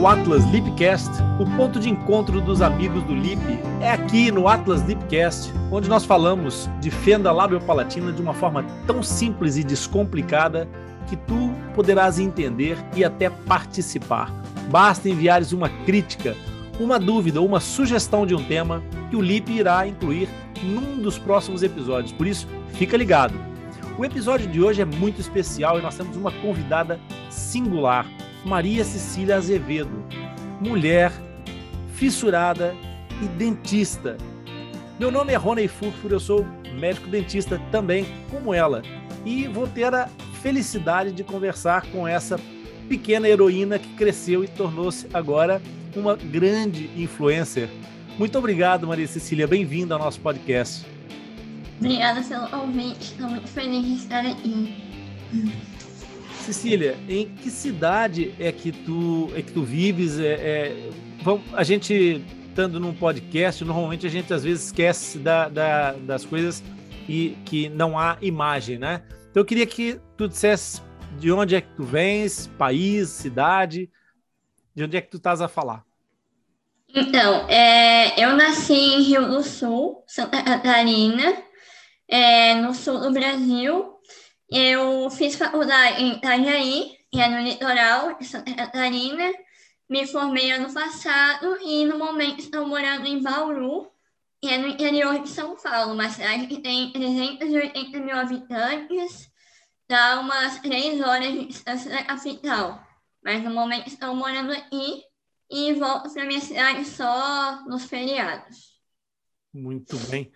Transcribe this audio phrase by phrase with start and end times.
[0.00, 3.38] ao Atlas Lipcast, o ponto de encontro dos amigos do Lip.
[3.82, 9.02] É aqui no Atlas Lipcast, onde nós falamos de fenda labiopalatina de uma forma tão
[9.02, 10.66] simples e descomplicada
[11.06, 14.32] que tu poderás entender e até participar.
[14.70, 16.34] Basta enviares uma crítica,
[16.78, 20.30] uma dúvida, uma sugestão de um tema que o Lip irá incluir
[20.62, 22.10] num dos próximos episódios.
[22.10, 23.34] Por isso, fica ligado.
[23.98, 28.06] O episódio de hoje é muito especial e nós temos uma convidada singular,
[28.44, 30.04] Maria Cecília Azevedo,
[30.60, 31.12] mulher
[31.94, 32.74] fissurada
[33.22, 34.16] e dentista.
[34.98, 36.46] Meu nome é Rony Furfur, eu sou
[36.78, 38.82] médico dentista também, como ela,
[39.24, 40.08] e vou ter a
[40.42, 42.38] felicidade de conversar com essa
[42.88, 45.60] pequena heroína que cresceu e tornou-se agora
[45.94, 47.68] uma grande influencer.
[48.18, 50.86] Muito obrigado, Maria Cecília, bem-vinda ao nosso podcast.
[51.78, 54.74] Obrigada pelo convite, estou muito feliz de estar aqui.
[56.52, 60.18] Cecília, em que cidade é que tu, é que tu vives?
[60.18, 60.90] É, é,
[61.22, 66.24] vamos, a gente, estando num podcast, normalmente a gente às vezes esquece da, da, das
[66.24, 66.60] coisas
[67.08, 69.04] e que não há imagem, né?
[69.30, 70.82] Então eu queria que tu dissesse
[71.20, 73.88] de onde é que tu vens, país, cidade,
[74.74, 75.84] de onde é que tu estás a falar.
[76.92, 81.32] Então, é, eu nasci em Rio do Sul, Santa Catarina,
[82.08, 83.89] é, no sul do Brasil,
[84.50, 89.32] eu fiz faculdade em Itajaí, que é no litoral de Santa Catarina.
[89.88, 93.90] Me formei ano passado e no momento estou morando em Bauru,
[94.40, 99.30] que é no interior de São Paulo, uma cidade que tem 380 mil habitantes,
[99.88, 102.84] dá umas três horas de distância da capital.
[103.22, 105.02] Mas no momento estou morando aqui
[105.50, 108.80] e volto para minha cidade só nos feriados.
[109.52, 110.32] Muito bem.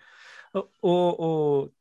[0.53, 1.71] O, o,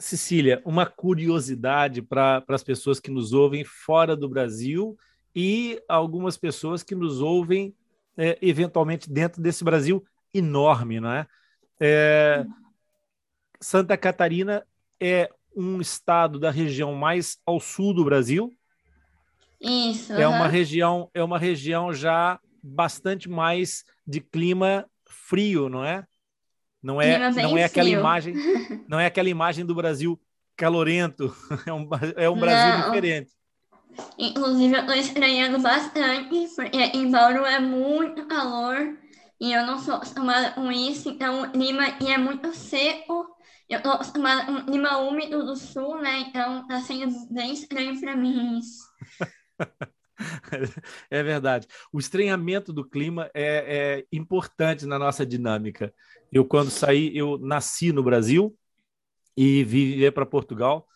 [0.00, 4.96] Cecília, uma curiosidade para as pessoas que nos ouvem fora do Brasil
[5.36, 7.74] e algumas pessoas que nos ouvem
[8.16, 11.26] é, eventualmente dentro desse Brasil enorme, não é?
[11.78, 12.44] é?
[13.60, 14.66] Santa Catarina
[14.98, 18.50] é um estado da região mais ao sul do Brasil.
[19.60, 20.14] Isso.
[20.14, 26.06] É uma região, é uma região já bastante mais de clima frio, não é?
[26.82, 28.34] Não é, não é aquela imagem,
[28.88, 30.18] não é aquela imagem do Brasil
[30.56, 31.34] calorento.
[31.66, 32.86] É um, é um Brasil não.
[32.86, 33.30] diferente.
[34.18, 38.96] Inclusive, eu estou estranhando bastante, porque em Bauru é muito calor
[39.40, 43.26] e eu não sou acostumada com isso, então o clima é muito seco.
[43.68, 46.20] Eu estou acostumada com o clima úmido do sul, né?
[46.28, 48.82] Então está sendo bem estranho para mim isso.
[51.10, 51.66] É verdade.
[51.92, 55.92] O estranhamento do clima é, é, importante na nossa dinâmica.
[56.32, 58.56] Eu, quando saí, eu nasci no Brasil
[59.36, 60.86] e vivi para Portugal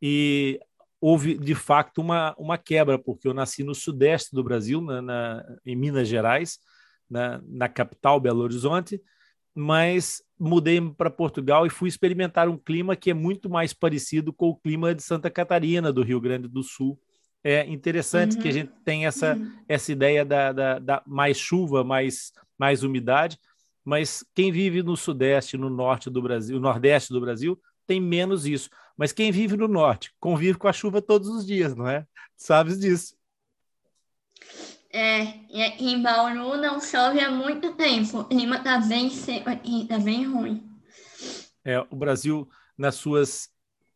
[0.00, 0.58] e
[1.00, 5.56] houve, de fato, uma, uma quebra, porque eu nasci no sudeste do Brasil, na, na
[5.64, 6.58] em Minas Gerais,
[7.08, 9.00] na, na capital, Belo Horizonte,
[9.54, 14.48] mas mudei para Portugal e fui experimentar um clima que é muito mais parecido com
[14.48, 16.98] o clima de Santa Catarina, do Rio Grande do Sul.
[17.42, 18.42] É interessante uhum.
[18.42, 18.56] que a uhum.
[18.56, 19.52] gente tem essa, uhum.
[19.68, 23.38] essa ideia da, da, da, mais chuva, mais, mais umidade,
[23.84, 28.46] mas quem vive no sudeste, no norte do Brasil, no nordeste do Brasil, tem menos
[28.46, 28.68] isso.
[28.96, 32.06] Mas quem vive no norte convive com a chuva todos os dias, não é?
[32.36, 33.14] Sabes disso.
[34.92, 35.22] É,
[35.78, 38.20] em Bauru não chove há muito tempo.
[38.20, 40.62] O clima está bem seco aqui, está bem ruim.
[41.64, 43.48] É, o Brasil, nas suas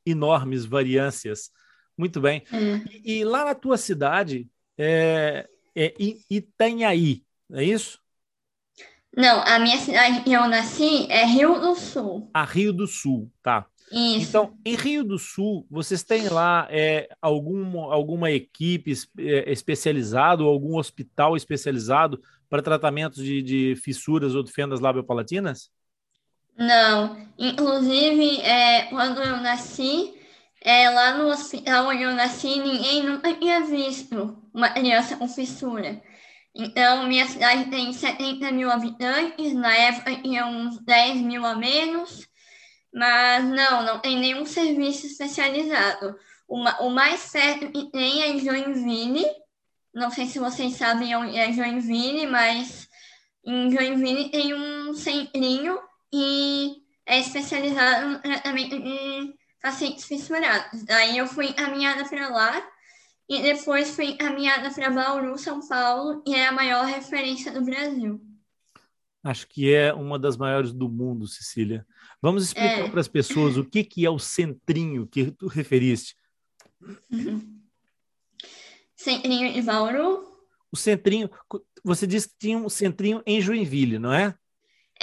[0.07, 1.51] enormes variâncias.
[1.97, 2.43] Muito bem.
[2.53, 2.57] É.
[3.05, 5.95] E, e, lá na tua cidade, é, é
[6.29, 8.01] Itanhaí, é isso?
[9.17, 12.29] Não, a minha cidade que eu nasci é Rio do Sul.
[12.35, 13.67] A Rio do Sul, tá.
[13.93, 14.29] Isso.
[14.29, 20.49] Então, em Rio do Sul, vocês têm lá é, algum, alguma equipe é, especializada ou
[20.49, 25.71] algum hospital especializado para tratamento de, de fissuras ou de fendas labiopalatinas?
[26.57, 27.17] Não.
[27.39, 30.15] Inclusive, é, quando eu nasci,
[30.65, 36.03] é, lá no hospital eu nasci, ninguém nunca tinha visto uma criança com fissura.
[36.55, 42.27] Então, minha cidade tem 70 mil habitantes, na época tinha uns 10 mil a menos,
[42.93, 46.17] mas não, não tem nenhum serviço especializado.
[46.49, 49.27] Uma, o mais perto que tem é Joinville,
[49.93, 52.89] não sei se vocês sabem onde é Joinville, mas
[53.45, 55.79] em Joinville tem um centrinho
[56.13, 59.35] e é especializado no tratamento de
[59.65, 60.85] pacientes fissurados.
[60.85, 62.71] Daí eu fui encaminhada para lá
[63.27, 68.21] e depois fui encaminhada para Bauru, São Paulo, e é a maior referência do Brasil.
[69.23, 71.87] Acho que é uma das maiores do mundo, Cecília.
[72.21, 72.91] Vamos explicar é.
[72.91, 76.15] para as pessoas o que, que é o centrinho que tu referiste.
[78.95, 80.35] Centrinho de Bauru?
[80.75, 81.31] o centrinho,
[81.85, 84.35] você disse que tinha um centrinho em Joinville, não é?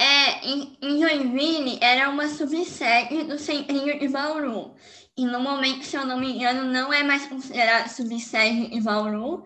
[0.02, 4.74] É, em, em Joinville era uma subsede do centrinho de Bauru.
[5.16, 9.46] E no momento, se eu não me engano, não é mais considerado subsede de Bauru.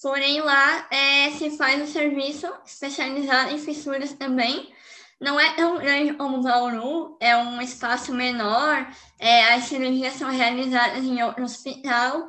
[0.00, 4.72] Porém, lá é, se faz um serviço especializado em fissuras também.
[5.20, 8.86] Não é tão grande como Bauru, é um espaço menor,
[9.18, 12.28] é, as cirurgias são realizadas em outro hospital,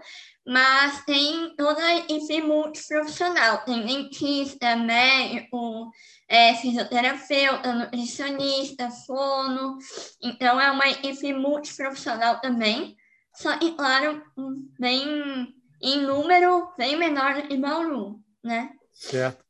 [0.50, 5.92] mas tem toda a equipe multiprofissional, tem dentista, médico,
[6.28, 9.78] é, fisioterapeuta, nutricionista, fono,
[10.19, 12.98] então é uma equipe multiprofissional também,
[13.31, 14.24] só que, claro,
[14.80, 18.72] bem, em número, bem menor que Bauru, né?
[18.92, 19.46] Certo.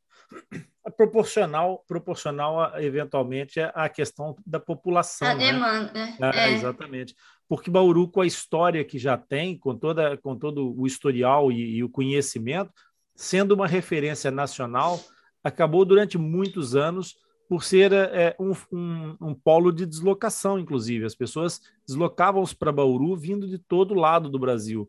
[0.86, 5.30] É proporcional, proporcional eventualmente à questão da população.
[5.30, 5.52] A né?
[5.52, 6.10] demanda.
[6.34, 6.52] É, é.
[6.52, 7.16] Exatamente
[7.50, 11.78] porque Bauru, com a história que já tem, com, toda, com todo o historial e,
[11.78, 12.72] e o conhecimento,
[13.16, 15.02] sendo uma referência nacional,
[15.44, 17.18] acabou durante muitos anos
[17.50, 21.06] por ser é, um, um, um, polo de deslocação, inclusive.
[21.06, 24.88] As pessoas deslocavam-se para Bauru vindo de todo lado do Brasil.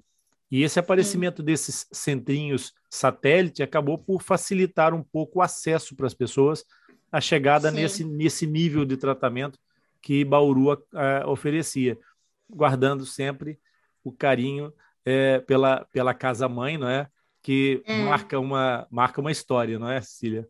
[0.50, 6.12] E esse aparecimento desses centrinhos satélite acabou por facilitar um pouco o acesso para as
[6.12, 6.66] pessoas,
[7.10, 9.58] a chegada nesse, nesse nível de tratamento
[10.02, 11.96] que Bauru é, oferecia
[12.54, 13.58] guardando sempre
[14.04, 14.72] o carinho
[15.04, 17.08] é, pela, pela casa mãe, não é?
[17.42, 18.04] Que é.
[18.04, 20.48] marca uma marca uma história, não é, Cecília?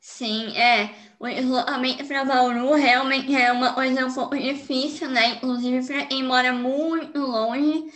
[0.00, 0.94] Sim, é.
[1.18, 5.36] O isolamento para Bauru realmente é uma coisa um pouco difícil, né?
[5.36, 7.86] Inclusive para quem mora muito longe,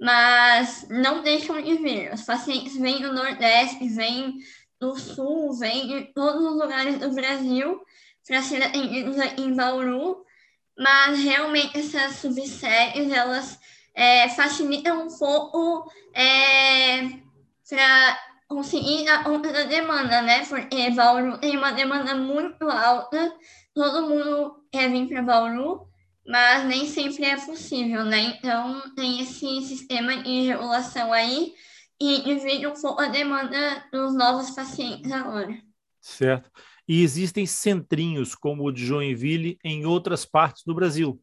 [0.00, 2.12] mas não deixam de vir.
[2.12, 4.38] Os pacientes vêm do Nordeste, vêm
[4.78, 7.80] do Sul, vêm de todos os lugares do Brasil
[8.26, 10.24] para ser atendidos em Bauru
[10.76, 13.58] mas realmente essas subséries elas
[13.94, 17.08] é, facilitam um pouco é,
[17.68, 18.18] para
[18.48, 20.44] conseguir a da demanda, né?
[20.46, 23.34] Porque Bauru tem uma demanda muito alta,
[23.72, 25.86] todo mundo quer vir para Bauru,
[26.26, 28.18] mas nem sempre é possível, né?
[28.18, 31.54] Então tem esse sistema de regulação aí
[32.00, 35.56] e divide um pouco a demanda dos novos pacientes agora.
[36.00, 36.50] Certo
[36.86, 41.20] e existem centrinhos como o de Joinville em outras partes do Brasil.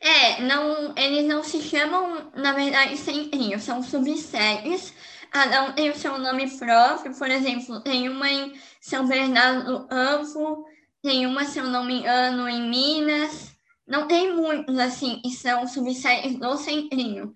[0.00, 4.92] É, não, eles não se chamam, na verdade, centrinhos, são subséries.
[5.30, 9.86] Cada um tem o seu nome próprio, por exemplo, tem uma em São Bernardo do
[9.88, 10.64] Campo,
[11.02, 13.54] tem uma, se eu não me engano, em Minas.
[13.86, 17.34] Não tem muitos, assim, que são subséries do centrinho,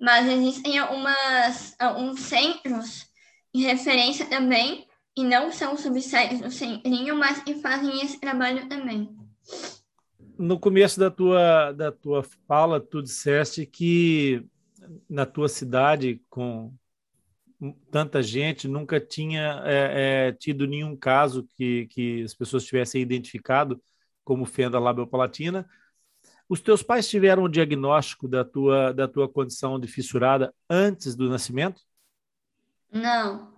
[0.00, 3.06] mas existem algumas, alguns centros
[3.54, 9.16] de referência também, e não são subséries do Centrinho, mas que fazem esse trabalho também.
[10.36, 14.44] No começo da tua, da tua fala, tu disseste que
[15.08, 16.72] na tua cidade, com
[17.90, 23.80] tanta gente, nunca tinha é, é, tido nenhum caso que, que as pessoas tivessem identificado
[24.24, 25.68] como fenda labiopalatina.
[26.48, 31.28] Os teus pais tiveram o diagnóstico da tua, da tua condição de fissurada antes do
[31.28, 31.80] nascimento?
[32.92, 33.53] Não,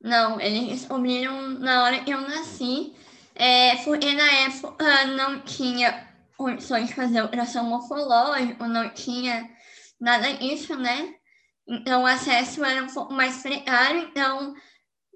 [0.00, 2.94] não, eles descobriram na hora que eu nasci,
[3.34, 9.48] é, porque na época não tinha condições de fazer ultrassom morfológico, não tinha
[10.00, 11.14] nada disso, né?
[11.66, 14.54] Então o acesso era um pouco mais precário, então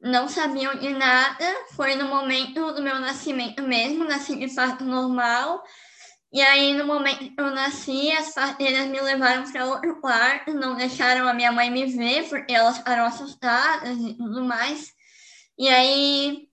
[0.02, 1.44] não sabiam de nada.
[1.74, 5.62] Foi no momento do meu nascimento mesmo, nasci de parto normal,
[6.32, 10.74] e aí, no momento que eu nasci, as parteiras me levaram para outro quarto, não
[10.74, 14.94] deixaram a minha mãe me ver, porque elas ficaram assustadas e tudo mais.
[15.58, 16.48] E aí,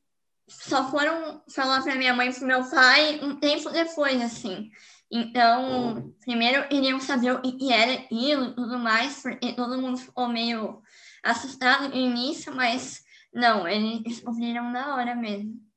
[0.49, 4.69] só foram falar para minha mãe e para meu pai um tempo depois, assim.
[5.09, 10.27] Então, primeiro iriam saber o que era aquilo e tudo mais, porque todo mundo ficou
[10.27, 10.81] meio
[11.23, 13.01] assustado no início, mas
[13.33, 15.68] não, eles descobriram na hora mesmo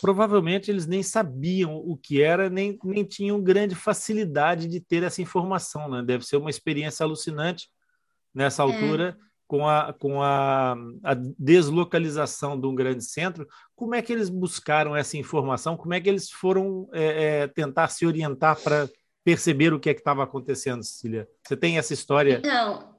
[0.00, 5.22] provavelmente eles nem sabiam o que era, nem, nem tinham grande facilidade de ter essa
[5.22, 6.02] informação, né?
[6.02, 7.68] Deve ser uma experiência alucinante
[8.34, 8.64] nessa é.
[8.64, 9.24] altura, é.
[9.46, 10.72] com, a, com a,
[11.04, 13.46] a, deslocalização de um grande centro.
[13.74, 15.76] Como é que eles buscaram essa informação?
[15.76, 18.88] Como é que eles foram é, é, tentar se orientar para
[19.24, 21.28] perceber o que é que estava acontecendo, Cecília?
[21.46, 22.40] Você tem essa história?
[22.44, 22.90] Não.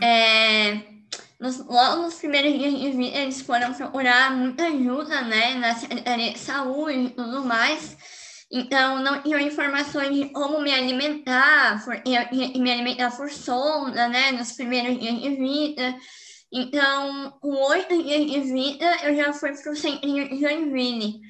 [0.00, 0.97] É
[1.38, 6.32] nos, logo nos primeiros dias de vida, eles foram procurar muita ajuda, né, na Secretaria
[6.32, 7.96] de Saúde e tudo mais.
[8.50, 14.52] Então, não tinham informações de como me alimentar, que me alimentar por sonda, né, nos
[14.52, 15.94] primeiros dias de vida.
[16.50, 21.20] Então, com oito dias de vida, eu já fui para o centrinho de Joinville.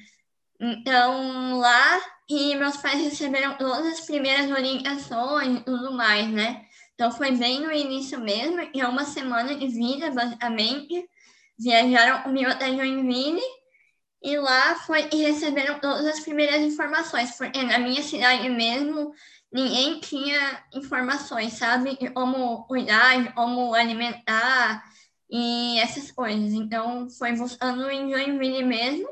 [0.61, 6.65] Então, lá, e meus pais receberam todas as primeiras orientações e tudo mais, né?
[6.99, 11.09] Então foi bem no início mesmo, e é uma semana de vida, basicamente.
[11.57, 13.41] viajaram comigo até Joinville
[14.21, 19.13] e lá foi e receberam todas as primeiras informações, porque na minha cidade mesmo
[19.49, 21.97] ninguém tinha informações, sabe?
[21.97, 24.83] De como cuidar, como alimentar
[25.29, 26.51] e essas coisas.
[26.51, 29.07] Então foi buscando em Joinville mesmo.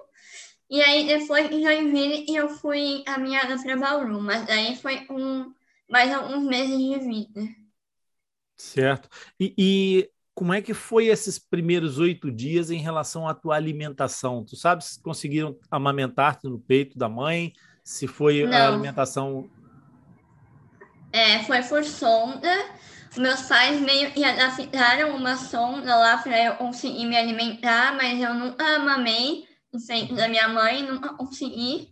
[0.70, 5.54] E aí depois de Joinville eu fui caminhada para Bauru, mas aí foi um,
[5.90, 7.67] mais alguns meses de vida.
[8.58, 9.08] Certo.
[9.40, 14.44] E, e como é que foi esses primeiros oito dias em relação à tua alimentação?
[14.44, 17.54] Tu sabes se conseguiram amamentar-te no peito da mãe?
[17.84, 18.58] Se foi Não.
[18.58, 19.50] a alimentação...
[21.12, 22.52] É, foi por sonda.
[23.16, 28.34] Meus pais meio que adaptaram uma sonda lá para eu conseguir me alimentar, mas eu
[28.34, 31.90] nunca amamei no peito da minha mãe, nunca consegui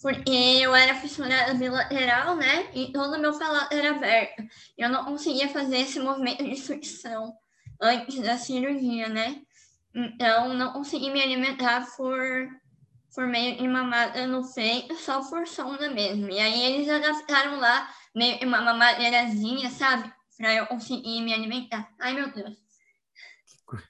[0.00, 2.70] porque eu era fissurada bilateral, né?
[2.74, 4.42] E todo meu palato era aberto.
[4.76, 7.34] Eu não conseguia fazer esse movimento de sucção
[7.80, 9.42] antes da cirurgia, né?
[9.94, 12.48] Então, não consegui me alimentar por,
[13.14, 16.30] por meio de mamada no peito, só por sonda mesmo.
[16.30, 20.12] E aí eles adaptaram lá meio uma mamadeirazinha, sabe?
[20.36, 21.92] Pra eu conseguir me alimentar.
[21.98, 22.56] Ai, meu Deus.
[23.46, 23.86] Que coisa,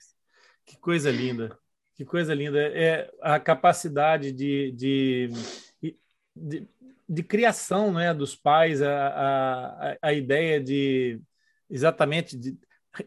[0.64, 1.58] que coisa linda.
[1.94, 2.58] Que coisa linda.
[2.58, 5.30] É a capacidade de, de,
[6.40, 6.68] de,
[7.08, 11.20] de criação né, dos pais, a, a, a ideia de
[11.70, 12.56] exatamente de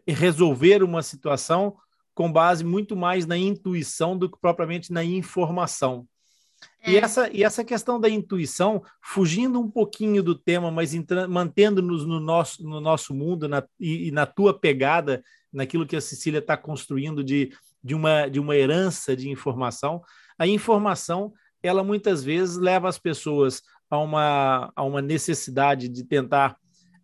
[0.08, 1.76] resolver uma situação
[2.14, 6.08] com base muito mais na intuição do que propriamente na informação.
[6.82, 6.92] É.
[6.92, 10.94] E, essa, e essa questão da intuição, fugindo um pouquinho do tema, mas
[11.30, 16.02] mantendo-nos no nosso, no nosso mundo na, e, e, na tua pegada, naquilo que a
[16.02, 17.52] Cecília está construindo de,
[17.84, 20.02] de, uma, de uma herança de informação,
[20.38, 26.58] a informação, ela muitas vezes leva as pessoas a uma, a uma necessidade de tentar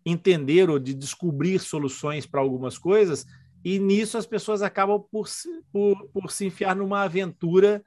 [0.04, 3.26] entender ou de descobrir soluções para algumas coisas,
[3.64, 5.28] e nisso as pessoas acabam por,
[5.72, 7.84] por, por se enfiar numa aventura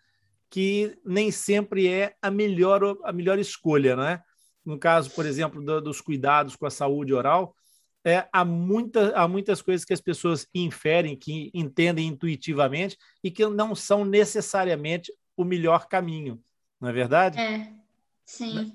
[0.49, 4.21] que nem sempre é a melhor, a melhor escolha, né?
[4.65, 7.55] No caso, por exemplo, do, dos cuidados com a saúde oral,
[8.05, 13.45] é, há, muita, há muitas coisas que as pessoas inferem, que entendem intuitivamente e que
[13.47, 16.41] não são necessariamente o melhor caminho,
[16.81, 17.39] não é verdade?
[17.39, 17.71] É,
[18.25, 18.73] sim.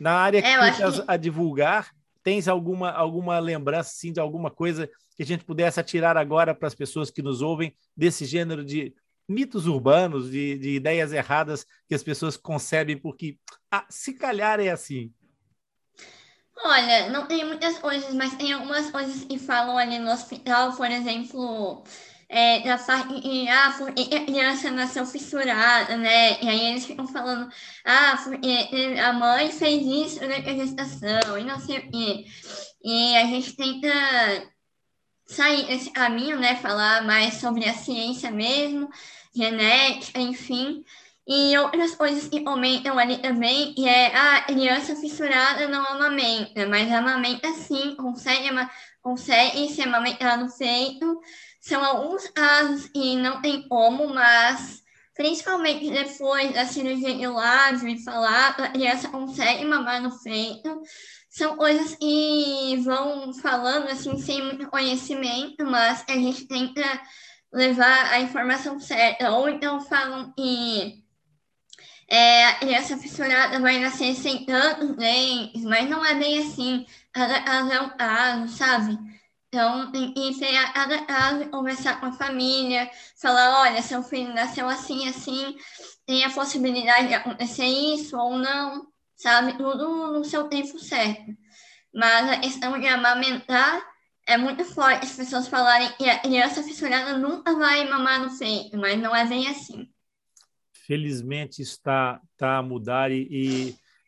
[0.00, 1.04] Na, na área que é, que...
[1.06, 6.16] a divulgar, Tens alguma, alguma lembrança assim, de alguma coisa que a gente pudesse atirar
[6.16, 8.94] agora para as pessoas que nos ouvem desse gênero de
[9.28, 13.38] mitos urbanos, de, de ideias erradas que as pessoas concebem porque,
[13.70, 15.12] ah, se calhar é assim?
[16.64, 20.88] Olha, não tem muitas coisas, mas tem algumas coisas que falam ali no hospital, por
[20.88, 21.82] exemplo,
[22.32, 26.42] é, de, ah, porque a criança nasceu fissurada, né?
[26.42, 27.52] E aí eles ficam falando,
[27.84, 32.24] ah, porque a mãe fez isso durante a gestação e não sei o quê.
[32.82, 33.88] E a gente tenta
[35.26, 36.56] sair desse caminho, né?
[36.56, 38.88] Falar mais sobre a ciência mesmo,
[39.34, 40.82] genética, enfim.
[41.26, 46.66] E outras coisas que comentam ali também, que é a ah, criança fissurada não amamenta,
[46.66, 48.48] mas amamenta sim, consegue,
[49.02, 51.20] consegue se amamentar no peito,
[51.62, 54.82] são alguns casos e não tem como, mas
[55.14, 60.82] principalmente depois da cirurgia de lábio e falar, a criança consegue mamar no peito.
[61.30, 66.82] São coisas que vão falando assim sem muito conhecimento, mas a gente tenta
[67.52, 69.30] levar a informação certa.
[69.30, 71.00] Ou então falam que
[72.10, 76.84] é, a criança fissurada vai nascer sem tantos dentes, mas não é bem assim.
[77.12, 79.11] Cada caso é um caso, sabe?
[79.54, 79.92] Então,
[80.32, 82.90] ser a cada caso, conversar com a família,
[83.20, 85.54] falar, olha, seu filho nasceu assim, assim,
[86.06, 89.58] tem a possibilidade de acontecer isso ou não, sabe?
[89.58, 91.36] Tudo no seu tempo certo.
[91.92, 93.86] Mas a questão de amamentar
[94.26, 98.78] é muito forte as pessoas falarem que a criança fissurada nunca vai mamar no peito,
[98.78, 99.86] mas não é bem assim.
[100.72, 103.28] Felizmente está, está a mudar e,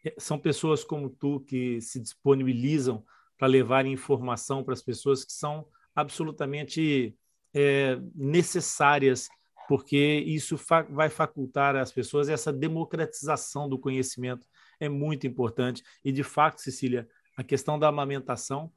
[0.03, 3.05] e são pessoas como tu que se disponibilizam
[3.45, 7.15] para levar informação para as pessoas que são absolutamente
[7.55, 9.29] é, necessárias,
[9.69, 14.47] porque isso fa vai facultar às pessoas essa democratização do conhecimento
[14.81, 15.83] é muito importante.
[16.03, 18.73] E, de fato, Cecília, a questão da amamentação,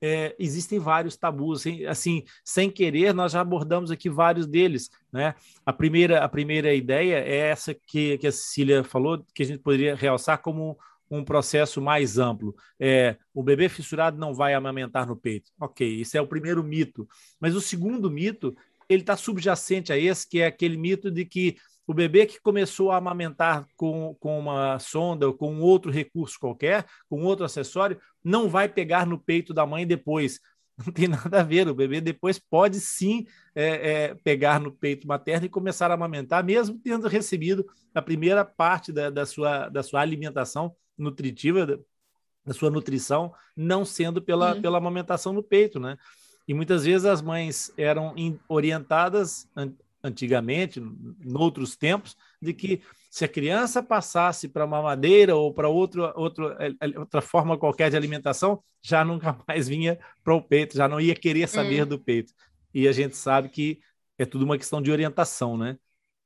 [0.00, 5.34] é, existem vários tabus, assim, sem querer, nós já abordamos aqui vários deles, né?
[5.66, 9.58] A primeira, a primeira ideia é essa que, que a Cecília falou, que a gente
[9.58, 10.78] poderia realçar como
[11.16, 12.54] um processo mais amplo.
[12.80, 15.50] É, o bebê fissurado não vai amamentar no peito.
[15.60, 17.06] Ok, isso é o primeiro mito.
[17.38, 18.56] Mas o segundo mito,
[18.88, 22.90] ele está subjacente a esse, que é aquele mito de que o bebê que começou
[22.90, 28.48] a amamentar com, com uma sonda ou com outro recurso qualquer, com outro acessório, não
[28.48, 30.40] vai pegar no peito da mãe depois.
[30.86, 31.68] Não tem nada a ver.
[31.68, 36.42] O bebê depois pode sim é, é, pegar no peito materno e começar a amamentar,
[36.42, 41.66] mesmo tendo recebido a primeira parte da, da sua, da sua alimentação nutritiva,
[42.44, 45.96] da, sua nutrição, não sendo pela, pela amamentação no peito, né?
[46.46, 48.14] E muitas vezes as mães eram
[48.48, 49.48] orientadas
[50.02, 55.68] antigamente, em outros tempos, de que se a criança passasse para uma madeira ou para
[55.68, 60.42] outro, outro, é, é, outra forma qualquer de alimentação, já nunca mais vinha para o
[60.42, 61.88] peito, já não ia querer saber hum.
[61.88, 62.32] do peito.
[62.74, 63.80] E a gente sabe que
[64.18, 65.76] é tudo uma questão de orientação, né?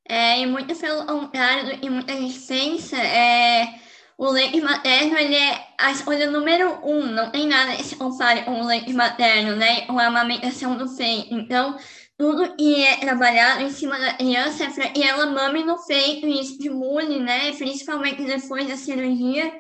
[0.09, 3.81] É, e muito pelo contrário, e muita pensa, é,
[4.19, 8.45] o leite materno ele é a escolha número um, não tem nada que se compare
[8.45, 9.83] com o leite materno, né?
[9.83, 11.35] Com a amamentação do peito.
[11.35, 11.77] Então,
[12.17, 16.27] tudo que é trabalhado em cima da criança é para que ela mame no peito
[16.27, 17.53] e estimule, né?
[17.53, 19.53] Principalmente depois da cirurgia.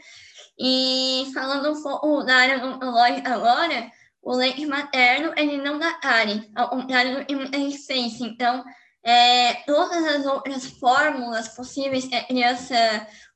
[0.59, 3.91] E falando um pouco da área odontológica agora,
[4.23, 8.25] o leite materno, ele não dá cárie, ao contrário do que muita gente pensa.
[8.25, 8.65] Então,
[9.07, 12.75] é, todas as outras fórmulas possíveis que a criança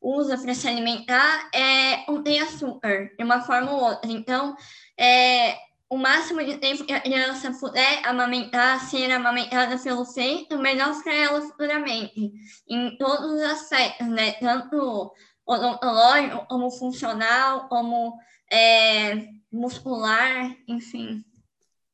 [0.03, 4.11] usa para se alimentar é, contém açúcar, de uma forma ou outra.
[4.11, 4.57] Então,
[4.99, 5.57] é,
[5.89, 11.15] o máximo de tempo que a criança puder amamentar, ser amamentada pelo peito, melhor para
[11.15, 12.33] ela futuramente,
[12.69, 14.33] em todos os aspectos, né?
[14.33, 15.13] Tanto
[15.47, 18.19] odontológico, como funcional, como
[18.53, 21.25] é, muscular, enfim.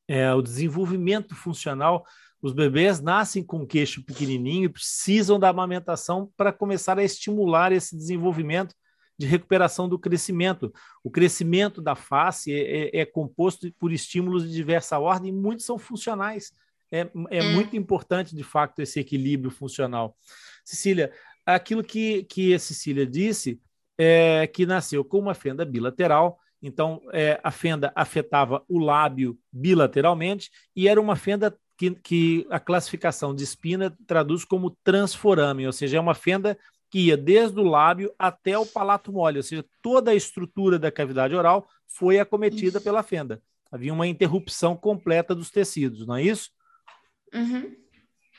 [0.07, 2.03] É, o desenvolvimento funcional,
[2.41, 7.71] os bebês nascem com o queixo pequenininho e precisam da amamentação para começar a estimular
[7.71, 8.75] esse desenvolvimento
[9.17, 10.71] de recuperação do crescimento.
[11.03, 15.65] O crescimento da face é, é, é composto por estímulos de diversa ordem, e muitos
[15.65, 16.51] são funcionais.
[16.91, 20.15] É, é, é, muito importante, de fato, esse equilíbrio funcional.
[20.63, 21.11] Cecília,
[21.45, 23.59] aquilo que, que a Cecília disse
[23.97, 30.51] é que nasceu com uma fenda bilateral, então é, a fenda afetava o lábio bilateralmente
[30.75, 35.97] e era uma fenda que, que a classificação de espina traduz como transforame, ou seja,
[35.97, 36.57] é uma fenda
[36.89, 40.91] que ia desde o lábio até o palato mole, ou seja, toda a estrutura da
[40.91, 42.83] cavidade oral foi acometida isso.
[42.83, 43.41] pela fenda.
[43.71, 46.49] Havia uma interrupção completa dos tecidos, não é isso?
[47.33, 47.75] Uhum.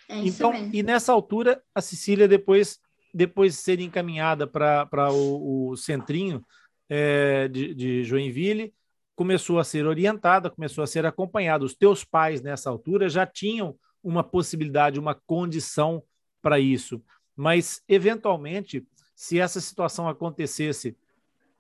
[0.09, 0.71] É então, mesmo.
[0.73, 2.81] e nessa altura, a Cecília, depois,
[3.13, 6.43] depois de ser encaminhada para o, o, centrinho
[6.89, 8.73] é, de, de Joinville,
[9.19, 11.65] começou a ser orientada, começou a ser acompanhada.
[11.65, 16.05] Os teus pais, nessa altura, já tinham uma possibilidade, uma condição
[16.41, 17.03] para isso.
[17.35, 20.97] Mas, eventualmente, se essa situação acontecesse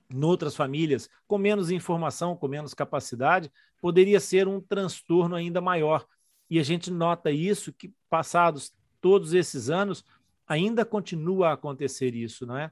[0.08, 6.06] em outras famílias, com menos informação, com menos capacidade, poderia ser um transtorno ainda maior.
[6.48, 10.04] E a gente nota isso que, passados todos esses anos,
[10.46, 12.70] ainda continua a acontecer isso, não é?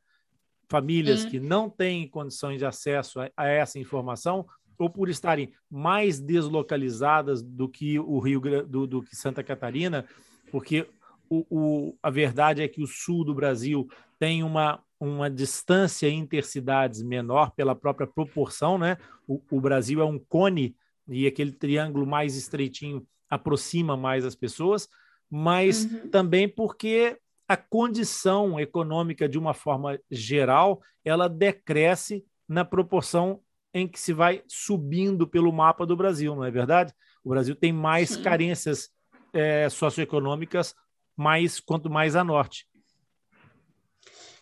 [0.68, 1.31] Famílias Sim.
[1.31, 4.46] que não têm condições de acesso a, a, essa informação,
[4.78, 10.04] ou por estarem mais deslocalizadas do que o Rio do, do que Santa Catarina,
[10.50, 10.86] porque
[11.28, 17.02] o, o, a verdade é que o sul do Brasil tem uma, uma distância intercidades
[17.02, 18.96] menor pela própria proporção, né?
[19.26, 20.74] O, o, Brasil é um cone
[21.08, 24.88] e aquele triângulo mais estreitinho aproxima mais as pessoas,
[25.30, 26.08] mas uhum.
[26.08, 33.40] também porque a condição econômica de uma forma geral ela decresce na proporção
[33.76, 36.94] em que se vai subindo pelo mapa do Brasil, não é verdade?
[37.22, 38.22] O Brasil tem mais Sim.
[38.22, 38.88] carências
[39.34, 40.74] é, socioeconômicas
[41.14, 42.66] mais quanto mais a norte.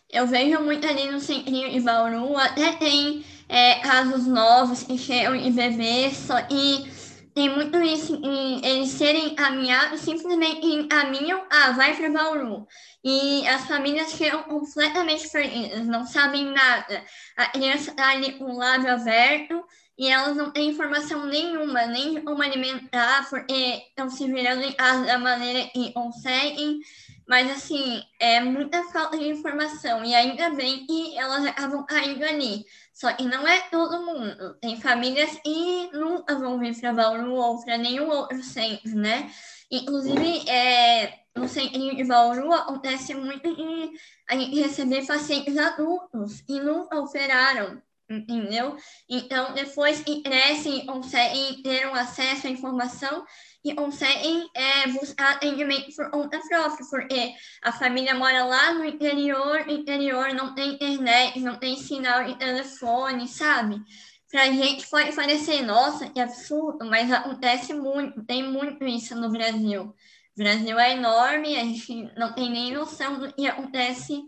[0.09, 5.37] Eu vejo muito ali no centrinho de Bauru, até tem é, casos novos que chegam
[5.37, 6.89] de bebês, só, e
[7.35, 12.67] tem muito isso, em eles serem encaminhados, simplesmente encaminham, ah, vai para Bauru.
[13.03, 17.05] E as famílias ficam completamente perdidas, não sabem nada.
[17.37, 19.65] A criança está ali com o lábio aberto,
[19.99, 24.65] e elas não têm informação nenhuma, nem como alimentar, porque estão se virando
[25.07, 26.81] da maneira que conseguem,
[27.29, 32.65] mas assim, é muita falta de informação, e ainda bem que elas acabam caindo ali.
[32.95, 34.55] Só que não é todo mundo.
[34.61, 39.31] Tem famílias que nunca vão vir para Bauru ou para nenhum outro centro, né?
[39.69, 43.91] Inclusive, é, no centro de Bauru acontece muito de
[44.31, 48.77] a gente receber pacientes adultos que nunca operaram entendeu?
[49.09, 55.95] Então, depois que crescem, conseguem ter um acesso à informação e conseguem é, buscar atendimento
[55.95, 61.57] por conta própria, porque a família mora lá no interior, interior não tem internet, não
[61.57, 63.81] tem sinal de telefone, sabe?
[64.29, 69.95] Pra gente pode parecer, nossa, que absurdo, mas acontece muito, tem muito isso no Brasil.
[70.37, 74.21] O Brasil é enorme, a gente não tem nem noção do que acontece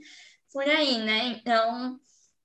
[0.52, 1.26] por aí, né?
[1.26, 1.98] Então,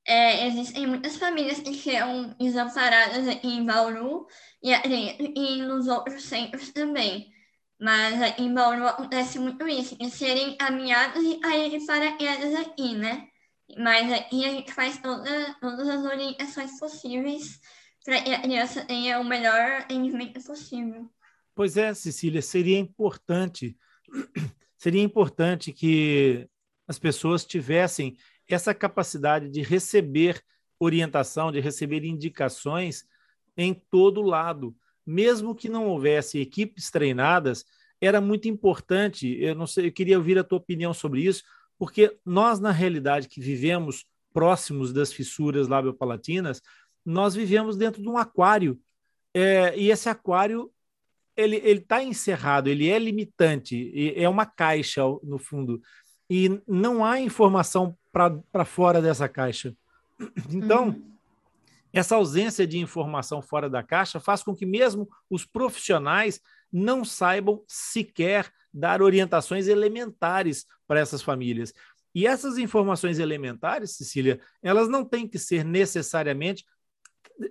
[0.06, 4.28] é, existem muitas famílias que são desamparadas em Bauru
[4.62, 7.32] e, e nos outros centros também.
[7.80, 13.28] Mas em Bauru acontece muito isso, de serem ameaçados e caírem para elas aqui, né?
[13.78, 17.60] Mas aqui a gente faz toda, todas as orientações possíveis
[18.04, 21.10] para que a criança tenha o melhor rendimento possível.
[21.56, 23.78] Pois é, Cecília, seria importante,
[24.78, 26.48] seria importante que
[26.88, 28.18] as pessoas tivessem
[28.54, 30.42] essa capacidade de receber
[30.80, 33.06] orientação, de receber indicações
[33.56, 37.66] em todo lado, mesmo que não houvesse equipes treinadas,
[38.00, 39.38] era muito importante.
[39.40, 41.44] Eu não sei, eu queria ouvir a tua opinião sobre isso,
[41.78, 46.62] porque nós na realidade que vivemos próximos das fissuras labiopalatinas,
[47.06, 48.80] nós vivemos dentro de um aquário
[49.34, 50.72] é, e esse aquário
[51.36, 55.82] ele está encerrado, ele é limitante, é uma caixa no fundo
[56.30, 59.76] e não há informação para fora dessa caixa.
[60.52, 61.12] Então, uhum.
[61.91, 66.39] essa ausência de informação fora da caixa faz com que mesmo os profissionais
[66.71, 71.74] não saibam sequer dar orientações elementares para essas famílias.
[72.13, 76.65] E essas informações elementares, Cecília, elas não têm que ser necessariamente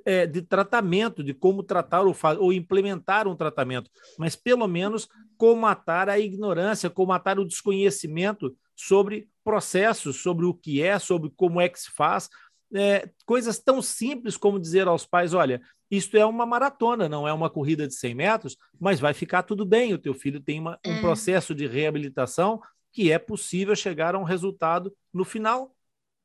[0.05, 5.63] é, de tratamento, de como tratar ou, ou implementar um tratamento, mas pelo menos como
[5.63, 8.55] matar a ignorância, como matar o desconhecimento
[8.87, 12.29] sobre processos, sobre o que é, sobre como é que se faz.
[12.73, 17.33] É, coisas tão simples como dizer aos pais: olha, isto é uma maratona, não é
[17.33, 19.93] uma corrida de 100 metros, mas vai ficar tudo bem.
[19.93, 21.01] O teu filho tem uma, um é.
[21.01, 22.61] processo de reabilitação
[22.93, 25.75] que é possível chegar a um resultado no final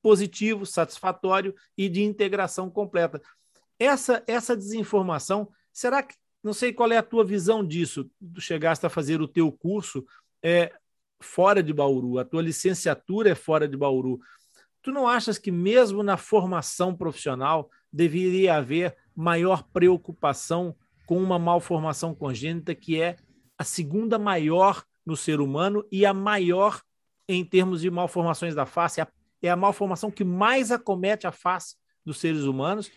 [0.01, 3.21] positivo, satisfatório e de integração completa.
[3.79, 8.85] Essa, essa desinformação, será que, não sei qual é a tua visão disso, tu chegaste
[8.85, 10.05] a fazer o teu curso,
[10.43, 10.71] é,
[11.25, 14.19] fora de Bauru, a tua licenciatura é fora de Bauru.
[14.81, 22.13] Tu não achas que mesmo na formação profissional deveria haver maior preocupação com uma malformação
[22.13, 23.15] congênita que é
[23.57, 26.81] a segunda maior no ser humano e a maior
[27.27, 29.01] em termos de malformações da face,
[29.41, 32.91] é a malformação que mais acomete a face dos seres humanos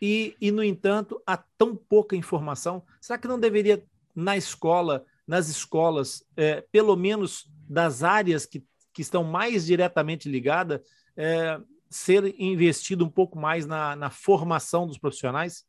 [0.00, 2.84] e, e, no entanto, há tão pouca informação.
[3.00, 9.02] Será que não deveria, na escola, nas escolas, é, pelo menos das áreas que, que
[9.02, 10.80] estão mais diretamente ligadas,
[11.16, 15.64] é, ser investido um pouco mais na, na formação dos profissionais?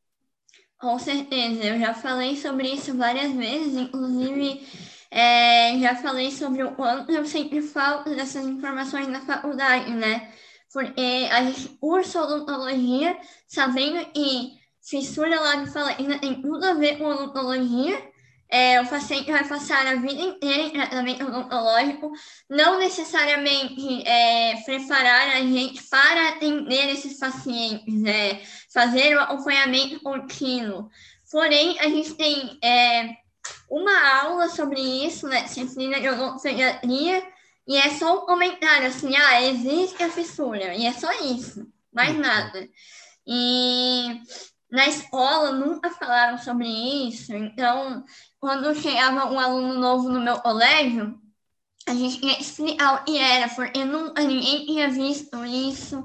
[0.77, 4.61] Com certeza, eu já falei sobre isso várias vezes, inclusive
[5.09, 10.33] é, já falei sobre o quanto eu sempre falo dessas informações na faculdade, né?
[10.73, 13.15] Porque a gente cursa odontologia
[13.47, 18.11] sabendo que fissura lá de fala ainda tem tudo a ver com odontologia,
[18.53, 22.11] é, o paciente vai passar a vida inteira em tratamento odontológico,
[22.47, 30.87] não necessariamente é, preparar a gente para atender esses pacientes, é, fazer o acompanhamento contínuo.
[31.31, 33.15] Porém, a gente tem é,
[33.67, 37.27] uma aula sobre isso, né, disciplina de odontologia,
[37.65, 42.15] e é só um comentário assim, ah, existe a fissura, e é só isso, mais
[42.15, 42.69] nada.
[43.25, 44.21] E
[44.73, 46.67] na escola nunca falaram sobre
[47.07, 48.03] isso, então
[48.39, 51.15] quando chegava um aluno novo no meu colégio,
[51.87, 56.03] a gente ia explicar o que era, porque nunca ninguém tinha visto isso.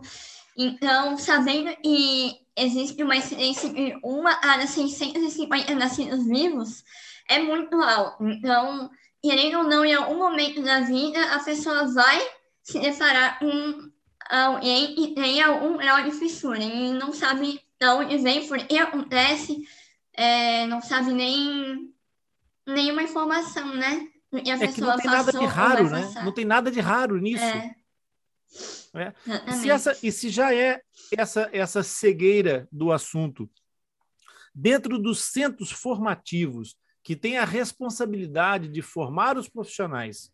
[0.54, 6.85] Então, sabendo que existe uma incidência de uma a cada 650 nascidos vivos,
[7.26, 8.28] é muito alto.
[8.28, 8.90] Então,
[9.22, 12.20] querendo ou não, em algum momento da vida, a pessoa vai
[12.62, 13.90] se deparar com
[14.28, 17.66] alguém que tem algum grau de fissura e não sabe
[18.23, 19.57] vem, por que acontece,
[20.12, 21.93] é, não sabe nem
[22.67, 24.09] nenhuma informação, né?
[24.33, 26.12] E a é que não tem nada de raro, né?
[26.25, 27.45] Não tem nada de raro nisso.
[27.45, 27.75] É.
[28.95, 29.12] É.
[29.47, 30.81] E, se essa, e se já é
[31.17, 33.49] essa, essa cegueira do assunto,
[34.55, 40.33] dentro dos centros formativos, que tem a responsabilidade de formar os profissionais,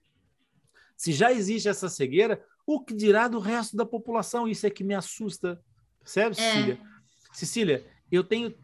[0.96, 4.48] se já existe essa cegueira, o que dirá do resto da população?
[4.48, 5.60] Isso é que me assusta.
[6.04, 6.80] Sério, Cecília?
[6.82, 6.93] É.
[7.34, 8.54] Cecília, eu tenho.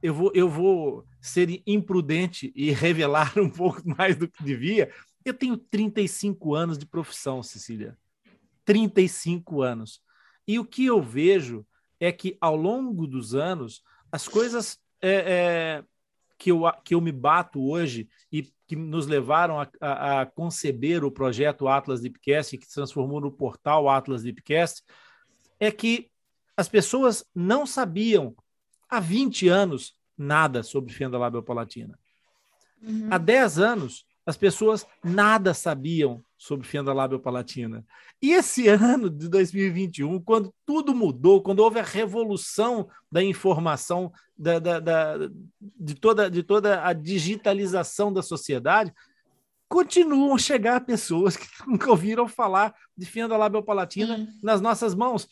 [0.00, 4.90] Eu vou, eu vou ser imprudente e revelar um pouco mais do que devia,
[5.24, 7.98] eu tenho 35 anos de profissão, Cecília.
[8.64, 10.00] 35 anos.
[10.46, 11.66] E o que eu vejo
[11.98, 13.82] é que, ao longo dos anos,
[14.12, 15.84] as coisas é, é,
[16.38, 21.04] que, eu, que eu me bato hoje e que nos levaram a, a, a conceber
[21.04, 24.82] o projeto Atlas Lipcast, que se transformou no portal Atlas Lipcast,
[25.58, 26.10] é que
[26.58, 28.34] as pessoas não sabiam
[28.90, 31.96] há 20 anos nada sobre fenda labiopalatina.
[32.82, 33.06] Uhum.
[33.12, 37.86] Há 10 anos, as pessoas nada sabiam sobre fenda labiopalatina.
[38.20, 44.58] E esse ano de 2021, quando tudo mudou, quando houve a revolução da informação, da,
[44.58, 45.16] da, da,
[45.60, 48.92] de, toda, de toda a digitalização da sociedade,
[49.68, 54.26] continuam a chegar pessoas que nunca ouviram falar de fenda labiopalatina hum.
[54.42, 55.28] nas nossas mãos.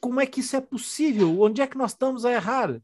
[0.00, 1.40] Como é que isso é possível?
[1.40, 2.80] Onde é que nós estamos a errar?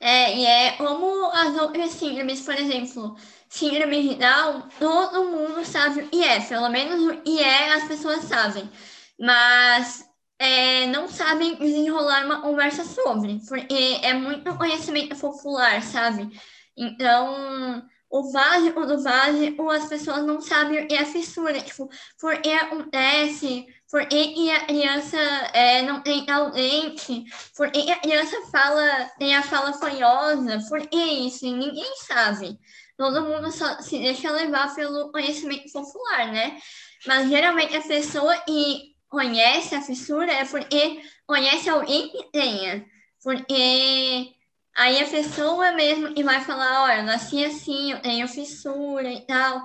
[0.00, 3.16] É, e é como as outras síndromes, por exemplo,
[3.48, 8.70] síndrome de Down, todo mundo sabe o IE, pelo menos o IE as pessoas sabem,
[9.18, 10.04] mas
[10.38, 16.28] é, não sabem desenrolar uma conversa sobre, porque é muito conhecimento popular, sabe?
[16.76, 21.88] Então, o básico do básico, as pessoas não sabem o que é fissura, tipo,
[22.20, 25.16] por que acontece, por que a criança
[25.52, 27.24] é, não tem ausente,
[27.56, 31.46] por que a criança fala, tem a fala fanhosa, por que isso?
[31.46, 32.58] Ninguém sabe.
[32.98, 36.58] Todo mundo só se deixa levar pelo conhecimento popular, né?
[37.06, 42.84] Mas geralmente a pessoa que conhece a fissura é porque conhece alguém que tenha.
[43.22, 44.34] Porque
[44.76, 49.20] Aí a pessoa mesmo e vai falar, olha, eu nasci assim, eu tenho fissura e
[49.20, 49.64] tal.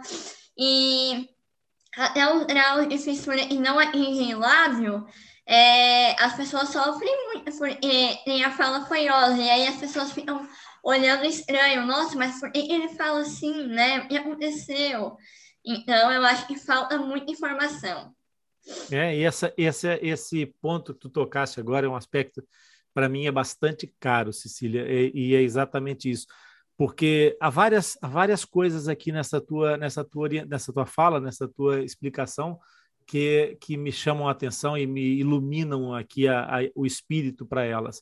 [0.55, 1.27] E
[1.95, 5.06] até o grau de fissura não atingem lábio,
[5.45, 9.38] é, as pessoas sofrem muito porque tem a fala fanhosa.
[9.38, 10.47] E aí as pessoas ficam
[10.84, 11.86] olhando estranho.
[11.86, 13.99] Nossa, mas por que ele fala assim, né?
[13.99, 15.17] O que aconteceu?
[15.65, 18.13] Então, eu acho que falta muita informação.
[18.91, 22.43] É, e essa, esse, esse ponto que tu tocaste agora é um aspecto
[22.93, 26.28] para mim é bastante caro, Cecília, e, e, é exatamente isso.
[26.79, 31.45] Porque há várias, há várias coisas aqui nessa tua, nessa, tua, nessa tua fala, nessa
[31.45, 32.57] tua explicação,
[33.05, 37.65] que, que me chamam a atenção e me iluminam aqui a, a, o espírito para
[37.65, 38.01] elas.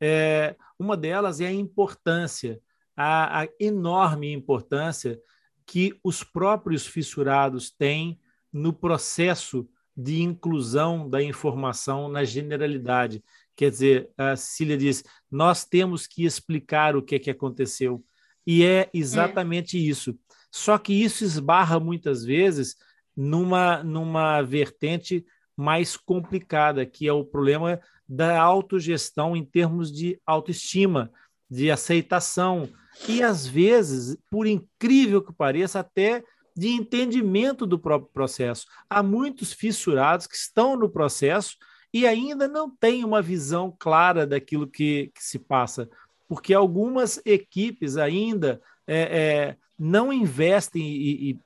[0.00, 2.58] É, uma delas é a importância,
[2.96, 5.20] a, a enorme importância
[5.66, 8.18] que os próprios fissurados têm
[8.50, 13.22] no processo de inclusão da informação na generalidade.
[13.54, 18.02] Quer dizer, a Cecília diz: nós temos que explicar o que, é que aconteceu.
[18.46, 19.80] E é exatamente é.
[19.80, 20.18] isso.
[20.50, 22.76] Só que isso esbarra muitas vezes
[23.16, 25.24] numa, numa vertente
[25.56, 31.10] mais complicada, que é o problema da autogestão em termos de autoestima,
[31.50, 32.68] de aceitação,
[33.08, 36.22] e às vezes, por incrível que pareça, até
[36.56, 38.66] de entendimento do próprio processo.
[38.88, 41.56] Há muitos fissurados que estão no processo
[41.92, 45.88] e ainda não tem uma visão clara daquilo que, que se passa,
[46.28, 51.40] porque algumas equipes ainda é, é, não investem e, e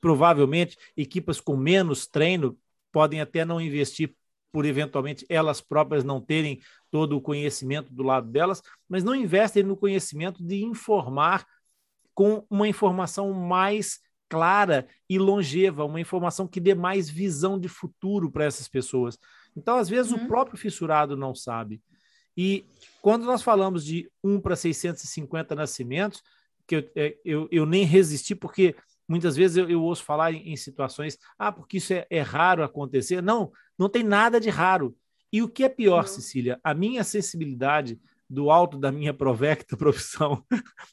[0.00, 2.56] provavelmente equipes com menos treino
[2.92, 4.14] podem até não investir
[4.52, 6.60] por eventualmente elas próprias não terem
[6.90, 11.46] todo o conhecimento do lado delas, mas não investem no conhecimento de informar
[12.14, 18.30] com uma informação mais clara e longeva, uma informação que dê mais visão de futuro
[18.30, 19.18] para essas pessoas.
[19.54, 20.24] Então, às vezes, uhum.
[20.24, 21.82] o próprio fissurado não sabe.
[22.36, 22.66] E
[23.00, 26.22] quando nós falamos de 1 para 650 nascimentos,
[26.66, 28.74] que eu, é, eu, eu nem resisti, porque
[29.08, 32.64] muitas vezes eu, eu ouço falar em, em, situações, ah, porque isso é, é, raro
[32.64, 33.22] acontecer.
[33.22, 34.96] Não, não tem nada de raro.
[35.32, 36.08] E o que é pior, não.
[36.08, 40.44] Cecília, a minha sensibilidade do alto da minha provecta profissão,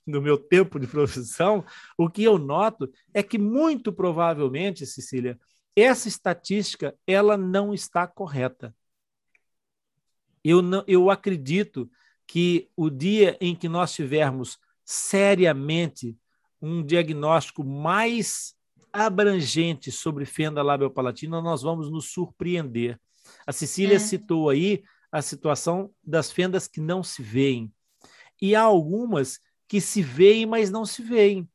[0.06, 1.66] do meu tempo de profissão,
[1.98, 5.40] o que eu noto é que muito provavelmente, Cecília,
[5.76, 8.76] essa estatística ela não está correta.
[10.44, 11.90] Eu, não, eu acredito
[12.28, 16.18] que o dia em que nós tivermos seriamente
[16.62, 18.54] um diagnóstico mais
[18.92, 23.00] abrangente sobre fenda labiopalatina, nós vamos nos surpreender.
[23.46, 24.00] A Cecília é.
[24.00, 27.72] citou aí a situação das fendas que não se veem.
[28.42, 31.50] E há algumas que se veem, mas não se veem.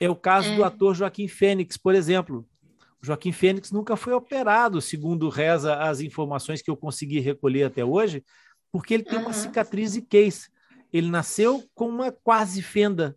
[0.00, 0.56] É o caso é.
[0.56, 2.48] do ator Joaquim Fênix, por exemplo.
[3.00, 8.24] Joaquim Fênix nunca foi operado, segundo reza as informações que eu consegui recolher até hoje,
[8.72, 9.26] porque ele tem uhum.
[9.26, 10.48] uma cicatriz e case.
[10.92, 13.16] Ele nasceu com uma quase fenda,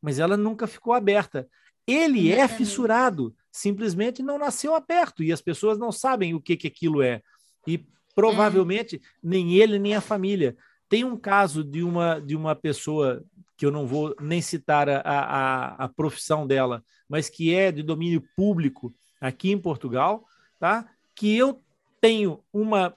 [0.00, 1.48] mas ela nunca ficou aberta.
[1.86, 6.66] Ele é fissurado, simplesmente não nasceu aberto e as pessoas não sabem o que, que
[6.66, 7.22] aquilo é.
[7.66, 10.56] E provavelmente nem ele nem a família.
[10.88, 13.24] Tem um caso de uma, de uma pessoa
[13.56, 17.82] que eu não vou nem citar a, a, a profissão dela, mas que é de
[17.82, 20.24] domínio público, aqui em Portugal,
[20.58, 20.88] tá?
[21.14, 21.62] que eu
[22.00, 22.96] tenho uma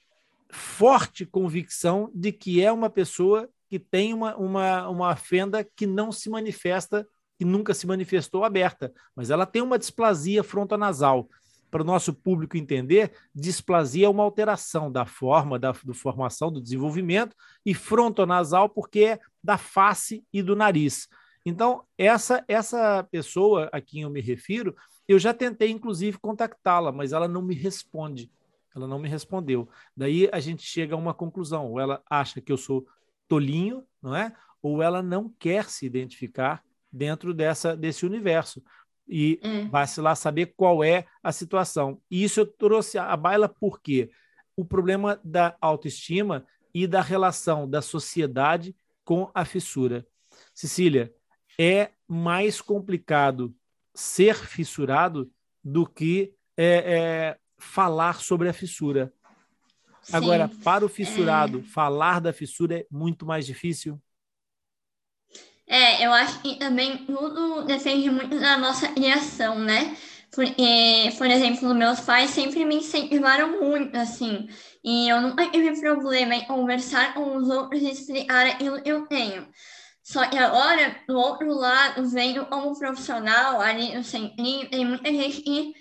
[0.49, 6.11] forte convicção de que é uma pessoa que tem uma, uma, uma fenda que não
[6.11, 7.07] se manifesta,
[7.37, 11.27] que nunca se manifestou aberta, mas ela tem uma displasia frontonasal.
[11.71, 16.61] Para o nosso público entender, displasia é uma alteração da forma, da do formação, do
[16.61, 21.07] desenvolvimento, e frontonasal porque é da face e do nariz.
[21.43, 24.75] Então, essa, essa pessoa a quem eu me refiro,
[25.07, 28.31] Eu já tentei, inclusive, contactá-la, mas ela não me responde.
[28.75, 29.69] Ela não me respondeu.
[29.95, 31.71] Daí a gente chega a uma conclusão.
[31.71, 32.87] Ou ela acha que eu sou
[33.27, 34.33] tolinho, não é?
[34.61, 38.63] Ou ela não quer se identificar dentro dessa, desse universo.
[39.07, 39.69] E hum.
[39.69, 42.01] vai-se lá saber qual é a situação.
[42.09, 44.09] E isso eu trouxe à baila porque
[44.55, 50.05] o problema da autoestima e da relação da sociedade com a fissura.
[50.53, 51.13] Cecília,
[51.59, 53.53] é mais complicado
[53.93, 55.31] ser fissurado
[55.63, 59.13] do que é, é, falar sobre a fissura.
[60.01, 60.17] Sim.
[60.17, 61.63] Agora, para o fissurado, é...
[61.63, 64.01] falar da fissura é muito mais difícil.
[65.65, 69.95] É, eu acho que também tudo depende muito da nossa criação, né?
[70.29, 74.47] Porque, por exemplo, meus pais sempre me incentivaram muito, assim,
[74.83, 79.05] e eu nunca tive problema em conversar com os outros e explicar aquilo que eu
[79.05, 79.47] tenho.
[80.03, 85.41] Só que agora, do outro lado, vendo como profissional ali no centrinho, tem muita gente
[85.41, 85.73] que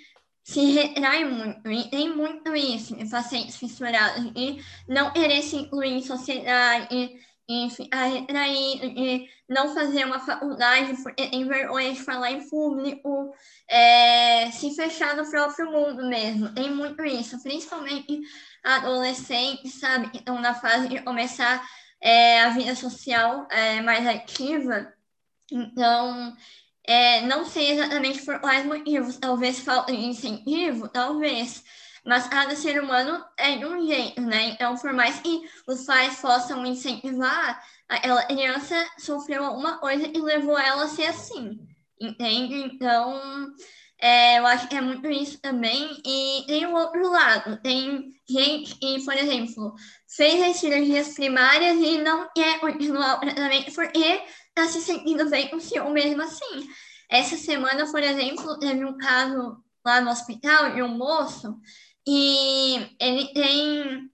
[0.44, 6.02] se retrai muito, e tem muito isso, pacientes fissurados, e não querer se incluir em
[6.02, 7.10] sociedade,
[7.48, 13.34] e ficar retraído, e não fazer uma faculdade porque tem vergonha de falar em público,
[13.68, 16.54] é, se fechar no próprio mundo mesmo.
[16.54, 18.20] Tem muito isso, principalmente
[18.62, 21.62] adolescentes, sabe, que estão na fase de começar
[22.02, 24.92] é, a vida social é, mais ativa.
[25.50, 26.36] Então,
[26.84, 31.62] é, não sei exatamente por quais motivos, talvez falta de incentivo, talvez,
[32.04, 34.48] mas cada ser humano é de um jeito, né?
[34.48, 40.58] Então, por mais que os pais possam incentivar, aquela criança sofreu alguma coisa e levou
[40.58, 41.60] ela a ser assim,
[42.00, 42.54] entende?
[42.54, 43.54] Então,
[44.02, 46.02] é, eu acho que é muito isso também.
[46.04, 49.74] E tem o outro lado, tem gente que, por exemplo,
[50.16, 55.48] fez as cirurgias primárias e não quer continuar o tratamento porque está se sentindo bem
[55.48, 56.68] consigo mesmo assim.
[57.08, 61.56] Essa semana, por exemplo, teve um caso lá no hospital de um moço
[62.06, 64.10] e ele tem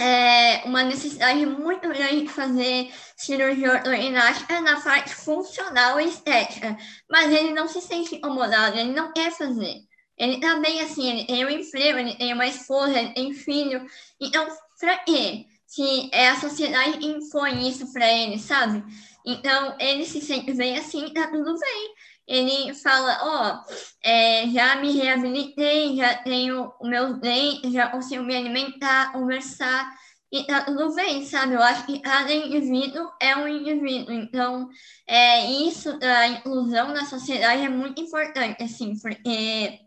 [0.00, 6.76] é, uma necessidade muito grande de fazer cirurgia ortognática na parte funcional e estética,
[7.08, 9.82] mas ele não se sente incomodado, ele não quer fazer.
[10.16, 13.86] Ele também, assim, ele tem um emprego, ele tem uma esposa, ele tem filho.
[14.20, 14.46] Então,
[14.78, 15.46] pra quê?
[15.66, 18.82] Se é a sociedade impõe isso pra ele, sabe?
[19.24, 21.94] Então, ele se sente bem assim, tá tudo bem.
[22.30, 28.22] Ele fala, ó, oh, é, já me reabilitei, já tenho o meu dente, já consigo
[28.22, 29.92] me alimentar, conversar,
[30.32, 31.54] e tá tudo bem, sabe?
[31.54, 34.14] Eu acho que cada indivíduo é um indivíduo.
[34.14, 34.68] Então,
[35.06, 39.80] é, isso da inclusão na sociedade é muito importante, assim, porque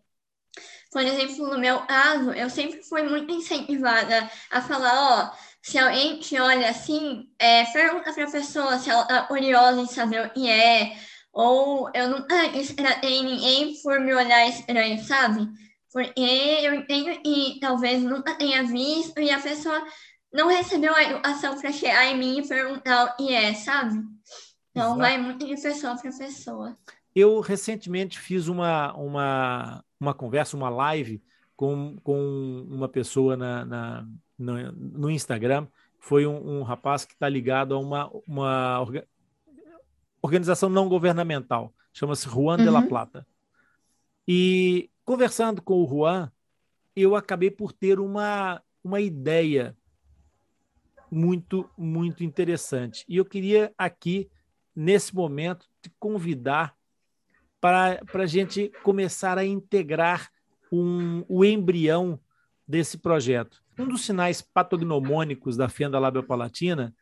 [0.93, 4.93] por exemplo, no meu caso, eu sempre fui muito incentivada a falar,
[5.33, 9.81] ó, se alguém te olha assim, é, pergunta para a pessoa se ela tá curiosa
[9.81, 10.95] em saber o que é,
[11.33, 15.49] ou eu nunca estratei ninguém por me olhar estranho, sabe?
[15.91, 19.83] Porque eu entendo que talvez nunca tenha visto e a pessoa
[20.31, 23.99] não recebeu a educação para chegar em mim e perguntar o que é, sabe?
[24.71, 24.99] Então Exato.
[24.99, 26.77] vai muito de pessoa para pessoa.
[27.15, 31.23] Eu recentemente fiz uma, uma uma conversa, uma live
[31.55, 35.67] com, com uma pessoa na, na no, no, Instagram.
[35.97, 38.85] Foi um, um rapaz que está ligado a uma, uma
[40.23, 42.63] organização não governamental, chama-se Juan uhum.
[42.63, 42.87] de la uhum.
[42.87, 43.27] Plata.
[44.27, 46.31] E conversando com o Juan,
[46.95, 49.75] eu acabei por ter uma, uma ideia
[51.11, 53.03] muito, muito interessante.
[53.07, 54.29] E eu queria aqui,
[54.73, 56.75] nesse momento, te convidar
[57.59, 60.29] para a gente começar a integrar
[60.71, 62.19] um, o embrião
[62.67, 63.61] desse projeto.
[63.77, 66.95] Um dos sinais patognomônicos da fenda labiopalatina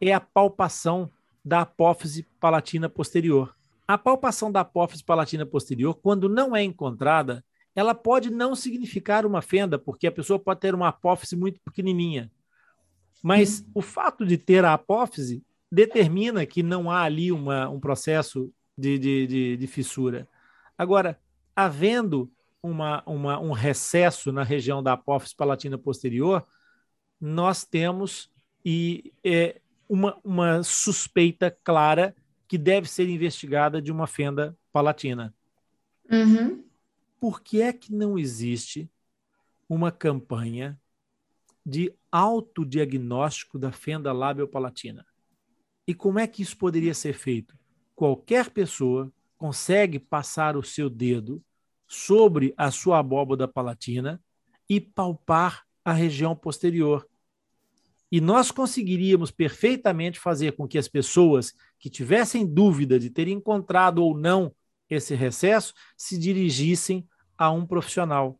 [0.00, 1.10] é a palpação
[1.46, 3.54] da apófise palatina posterior.
[3.86, 9.40] A palpação da apófise palatina posterior, quando não é encontrada, ela pode não significar uma
[9.40, 12.32] fenda, porque a pessoa pode ter uma apófise muito pequenininha.
[13.22, 18.52] Mas o fato de ter a apófise determina que não há ali uma, um processo
[18.76, 20.28] de, de, de, de fissura.
[20.76, 21.16] Agora,
[21.54, 22.28] havendo
[22.60, 26.44] uma, uma, um recesso na região da apófise palatina posterior,
[27.20, 28.32] nós temos
[28.64, 32.14] e, é, uma, uma suspeita clara
[32.48, 35.34] que deve ser investigada de uma fenda palatina.
[36.10, 36.64] Uhum.
[37.18, 38.90] Por que é que não existe
[39.68, 40.78] uma campanha
[41.64, 45.04] de autodiagnóstico da fenda labiopalatina?
[45.86, 47.56] E como é que isso poderia ser feito?
[47.96, 51.42] qualquer pessoa consegue passar o seu dedo
[51.88, 54.22] sobre a sua abóboda palatina
[54.68, 57.08] e palpar a região posterior.
[58.10, 63.98] E nós conseguiríamos perfeitamente fazer com que as pessoas que tivessem dúvida de ter encontrado
[63.98, 64.52] ou não
[64.88, 68.38] esse recesso se dirigissem a um profissional.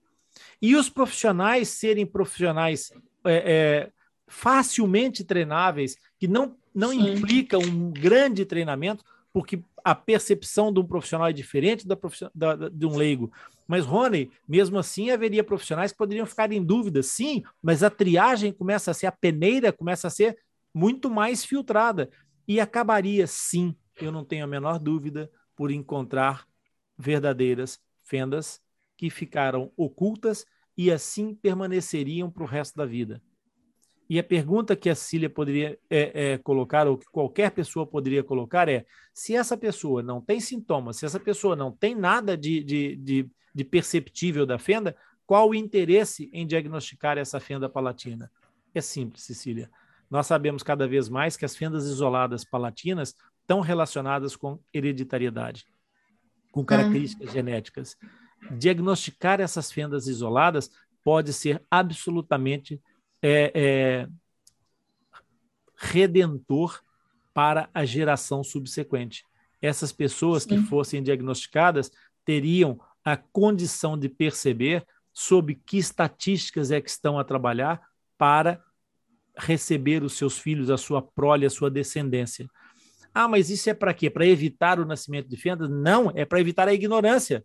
[0.60, 2.92] E os profissionais serem profissionais
[3.24, 3.92] é, é,
[4.26, 11.28] facilmente treináveis, que não, não implica um grande treinamento, porque a percepção de um profissional
[11.28, 11.96] é diferente da,
[12.34, 13.32] da, da, de um leigo.
[13.66, 18.52] Mas, Rony, mesmo assim, haveria profissionais que poderiam ficar em dúvida, sim, mas a triagem
[18.52, 20.38] começa a ser, a peneira começa a ser
[20.72, 22.08] muito mais filtrada.
[22.46, 26.46] E acabaria, sim, eu não tenho a menor dúvida, por encontrar
[26.96, 28.60] verdadeiras fendas
[28.96, 30.44] que ficaram ocultas
[30.76, 33.22] e assim permaneceriam para o resto da vida.
[34.08, 38.22] E a pergunta que a Cília poderia é, é, colocar, ou que qualquer pessoa poderia
[38.22, 42.62] colocar, é: se essa pessoa não tem sintomas, se essa pessoa não tem nada de,
[42.62, 44.96] de, de, de perceptível da fenda,
[45.26, 48.30] qual o interesse em diagnosticar essa fenda palatina?
[48.72, 49.68] É simples, Cecília.
[50.08, 55.66] Nós sabemos cada vez mais que as fendas isoladas palatinas estão relacionadas com hereditariedade,
[56.52, 57.96] com características genéticas.
[58.52, 60.70] Diagnosticar essas fendas isoladas
[61.02, 62.80] pode ser absolutamente
[63.22, 64.08] é, é,
[65.76, 66.80] redentor
[67.34, 69.24] para a geração subsequente.
[69.60, 70.48] Essas pessoas Sim.
[70.48, 71.90] que fossem diagnosticadas
[72.24, 77.80] teriam a condição de perceber sobre que estatísticas é que estão a trabalhar
[78.18, 78.62] para
[79.36, 82.48] receber os seus filhos, a sua prole, a sua descendência.
[83.14, 84.10] Ah, mas isso é para quê?
[84.10, 85.70] Para evitar o nascimento de fendas?
[85.70, 87.44] Não, é para evitar a ignorância.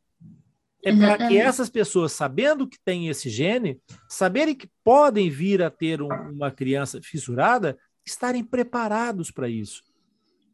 [0.84, 3.79] É para que essas pessoas, sabendo que tem esse gene,
[4.09, 9.84] saberem que podem vir a ter um, uma criança fissurada, estarem preparados para isso,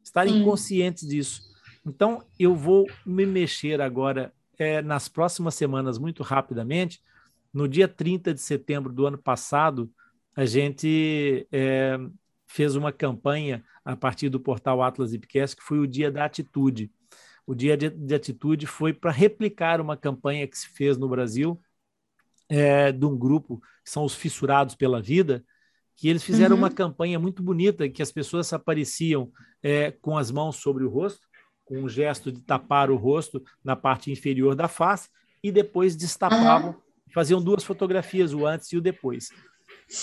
[0.03, 1.41] estarem conscientes disso.
[1.85, 7.01] Então, eu vou me mexer agora é, nas próximas semanas, muito rapidamente.
[7.53, 9.89] No dia 30 de setembro do ano passado,
[10.35, 11.97] a gente é,
[12.45, 16.91] fez uma campanha a partir do portal Atlas Ipcast, que foi o Dia da Atitude
[17.47, 21.59] o Dia de, de Atitude foi para replicar uma campanha que se fez no Brasil
[22.49, 25.43] é, de um grupo que são os Fissurados pela Vida,
[25.95, 26.61] que eles fizeram uhum.
[26.61, 29.31] uma campanha muito bonita, que as pessoas apareciam
[29.63, 31.25] é, com as mãos sobre o rosto,
[31.63, 35.09] com um gesto de tapar o rosto na parte inferior da face,
[35.41, 36.81] e depois destapavam, uhum.
[37.13, 39.29] faziam duas fotografias, o antes e o depois.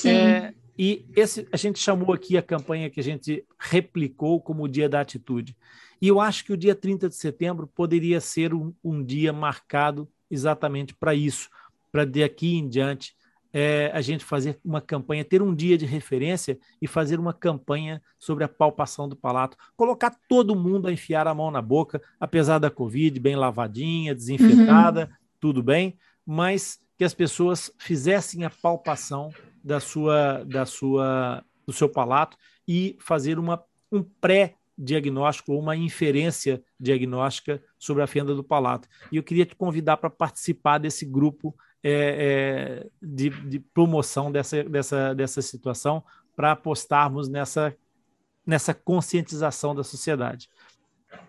[0.06, 4.68] É, e esse a gente chamou aqui a campanha que a gente replicou como o
[4.68, 5.56] Dia da Atitude.
[6.00, 10.08] E eu acho que o dia 30 de setembro poderia ser um, um dia marcado
[10.30, 11.48] exatamente para isso,
[11.90, 13.14] para de aqui em diante
[13.54, 18.02] é, a gente fazer uma campanha, ter um dia de referência e fazer uma campanha
[18.18, 22.58] sobre a palpação do palato, colocar todo mundo a enfiar a mão na boca, apesar
[22.58, 25.16] da Covid, bem lavadinha, desinfetada, uhum.
[25.38, 25.96] tudo bem,
[26.26, 29.32] mas que as pessoas fizessem a palpação
[29.64, 32.36] da sua, da sua, do seu palato
[32.68, 38.86] e fazer uma, um pré-diagnóstico ou uma inferência diagnóstica sobre a fenda do palato.
[39.10, 44.62] E eu queria te convidar para participar desse grupo é, é, de, de, promoção dessa,
[44.64, 46.04] dessa, dessa situação
[46.36, 47.74] para apostarmos nessa,
[48.46, 50.48] nessa conscientização da sociedade.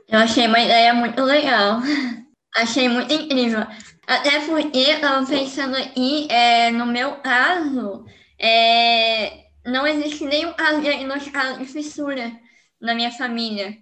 [0.07, 1.79] Eu achei uma ideia muito legal.
[2.55, 3.67] Achei muito incrível.
[4.07, 4.86] Até porque
[5.27, 8.05] pensando aqui, é, no meu caso,
[8.39, 12.31] é, não existe nenhum caso diagnosticado de fissura
[12.79, 13.77] na minha família.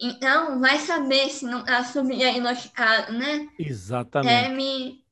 [0.00, 3.48] Então, vai saber se não está subdiagnosticado, né?
[3.58, 4.32] Exatamente.
[4.32, 5.04] É, me,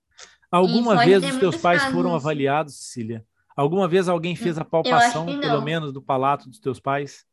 [0.51, 1.97] Alguma vez os teus pais casos.
[1.97, 3.27] foram avaliados, Cecília?
[3.57, 7.25] Alguma vez alguém fez a palpação, pelo menos, do palato dos teus pais?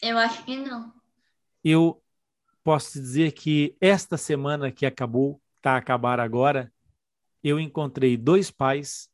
[0.00, 0.92] Eu acho que não.
[1.64, 2.02] Eu
[2.62, 6.72] posso te dizer que esta semana que acabou, está a acabar agora,
[7.42, 9.08] eu encontrei dois pais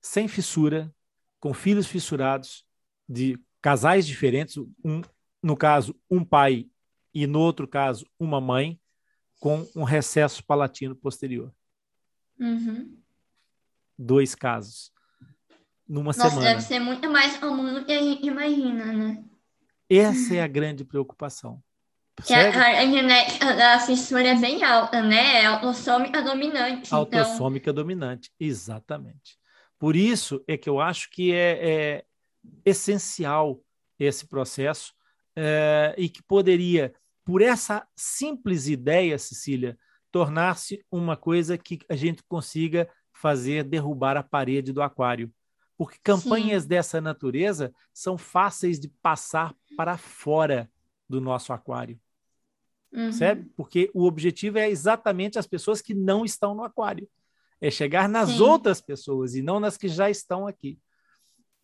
[0.00, 0.92] sem fissura
[1.40, 2.64] com filhos fissurados
[3.08, 5.02] de casais diferentes, um,
[5.42, 6.68] no caso, um pai
[7.12, 8.78] e no outro caso, uma mãe,
[9.40, 11.52] com um recesso palatino posterior.
[12.38, 12.96] Uhum.
[13.98, 14.92] Dois casos.
[15.88, 16.48] Numa Nossa, semana.
[16.50, 19.24] deve ser muito mais comum do que a gente imagina, né?
[19.88, 21.60] Essa é a grande preocupação.
[22.24, 25.42] Que a, a, genética da fissura é bem alta, né?
[25.42, 26.86] É autossômica dominante.
[26.86, 26.98] Então.
[26.98, 27.82] Autossômica então...
[27.82, 29.39] dominante, exatamente.
[29.80, 32.04] Por isso é que eu acho que é, é
[32.66, 33.58] essencial
[33.98, 34.94] esse processo
[35.34, 39.78] é, e que poderia, por essa simples ideia, Cecília,
[40.12, 45.32] tornar-se uma coisa que a gente consiga fazer derrubar a parede do aquário.
[45.78, 46.68] Porque campanhas Sim.
[46.68, 50.70] dessa natureza são fáceis de passar para fora
[51.08, 51.98] do nosso aquário.
[52.92, 53.48] Uhum.
[53.56, 57.08] Porque o objetivo é exatamente as pessoas que não estão no aquário
[57.60, 58.40] é chegar nas Sim.
[58.40, 60.78] outras pessoas e não nas que já estão aqui.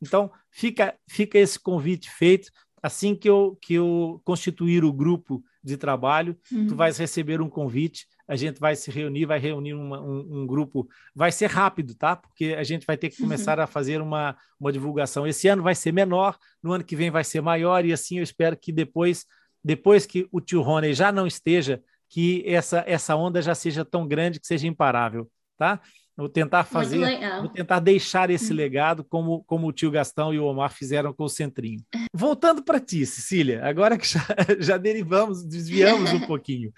[0.00, 2.50] Então, fica, fica esse convite feito.
[2.82, 6.68] Assim que eu, que eu constituir o grupo de trabalho, uhum.
[6.68, 8.06] tu vais receber um convite.
[8.28, 12.14] a gente vai se reunir, vai reunir uma, um, um, grupo, vai ser rápido, tá?
[12.14, 13.64] Porque a gente vai ter que começar uhum.
[13.64, 15.26] a fazer uma, uma divulgação.
[15.26, 18.22] Esse ano vai ser menor, no ano que vem vai ser maior, e assim eu
[18.22, 19.24] espero que depois,
[19.64, 24.06] depois que o tio Rony já não esteja, que essa, essa onda já seja tão
[24.06, 25.80] grande que seja imparável, tá?
[26.16, 28.56] Vou tentar fazer, vou tentar deixar esse hum.
[28.56, 31.84] legado como, como o tio Gastão e o Omar fizeram com o Centrinho.
[32.12, 34.24] Voltando para ti, Cecília, agora que já,
[34.58, 36.72] já derivamos, desviamos um pouquinho.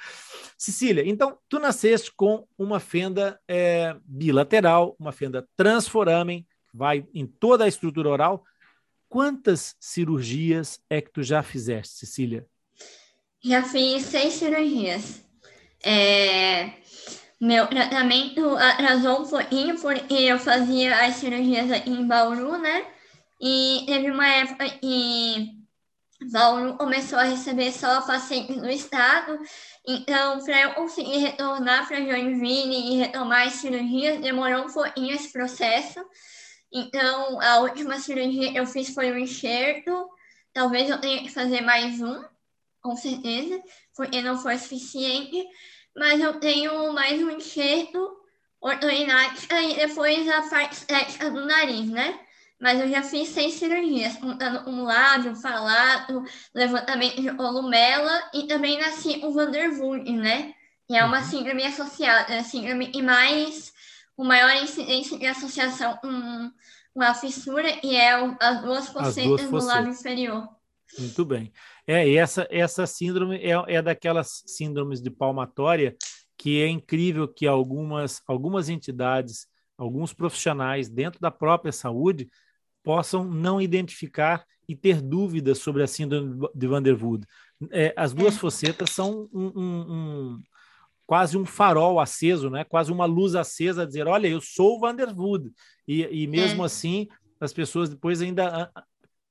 [0.56, 7.64] Cecília, então, tu nasceste com uma fenda é, bilateral, uma fenda transforamen, vai em toda
[7.64, 8.44] a estrutura oral.
[9.08, 12.44] Quantas cirurgias é que tu já fizeste, Cecília?
[13.40, 15.24] Já fiz seis cirurgias.
[15.80, 16.72] É
[17.40, 22.86] meu tratamento atrasou um pouquinho porque eu fazia as cirurgias em Bauru, né?
[23.40, 25.56] E teve uma época que
[26.32, 29.38] Bauru começou a receber só pacientes do estado,
[29.86, 35.32] então para eu conseguir retornar para Joinville e retomar as cirurgias, demorou um pouquinho esse
[35.32, 36.04] processo.
[36.72, 40.10] Então, a última cirurgia que eu fiz foi um enxerto,
[40.52, 42.22] talvez eu tenha que fazer mais um,
[42.82, 43.62] com certeza,
[43.96, 45.46] porque não foi suficiente
[45.98, 48.16] mas eu tenho mais um enxerto
[48.60, 52.18] ortognática e depois a parte estética do nariz, né?
[52.60, 56.24] Mas eu já fiz seis cirurgias, contando um lábio, falato,
[56.54, 60.54] levantamento de columela e também nasci o Vandervoort, né?
[60.86, 61.24] Que é uma uhum.
[61.24, 63.72] síndrome associada, é síndrome e mais
[64.16, 66.52] o maior incidência de associação com,
[66.94, 70.48] com a fissura e é as duas focetas do lábio inferior.
[70.98, 71.52] Muito bem.
[71.88, 75.96] É, e essa, essa síndrome é, é daquelas síndromes de palmatória
[76.36, 82.28] que é incrível que algumas, algumas entidades, alguns profissionais dentro da própria saúde
[82.84, 87.26] possam não identificar e ter dúvidas sobre a síndrome de Van der Wood.
[87.70, 88.38] É, as duas é.
[88.38, 90.38] focetas são um, um, um,
[91.06, 92.64] quase um farol aceso, né?
[92.64, 95.50] quase uma luz acesa a dizer, olha, eu sou Van der Wood.
[95.88, 96.66] E, e mesmo é.
[96.66, 97.08] assim,
[97.40, 98.70] as pessoas depois ainda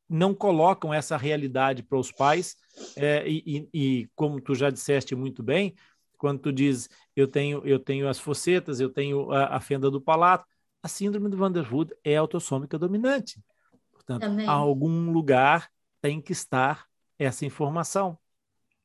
[0.09, 2.55] não colocam essa realidade para os pais
[2.95, 5.75] é, e, e, como tu já disseste muito bem,
[6.17, 10.01] quando tu diz eu tenho eu tenho as focetas, eu tenho a, a fenda do
[10.01, 10.45] palato,
[10.81, 13.41] a síndrome do Van der Wood é autossômica dominante.
[13.91, 14.47] Portanto, Também.
[14.47, 15.69] algum lugar
[16.01, 16.85] tem que estar
[17.19, 18.17] essa informação.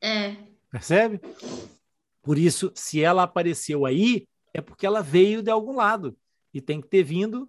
[0.00, 0.36] É.
[0.70, 1.20] Percebe?
[2.22, 6.16] Por isso, se ela apareceu aí, é porque ela veio de algum lado
[6.52, 7.48] e tem que ter vindo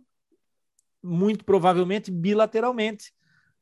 [1.01, 3.13] muito provavelmente bilateralmente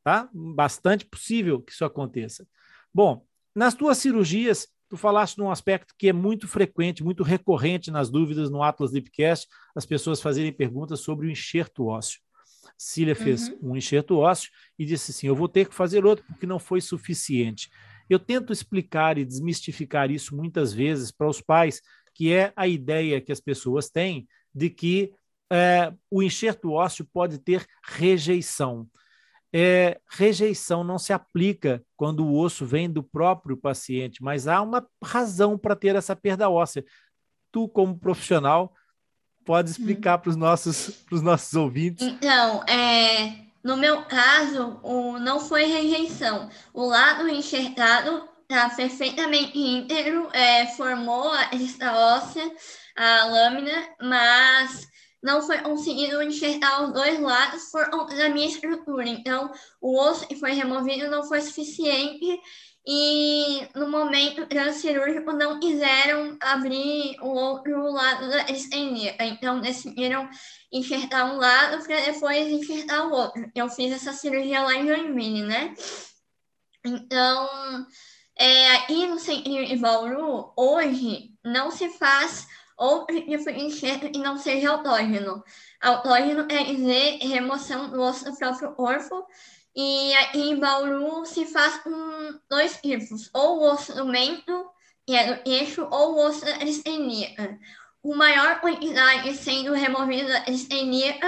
[0.03, 0.29] tá?
[0.33, 2.47] Bastante possível que isso aconteça.
[2.93, 3.25] Bom,
[3.55, 8.49] nas tuas cirurgias, tu falaste num aspecto que é muito frequente, muito recorrente nas dúvidas
[8.49, 12.19] no Atlas Lipcast, as pessoas fazerem perguntas sobre o enxerto ósseo.
[12.77, 13.71] Cília fez uhum.
[13.71, 16.81] um enxerto ósseo e disse assim: Eu vou ter que fazer outro porque não foi
[16.81, 17.69] suficiente.
[18.09, 21.81] Eu tento explicar e desmistificar isso muitas vezes para os pais,
[22.13, 25.13] que é a ideia que as pessoas têm de que
[25.51, 28.89] é, o enxerto ósseo pode ter rejeição
[29.53, 34.87] é, rejeição não se aplica quando o osso vem do próprio paciente, mas há uma
[35.03, 36.85] razão para ter essa perda óssea.
[37.51, 38.73] Tu, como profissional,
[39.45, 39.71] pode hum.
[39.71, 42.07] explicar para os nossos, nossos ouvintes?
[42.07, 46.49] Então, é, no meu caso, o, não foi rejeição.
[46.73, 52.51] O lado enxertado está perfeitamente íntegro, é, formou a óssea,
[52.95, 54.87] a lâmina, mas
[55.21, 59.07] não foi conseguido enxertar os dois lados por da minha estrutura.
[59.07, 62.39] Então, o osso que foi removido não foi suficiente
[62.85, 69.15] e no momento transcirúrgico não quiseram abrir o outro lado da estenia.
[69.19, 70.27] Então, decidiram
[70.71, 73.51] enxertar um lado para depois enxertar o outro.
[73.53, 75.75] Eu fiz essa cirurgia lá em Joinville, né?
[76.83, 77.85] Então,
[78.35, 82.47] é, aqui no centro de Bauru, hoje, não se faz
[82.81, 83.05] ou
[83.55, 85.43] enxerto e não seja autógeno.
[85.79, 89.27] Autógeno é dizer remoção do osso do próprio corpo,
[89.75, 91.91] e em Bauru se faz com
[92.49, 94.65] dois tipos, ou o osso do mento,
[95.05, 97.59] que é do eixo, ou o osso da estenia.
[98.01, 101.19] O maior quantidade sendo removida da estenia,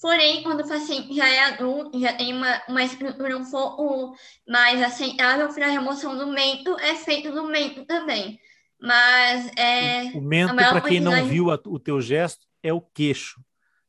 [0.00, 4.16] porém, quando o paciente já é adulto, já tem uma, uma estrutura um pouco
[4.48, 8.40] mais aceitável para a remoção do mento, é feito do mento também.
[8.86, 10.04] Mas é.
[10.14, 13.40] O mento, para quem não viu a, o teu gesto, é o queixo,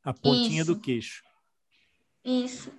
[0.02, 0.74] a pontinha Isso.
[0.74, 1.22] do queixo.
[2.24, 2.72] Isso.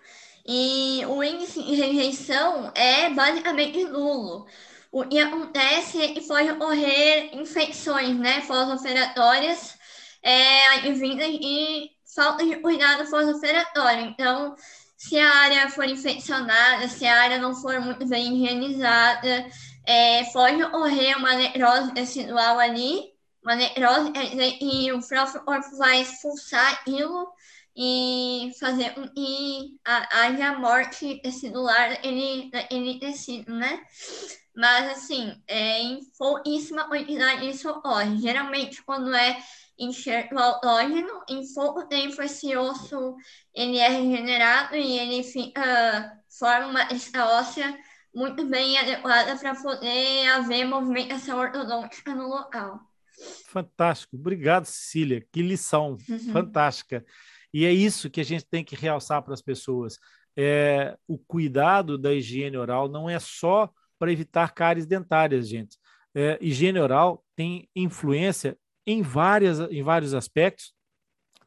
[0.45, 4.45] E o índice de rejeição é basicamente nulo.
[4.91, 9.77] O que acontece é que pode ocorrer infecções né, pós-operatórias
[10.23, 14.05] é, advindas de falta de cuidado pós-operatório.
[14.05, 14.55] Então,
[14.97, 19.45] se a área for infeccionada, se a área não for muito bem higienizada,
[19.89, 24.11] é, pode ocorrer uma necrose tecidual ali uma necrose,
[24.61, 27.31] e o próprio corpo vai expulsar aquilo
[27.75, 33.81] e fazer e haja morte celular ele, ele tecido, né?
[34.55, 38.17] Mas, assim, é, em pouquíssima quantidade isso ocorre.
[38.17, 39.41] Geralmente, quando é
[39.77, 43.15] enxerto autógeno, em pouco tempo esse osso
[43.53, 47.77] ele é regenerado e ele fica, forma uma óssea
[48.19, 52.81] muito bem adequada para poder haver movimentação ortodôntica no local.
[53.47, 54.17] Fantástico.
[54.17, 55.25] Obrigado, Cecília.
[55.31, 56.19] Que lição uhum.
[56.33, 57.05] fantástica.
[57.53, 59.97] E é isso que a gente tem que realçar para as pessoas.
[60.37, 65.77] É, o cuidado da higiene oral não é só para evitar cáries dentárias, gente.
[66.13, 70.73] É, higiene oral tem influência em, várias, em vários aspectos,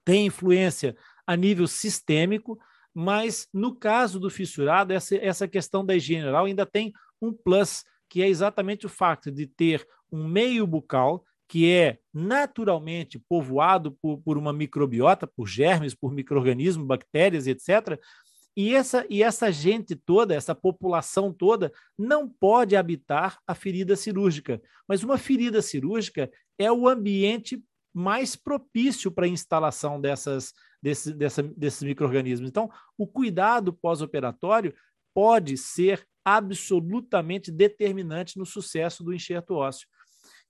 [0.05, 0.97] tem influência
[1.27, 2.59] a nível sistêmico,
[2.95, 7.85] mas no caso do fissurado, essa, essa questão da higiene oral ainda tem um plus,
[8.09, 14.19] que é exatamente o fato de ter um meio bucal que é naturalmente povoado por,
[14.23, 18.01] por uma microbiota, por germes, por micro-organismos, bactérias, etc.
[18.57, 24.63] E essa, e essa gente toda, essa população toda, não pode habitar a ferida cirúrgica.
[24.89, 27.63] Mas uma ferida cirúrgica é o ambiente
[27.93, 32.49] mais propício para a instalação dessas, desse, desses micro-organismos.
[32.49, 34.75] Então, o cuidado pós-operatório
[35.15, 39.87] pode ser absolutamente determinante no sucesso do enxerto ósseo.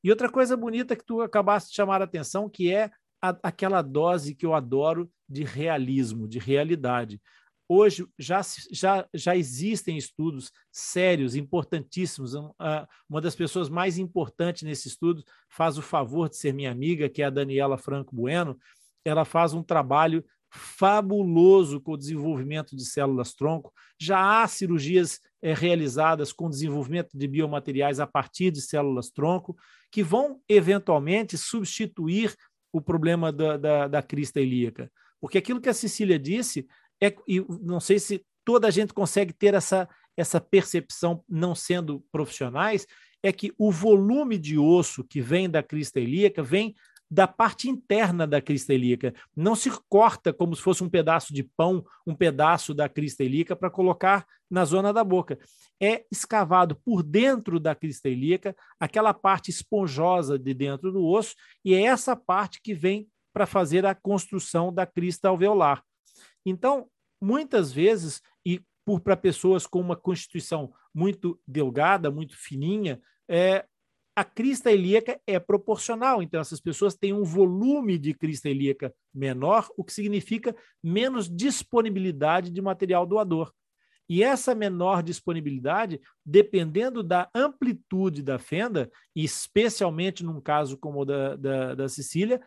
[0.05, 2.91] E outra coisa bonita que tu acabaste de chamar a atenção, que é
[3.22, 7.20] a, aquela dose que eu adoro de realismo, de realidade.
[7.68, 12.35] Hoje já, já, já existem estudos sérios, importantíssimos.
[13.09, 17.22] Uma das pessoas mais importantes nesse estudo faz o favor de ser minha amiga, que
[17.22, 18.59] é a Daniela Franco Bueno.
[19.05, 23.72] Ela faz um trabalho fabuloso com o desenvolvimento de células-tronco.
[23.98, 29.57] Já há cirurgias é, realizadas com desenvolvimento de biomateriais a partir de células-tronco,
[29.90, 32.34] que vão eventualmente substituir
[32.70, 34.90] o problema da, da, da crista ilíaca.
[35.20, 36.66] Porque aquilo que a Cecília disse,
[37.03, 42.05] é, e não sei se toda a gente consegue ter essa, essa percepção, não sendo
[42.12, 42.86] profissionais,
[43.22, 46.74] é que o volume de osso que vem da crista ilíaca vem
[47.12, 49.12] da parte interna da crista ilíaca.
[49.36, 53.54] Não se corta como se fosse um pedaço de pão, um pedaço da crista ilíaca
[53.54, 55.38] para colocar na zona da boca.
[55.78, 61.74] É escavado por dentro da crista ilíaca, aquela parte esponjosa de dentro do osso, e
[61.74, 65.84] é essa parte que vem para fazer a construção da crista alveolar.
[66.46, 66.88] Então,
[67.20, 68.58] muitas vezes, e
[69.04, 73.66] para pessoas com uma constituição muito delgada, muito fininha, é,
[74.14, 79.68] a crista ilíaca é proporcional, então essas pessoas têm um volume de crista ilíaca menor,
[79.76, 83.52] o que significa menos disponibilidade de material doador.
[84.08, 91.04] E essa menor disponibilidade, dependendo da amplitude da fenda, e especialmente num caso como o
[91.04, 92.40] da, da, da Sicília,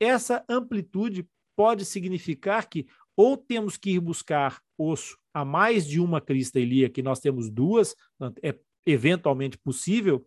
[0.00, 6.22] essa amplitude pode significar que ou temos que ir buscar osso a mais de uma
[6.22, 7.94] crista ilíaca, que nós temos duas,
[8.42, 10.26] é eventualmente possível,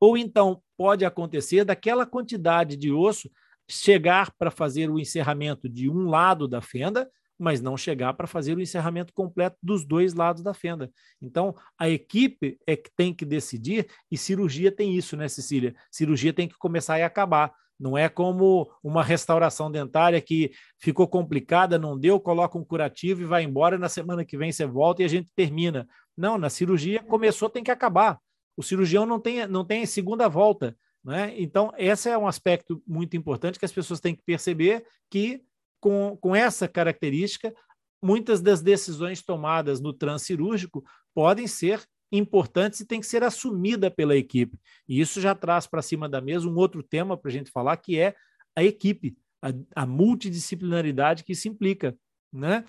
[0.00, 3.30] ou então pode acontecer daquela quantidade de osso
[3.68, 8.56] chegar para fazer o encerramento de um lado da fenda, mas não chegar para fazer
[8.56, 10.90] o encerramento completo dos dois lados da fenda.
[11.22, 15.74] Então, a equipe é que tem que decidir, e cirurgia tem isso, né, Cecília?
[15.90, 17.52] Cirurgia tem que começar e acabar.
[17.78, 23.26] Não é como uma restauração dentária que ficou complicada, não deu, coloca um curativo e
[23.26, 25.86] vai embora, na semana que vem você volta e a gente termina.
[26.14, 28.18] Não, na cirurgia começou, tem que acabar
[28.60, 30.76] o cirurgião não tem, não tem segunda volta.
[31.02, 31.34] Né?
[31.40, 35.42] Então, esse é um aspecto muito importante que as pessoas têm que perceber que,
[35.80, 37.54] com, com essa característica,
[38.02, 40.84] muitas das decisões tomadas no transcirúrgico
[41.14, 41.82] podem ser
[42.12, 44.60] importantes e têm que ser assumida pela equipe.
[44.86, 47.78] E isso já traz para cima da mesa um outro tema para a gente falar,
[47.78, 48.14] que é
[48.54, 51.96] a equipe, a, a multidisciplinaridade que se implica.
[52.30, 52.62] Né?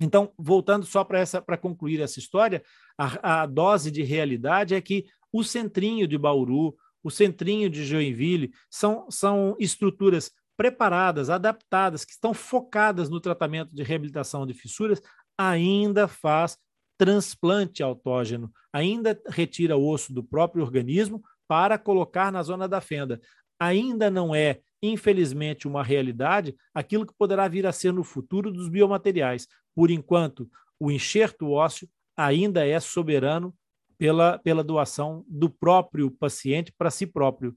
[0.00, 2.62] Então, voltando só para essa para concluir essa história,
[2.98, 8.52] a, a, dose de realidade é que o centrinho de Bauru, o centrinho de Joinville
[8.70, 15.00] são, são estruturas preparadas, adaptadas, que estão focadas no tratamento de reabilitação de fissuras,
[15.36, 16.56] ainda faz
[16.96, 23.20] transplante autógeno, ainda retira osso do próprio organismo para colocar na zona da fenda.
[23.58, 28.68] Ainda não é infelizmente, uma realidade, aquilo que poderá vir a ser no futuro dos
[28.68, 29.46] biomateriais.
[29.74, 30.48] Por enquanto,
[30.78, 33.54] o enxerto ósseo ainda é soberano
[33.98, 37.56] pela, pela doação do próprio paciente para si próprio.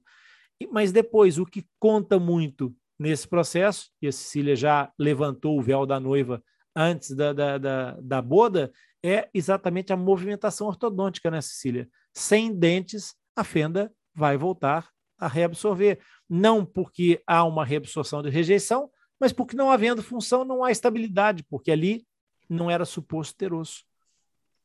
[0.72, 5.86] Mas depois, o que conta muito nesse processo, e a Cecília já levantou o véu
[5.86, 6.42] da noiva
[6.74, 8.72] antes da, da, da, da boda,
[9.04, 11.88] é exatamente a movimentação ortodôntica, né, Cecília?
[12.12, 16.00] Sem dentes, a fenda vai voltar a reabsorver.
[16.28, 18.90] Não porque há uma reabsorção de rejeição,
[19.20, 22.04] mas porque não havendo função, não há estabilidade, porque ali
[22.48, 23.84] não era suposto ter osso.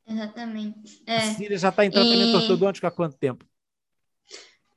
[0.08, 1.02] Exatamente.
[1.06, 1.18] É.
[1.18, 2.36] A Cília já está em tratamento e...
[2.36, 3.46] ortodôntico há quanto tempo?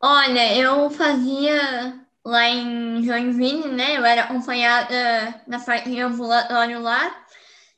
[0.00, 3.96] Olha, eu fazia lá em Joinville, né?
[3.96, 7.24] Eu era acompanhada na parte ambulatório lá.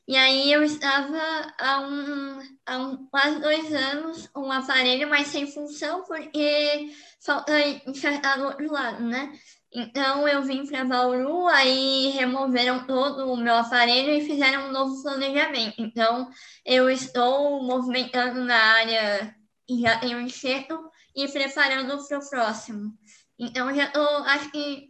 [0.07, 1.19] E aí eu estava
[1.59, 7.53] há, um, há um, quase dois anos um aparelho, mas sem função, porque falta
[7.87, 9.31] enxergar do outro lado, né?
[9.71, 15.01] Então eu vim para Bauru, aí removeram todo o meu aparelho e fizeram um novo
[15.03, 15.75] planejamento.
[15.77, 16.29] Então
[16.65, 19.35] eu estou movimentando na área
[19.69, 22.97] e já tenho enxerto e preparando para o próximo.
[23.37, 24.89] Então já estou, acho que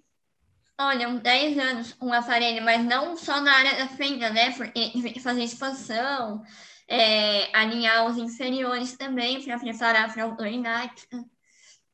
[0.82, 4.52] Olha, uns 10 anos um aparelho, mas não só na área da fenda, né?
[4.52, 6.42] Porque tem que fazer expansão,
[6.88, 11.26] é, alinhar os inferiores também para preparar para a autodidática.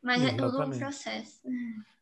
[0.03, 0.43] Mas Exatamente.
[0.43, 1.41] é todo um processo.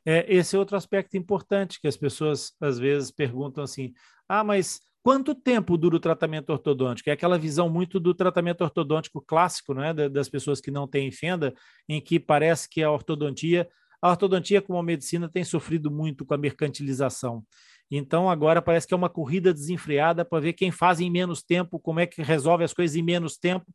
[0.05, 3.93] É, esse é outro aspecto importante que as pessoas às vezes perguntam assim:
[4.27, 7.09] ah, mas quanto tempo dura o tratamento ortodôntico?
[7.09, 9.93] É aquela visão muito do tratamento ortodôntico clássico, né?
[10.09, 11.53] Das pessoas que não têm fenda,
[11.87, 13.67] em que parece que a ortodontia
[14.03, 17.41] a ortodontia, como a medicina, tem sofrido muito com a mercantilização.
[17.89, 21.79] Então, agora parece que é uma corrida desenfreada para ver quem faz em menos tempo,
[21.79, 23.65] como é que resolve as coisas em menos tempo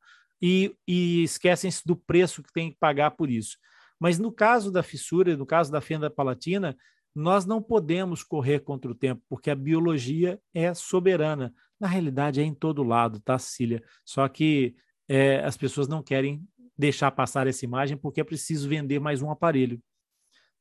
[0.43, 3.57] e, e esquecem-se do preço que tem que pagar por isso.
[3.99, 6.77] Mas no caso da fissura, no caso da fenda palatina,
[7.15, 11.53] nós não podemos correr contra o tempo, porque a biologia é soberana.
[11.81, 13.83] Na realidade, é em todo lado, tá, Cecília?
[14.05, 14.77] Só que
[15.09, 16.47] é, as pessoas não querem
[16.77, 19.83] deixar passar essa imagem porque é preciso vender mais um aparelho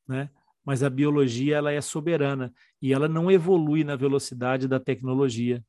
[0.08, 0.30] né?
[0.64, 5.64] Mas a biologia ela é soberana e ela não evolui na velocidade da tecnologia.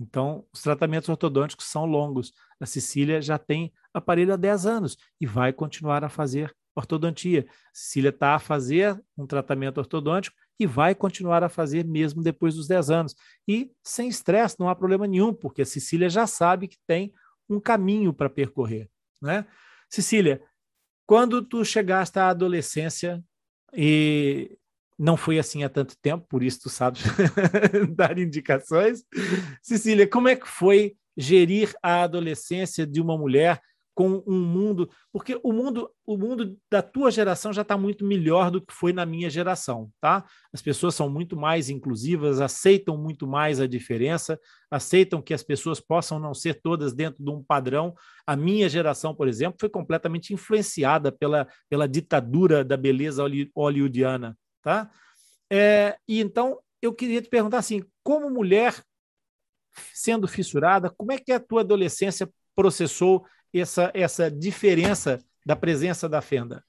[0.00, 2.32] Então, os tratamentos ortodônticos são longos.
[2.58, 7.46] A Cecília já tem aparelho há 10 anos e vai continuar a fazer ortodontia.
[7.72, 12.66] Cecília está a fazer um tratamento ortodôntico e vai continuar a fazer mesmo depois dos
[12.66, 13.14] 10 anos.
[13.46, 17.14] E sem estresse, não há problema nenhum, porque a Cecília já sabe que tem
[17.48, 18.88] um caminho para percorrer.
[19.22, 19.46] Né?
[19.88, 20.42] Cecília,
[21.06, 23.22] quando tu chegaste à adolescência
[23.72, 24.56] e
[24.98, 27.02] não foi assim há tanto tempo, por isso tu sabes
[27.94, 29.04] dar indicações.
[29.62, 33.60] Cecília, como é que foi gerir a adolescência de uma mulher
[33.94, 38.50] com um mundo, porque o mundo, o mundo da tua geração já está muito melhor
[38.50, 40.24] do que foi na minha geração, tá?
[40.52, 44.38] As pessoas são muito mais inclusivas, aceitam muito mais a diferença,
[44.68, 47.94] aceitam que as pessoas possam não ser todas dentro de um padrão.
[48.26, 53.22] A minha geração, por exemplo, foi completamente influenciada pela, pela ditadura da beleza
[53.54, 54.90] hollywoodiana, tá?
[55.48, 58.74] É, e então eu queria te perguntar assim, como mulher
[59.92, 63.24] sendo fissurada, como é que a tua adolescência processou
[63.60, 66.64] essa, essa diferença da presença da fenda?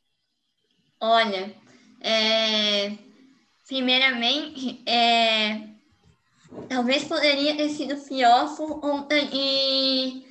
[1.00, 1.56] Olha,
[2.02, 2.92] é,
[3.68, 5.62] primeiramente, é,
[6.70, 10.24] talvez poderia ter sido pior por conta de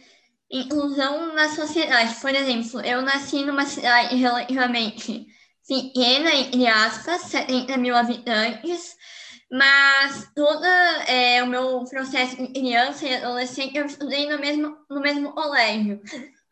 [0.51, 2.15] inclusão na sociedade.
[2.21, 5.27] Por exemplo, eu nasci numa cidade relativamente
[5.67, 8.97] pequena, entre aspas, 70 mil habitantes,
[9.51, 15.01] mas todo é, o meu processo de criança e adolescente eu estudei no mesmo, no
[15.01, 16.01] mesmo colégio.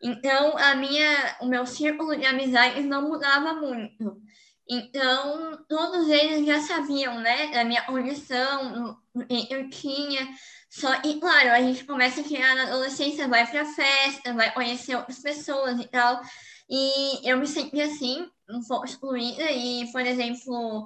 [0.03, 4.21] Então, a minha, o meu círculo de amizades não mudava muito.
[4.69, 8.97] Então, todos eles já sabiam, né, da minha condição,
[9.27, 10.27] que eu tinha.
[10.69, 14.95] Só, e claro, a gente começa a criar na adolescência, vai para festa, vai conhecer
[14.95, 16.21] outras pessoas e tal.
[16.69, 19.51] E eu me senti assim, um pouco excluída.
[19.51, 20.85] E, por exemplo,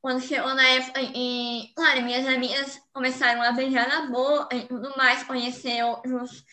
[0.00, 4.96] quando chegou na época, e, claro, minhas amigas começaram a beijar na boca e tudo
[4.96, 6.44] mais, conhecer outros,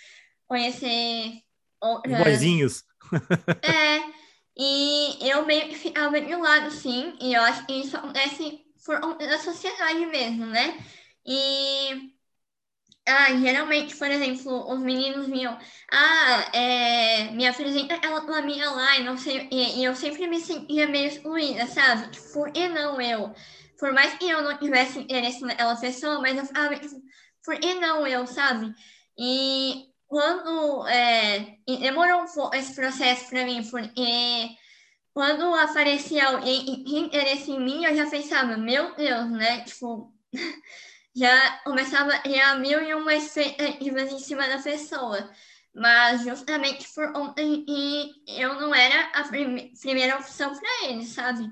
[0.48, 1.42] conhecer
[2.24, 2.84] Boizinhos.
[3.64, 4.02] é,
[4.56, 9.00] e eu meio que ficava de lado, sim, e eu acho que isso acontece por
[9.18, 10.78] da sociedade mesmo, né?
[11.26, 12.12] E
[13.08, 15.58] ah, geralmente, por exemplo, os meninos vinham,
[15.92, 20.28] ah, é, me apresenta aquela tua amiga lá, e não sei, e, e, eu sempre
[20.28, 22.12] me sentia meio excluída, sabe?
[22.12, 23.34] Tipo, por que não eu?
[23.80, 27.02] Por mais que eu não tivesse interesse naquela pessoa, mas eu ficava, tipo,
[27.44, 28.74] por que não eu, sabe?
[29.18, 34.50] E quando é, demorou esse processo para mim, porque
[35.14, 39.62] quando aparecia alguém que interesse em mim, eu já pensava, meu Deus, né?
[39.62, 40.14] Tipo,
[41.16, 45.32] já começava a criar mil e uma expectativas em cima da pessoa.
[45.74, 47.66] Mas justamente por ontem
[48.28, 51.50] eu não era a prim primeira opção para ele, sabe?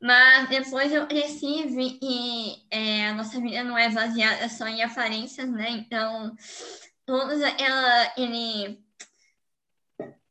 [0.00, 4.82] Mas depois eu cresci vi que é, a nossa vida não é baseada só em
[4.82, 5.68] aparências, né?
[5.72, 6.34] Então,
[7.08, 8.84] todos ela, ele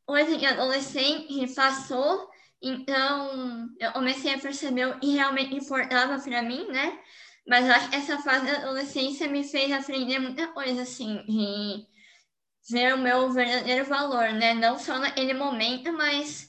[0.05, 2.30] hoje adolescente passou
[2.61, 6.99] Então, eu comecei a perceber o que realmente importava para mim, né?
[7.47, 11.88] Mas acho que essa fase da adolescência me fez aprender muita coisa, assim, de
[12.69, 14.53] ver o meu verdadeiro valor, né?
[14.53, 16.47] Não só naquele momento, mas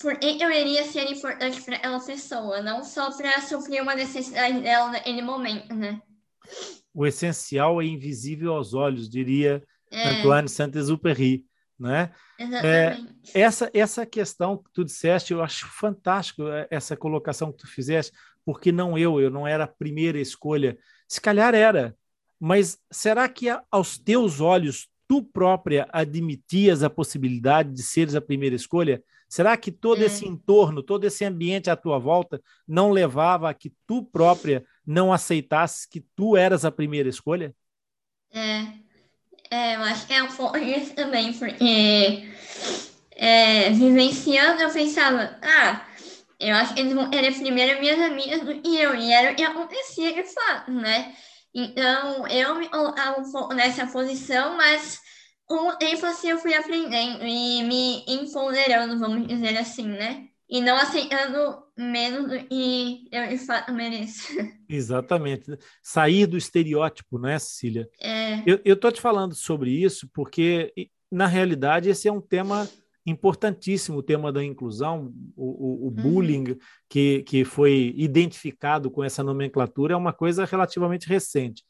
[0.00, 4.60] por que eu iria ser importante para aquela pessoa, não só para suprir uma necessidade
[4.60, 6.02] dela naquele momento, né?
[6.96, 10.08] O essencial é invisível aos olhos, diria é.
[10.08, 11.44] Antoine Saint-Exupéry
[11.78, 12.10] né?
[12.38, 12.96] É,
[13.34, 18.12] essa, essa questão que tu disseste, eu acho fantástico é, essa colocação que tu fizeste,
[18.44, 20.78] porque não eu, eu não era a primeira escolha.
[21.06, 21.94] Se calhar era,
[22.40, 28.56] mas será que aos teus olhos tu própria admitias a possibilidade de seres a primeira
[28.56, 29.02] escolha?
[29.28, 30.06] Será que todo é.
[30.06, 35.12] esse entorno, todo esse ambiente à tua volta não levava a que tu própria não
[35.12, 37.54] aceitasses que tu eras a primeira escolha?
[38.30, 38.86] É,
[39.50, 42.28] é, eu acho que é um pouco isso também, porque
[43.12, 45.86] é, vivenciando eu pensava, ah,
[46.38, 49.36] eu acho que eles vão querer primeiro minhas amigas do que eu, e era o
[49.36, 51.14] que acontecia de fato, né?
[51.54, 55.00] Então, eu me colocava um pouco nessa posição, mas
[55.46, 60.28] com o tempo assim eu fui aprendendo e me empoderando, vamos dizer assim, né?
[60.48, 64.28] E não aceitando menos que eu fato mereço.
[64.68, 65.58] Exatamente.
[65.82, 67.88] Sair do estereótipo, né, Cecília?
[68.00, 68.42] É.
[68.64, 70.72] Eu estou te falando sobre isso porque,
[71.10, 72.68] na realidade, esse é um tema
[73.06, 75.90] importantíssimo, o tema da inclusão, o, o, o uhum.
[75.90, 81.62] bullying que, que foi identificado com essa nomenclatura é uma coisa relativamente recente.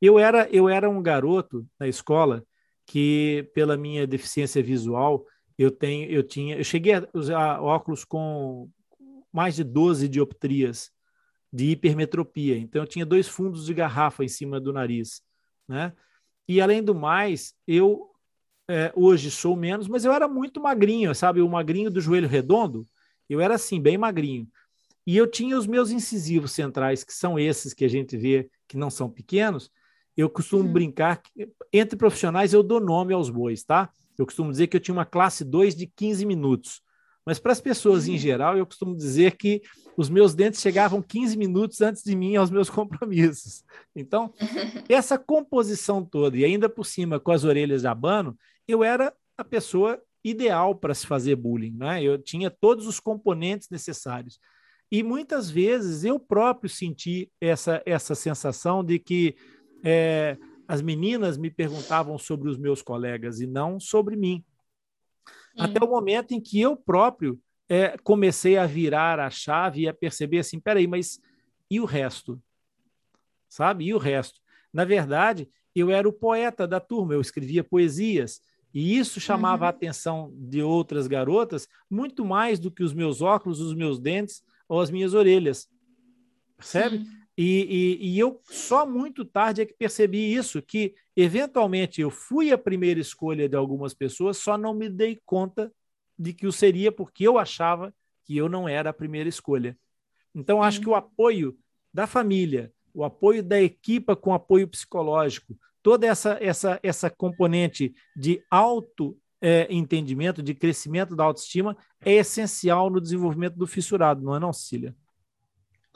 [0.00, 2.44] Eu era, eu era um garoto na escola
[2.86, 5.24] que, pela minha deficiência visual,
[5.58, 8.70] eu tenho, eu tinha, eu cheguei a usar óculos com
[9.32, 10.90] mais de 12 dioptrias
[11.52, 12.56] de hipermetropia.
[12.56, 15.20] Então eu tinha dois fundos de garrafa em cima do nariz,
[15.66, 15.92] né?
[16.46, 18.10] E além do mais, eu
[18.70, 21.40] é, hoje sou menos, mas eu era muito magrinho, sabe?
[21.40, 22.86] O magrinho do joelho redondo,
[23.28, 24.48] eu era assim, bem magrinho.
[25.06, 28.76] E eu tinha os meus incisivos centrais, que são esses que a gente vê que
[28.76, 29.70] não são pequenos.
[30.16, 30.72] Eu costumo uhum.
[30.72, 33.90] brincar que entre profissionais eu dou nome aos bois, tá?
[34.18, 36.82] Eu costumo dizer que eu tinha uma classe 2 de 15 minutos.
[37.24, 38.18] Mas para as pessoas em uhum.
[38.18, 39.62] geral, eu costumo dizer que
[39.96, 43.62] os meus dentes chegavam 15 minutos antes de mim aos meus compromissos.
[43.94, 44.32] Então,
[44.88, 49.44] essa composição toda, e ainda por cima com as orelhas de abano, eu era a
[49.44, 51.76] pessoa ideal para se fazer bullying.
[51.76, 52.02] Né?
[52.02, 54.40] Eu tinha todos os componentes necessários.
[54.90, 59.36] E muitas vezes eu próprio senti essa, essa sensação de que
[59.84, 60.38] é,
[60.68, 64.44] as meninas me perguntavam sobre os meus colegas e não sobre mim.
[65.58, 69.94] Até o momento em que eu próprio é, comecei a virar a chave e a
[69.94, 71.18] perceber assim, peraí, mas
[71.70, 72.40] e o resto?
[73.48, 73.86] Sabe?
[73.86, 74.40] E o resto?
[74.70, 78.42] Na verdade, eu era o poeta da turma, eu escrevia poesias,
[78.72, 79.66] e isso chamava uhum.
[79.68, 84.42] a atenção de outras garotas muito mais do que os meus óculos, os meus dentes
[84.68, 85.66] ou as minhas orelhas.
[86.56, 86.98] Percebe?
[86.98, 87.06] Sim.
[87.40, 92.50] E, e, e, eu só muito tarde é que percebi isso, que eventualmente eu fui
[92.50, 95.72] a primeira escolha de algumas pessoas, só não me dei conta
[96.18, 99.78] de que o seria porque eu achava que eu não era a primeira escolha.
[100.34, 101.56] Então, acho que o apoio
[101.94, 108.42] da família, o apoio da equipa com apoio psicológico, toda essa, essa, essa componente de
[108.50, 114.40] auto é, entendimento, de crescimento da autoestima, é essencial no desenvolvimento do fissurado, não é
[114.40, 114.92] não, Cília?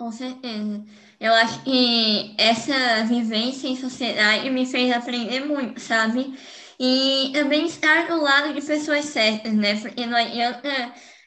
[0.03, 0.84] Com certeza.
[1.20, 6.36] Eu acho que essa vivência em sociedade me fez aprender muito, sabe?
[6.76, 9.80] E também estar do lado de pessoas certas, né?
[9.80, 10.68] Porque não adianta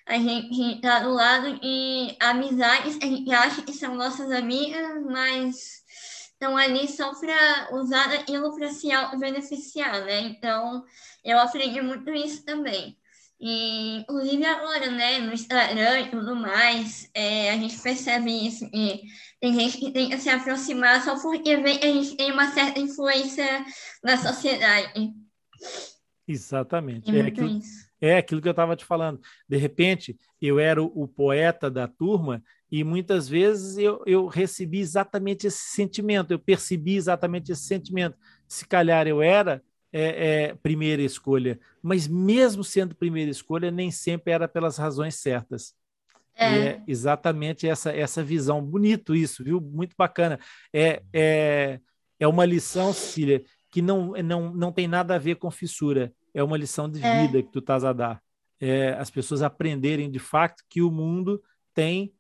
[0.06, 5.56] a gente estar do lado de amizades, a gente acha que são nossas amigas, mas
[6.34, 10.20] estão ali só para usar aquilo para se beneficiar, né?
[10.20, 10.84] Então,
[11.24, 12.98] eu aprendi muito isso também.
[13.40, 19.02] E, inclusive agora, né, no Instagram e tudo mais, é, a gente percebe isso, e
[19.42, 23.46] tem gente que tenta se aproximar só porque a gente tem uma certa influência
[24.04, 25.14] na sociedade.
[26.28, 27.16] Exatamente.
[27.16, 27.60] É, é aquilo,
[28.02, 29.20] é aquilo que eu estava te falando.
[29.48, 34.80] De repente, eu era o, o, poeta da turma e muitas vezes eu, eu recebi
[34.80, 38.18] exatamente esse sentimento, eu percebi exatamente esse sentimento.
[38.48, 39.62] Se calhar eu era
[39.98, 45.74] é, é, primeira escolha, mas mesmo sendo primeira escolha, nem sempre era pelas razões certas.
[46.36, 46.58] É.
[46.58, 48.62] é exatamente essa, essa visão.
[48.62, 49.62] Bonito isso, viu?
[49.62, 50.38] Muito bacana.
[50.74, 51.80] É, é,
[52.20, 53.42] é uma lição, Cília,
[53.72, 56.12] que não, não, não tem nada a ver com fissura.
[56.34, 57.22] É uma lição de é.
[57.22, 58.22] vida que tu estás a dar.
[58.60, 61.42] É, as pessoas aprenderem de fato que o mundo
[61.74, 62.14] tem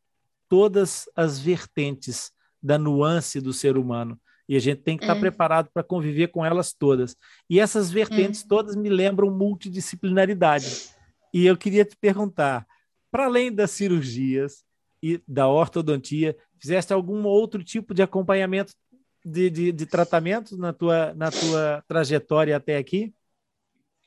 [0.47, 2.31] todas as vertentes
[2.63, 4.17] da nuance do ser humano.
[4.47, 5.19] E a gente tem que estar é.
[5.19, 7.15] preparado para conviver com elas todas.
[7.49, 8.47] E essas vertentes é.
[8.47, 10.89] todas me lembram multidisciplinaridade.
[11.33, 12.65] E eu queria te perguntar,
[13.11, 14.63] para além das cirurgias
[15.01, 18.73] e da ortodontia, fizeste algum outro tipo de acompanhamento
[19.25, 23.13] de, de, de tratamento na tua, na tua trajetória até aqui?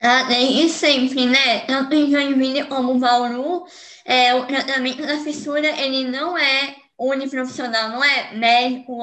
[0.01, 1.67] Ah, desde sempre, né?
[1.67, 3.65] Tanto em Joinville como Bauru,
[4.05, 8.97] é, o tratamento da fissura, ele não é uniprofissional, não é médico,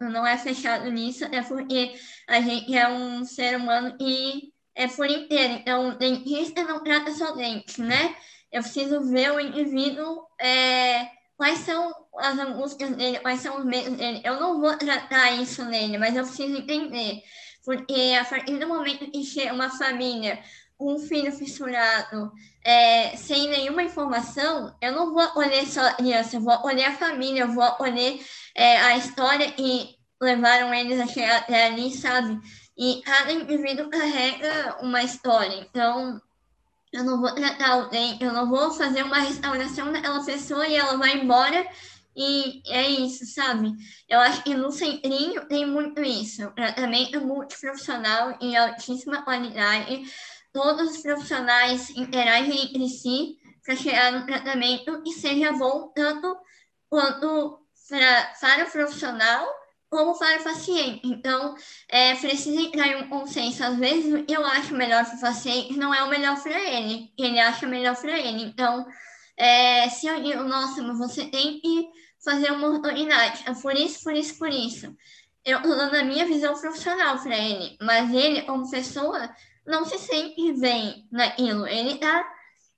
[0.00, 1.92] não é fechado nisso, é porque
[2.28, 5.54] a gente é um ser humano e é por inteiro.
[5.54, 8.14] Então, dentista não trata só dentes, né?
[8.52, 13.96] Eu preciso ver o indivíduo, é, quais são as angústias dele, quais são os medos
[13.96, 14.20] dele.
[14.24, 17.22] Eu não vou tratar isso nele, mas eu preciso entender.
[17.64, 20.42] Porque a partir do momento que chega uma família
[20.80, 22.32] um filho fissurado
[22.64, 26.96] é, sem nenhuma informação, eu não vou olhar só a criança, eu vou olhar a
[26.96, 28.18] família, eu vou olhar
[28.54, 32.38] é, a história que levaram eles até ali, sabe?
[32.76, 36.20] E cada indivíduo carrega uma história, então
[36.92, 40.96] eu não vou tratar alguém, eu não vou fazer uma restauração daquela pessoa e ela
[40.96, 41.66] vai embora
[42.16, 43.72] e é isso, sabe?
[44.08, 46.50] Eu acho que no centrinho tem muito isso.
[46.50, 50.02] Tratamento multiprofissional e altíssima qualidade
[50.52, 56.36] todos os profissionais interagem entre si para chegar no tratamento que seja bom tanto
[56.88, 59.46] quanto para, para o profissional
[59.90, 61.00] como para o paciente.
[61.04, 61.56] Então,
[61.88, 63.64] é, precisa entrar em um consenso.
[63.64, 67.40] Às vezes, eu acho melhor para o paciente não é o melhor para ele, ele
[67.40, 68.44] acha melhor para ele.
[68.44, 68.86] Então,
[69.36, 71.88] é, se eu digo, nossa, mas você tem que
[72.24, 74.94] fazer uma oportunidade, é por isso, por isso, por isso.
[75.44, 79.34] Eu estou dando a minha visão profissional para ele, mas ele, como pessoa,
[79.66, 81.66] não se sente bem naquilo.
[81.66, 82.26] Ele tá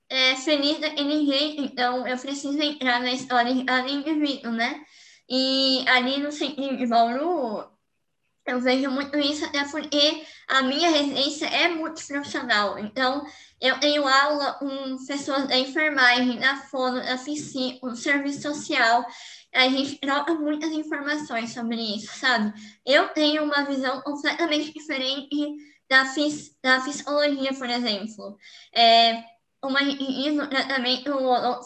[0.09, 4.83] é, feliz daquele jeito, então eu preciso entrar na história de cada indivíduo, né?
[5.29, 7.65] E ali no centro de Bauru,
[8.45, 12.77] eu vejo muito isso até porque a minha residência é multiprofissional.
[12.77, 13.25] Então,
[13.59, 19.05] eu tenho aula com pessoas da enfermagem, da fono, da piscina, do serviço social.
[19.53, 22.53] A gente troca muitas informações sobre isso, sabe?
[22.85, 25.55] Eu tenho uma visão completamente diferente
[25.89, 28.37] da, fis, da fisiologia, por exemplo.
[28.73, 29.23] É,
[29.63, 31.11] uma, no tratamento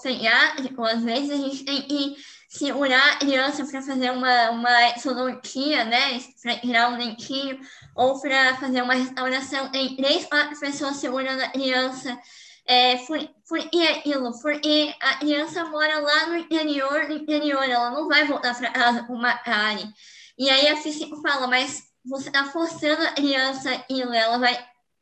[0.01, 2.15] pediátrico, às vezes a gente tem que
[2.47, 6.19] segurar a criança para fazer uma, uma exodontia, né?
[6.41, 7.59] Para tirar um dentinho,
[7.95, 9.69] ou para fazer uma restauração.
[9.69, 12.17] Tem três, quatro pessoas segurando a criança.
[12.65, 14.31] É, por, por que aquilo?
[14.41, 19.03] Porque a criança mora lá no interior, no interior, ela não vai voltar para casa
[19.03, 19.87] com uma cárie.
[20.37, 24.57] E aí a física fala, mas você está forçando a criança aquilo, ela vai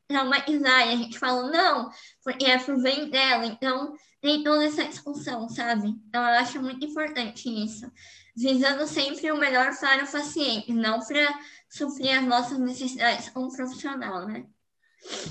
[0.07, 0.87] traumatizar.
[0.87, 1.89] E a gente fala, não,
[2.23, 3.45] porque é pro bem dela.
[3.45, 5.89] Então, tem toda essa discussão, sabe?
[6.07, 7.89] Então, eu acho muito importante isso.
[8.35, 11.39] Visando sempre o melhor para o paciente, não para
[11.69, 14.45] suprir as nossas necessidades como profissional, né?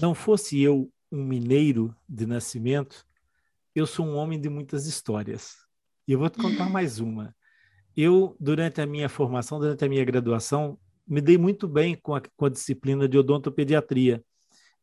[0.00, 3.06] Não fosse eu um mineiro de nascimento,
[3.74, 5.56] eu sou um homem de muitas histórias.
[6.06, 7.34] E eu vou te contar mais uma.
[7.96, 12.22] Eu, durante a minha formação, durante a minha graduação, me dei muito bem com a,
[12.36, 14.22] com a disciplina de odontopediatria.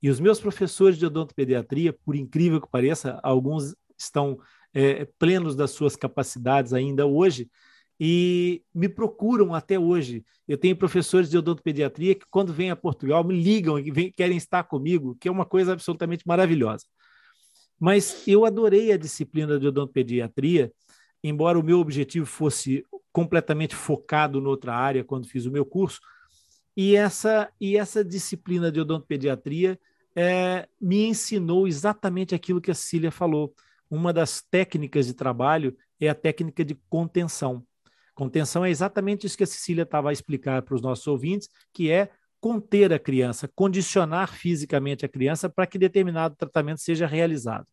[0.01, 4.39] E os meus professores de odontopediatria, por incrível que pareça, alguns estão
[4.73, 7.49] é, plenos das suas capacidades ainda hoje
[7.99, 10.25] e me procuram até hoje.
[10.47, 14.37] Eu tenho professores de odontopediatria que, quando vêm a Portugal, me ligam e vem, querem
[14.37, 16.85] estar comigo, que é uma coisa absolutamente maravilhosa.
[17.79, 20.71] Mas eu adorei a disciplina de odontopediatria,
[21.23, 25.99] embora o meu objetivo fosse completamente focado noutra área quando fiz o meu curso.
[26.75, 29.79] E essa, e essa disciplina de odontopediatria
[30.15, 33.53] é, me ensinou exatamente aquilo que a Cília falou.
[33.89, 37.65] Uma das técnicas de trabalho é a técnica de contenção.
[38.13, 41.89] Contenção é exatamente isso que a Cecília estava a explicar para os nossos ouvintes, que
[41.91, 42.09] é
[42.39, 47.67] conter a criança, condicionar fisicamente a criança para que determinado tratamento seja realizado.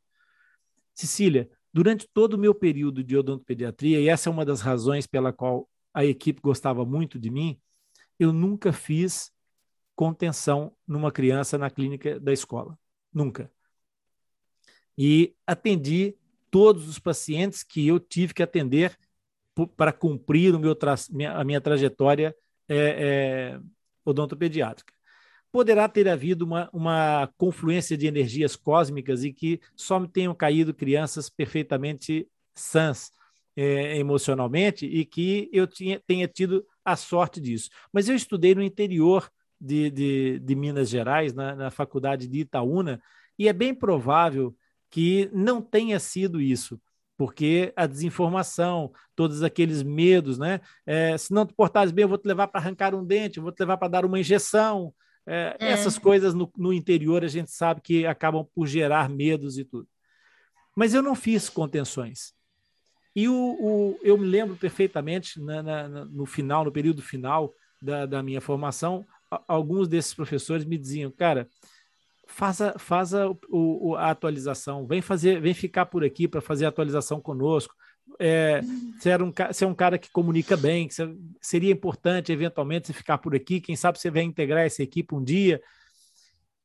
[0.95, 5.33] Cecília, Durante todo o meu período de odontopediatria, e essa é uma das razões pela
[5.33, 7.61] qual a equipe gostava muito de mim,
[8.19, 9.31] eu nunca fiz
[9.95, 12.79] contenção numa criança na clínica da escola.
[13.13, 13.51] Nunca.
[14.97, 16.17] E atendi
[16.51, 18.99] todos os pacientes que eu tive que atender
[19.77, 20.77] para cumprir o meu
[21.35, 22.35] a minha trajetória
[22.69, 23.61] é, é,
[24.05, 24.98] odontopediátrica
[25.51, 31.31] poderá ter havido uma, uma confluência de energias cósmicas e que só tenham caído crianças
[31.31, 33.13] perfeitamente sãs
[33.57, 37.71] é, emocionalmente e que eu tinha, tenha tido a sorte disso.
[37.93, 39.31] Mas eu estudei no interior
[39.61, 43.01] de, de, de Minas Gerais, na, na faculdade de Itaúna,
[43.39, 44.55] e é bem provável
[44.91, 46.81] que não tenha sido isso
[47.19, 50.61] porque a desinformação, todos aqueles medos, né?
[50.87, 53.43] É, se não te portares bem, eu vou te levar para arrancar um dente, eu
[53.43, 54.95] vou te levar para dar uma injeção,
[55.29, 55.71] é, é.
[55.73, 59.87] Essas coisas no, no, interior a gente sabe que acabam por gerar medos e tudo.
[60.75, 62.33] Mas eu não fiz contenções.
[63.15, 67.53] E o, o eu me lembro perfeitamente, na, na, no final, no período final
[67.83, 69.05] da, da minha formação,
[69.47, 71.47] alguns desses professores me diziam, cara,
[72.27, 76.69] faça, faça o, o, a atualização, vem fazer, vem ficar por aqui para fazer a
[76.69, 77.75] atualização conosco.
[78.19, 78.61] É,
[78.99, 80.95] você, era um, você é um cara que comunica bem, que
[81.41, 85.23] seria importante eventualmente você ficar por aqui, quem sabe você vai integrar essa equipe um
[85.23, 85.61] dia.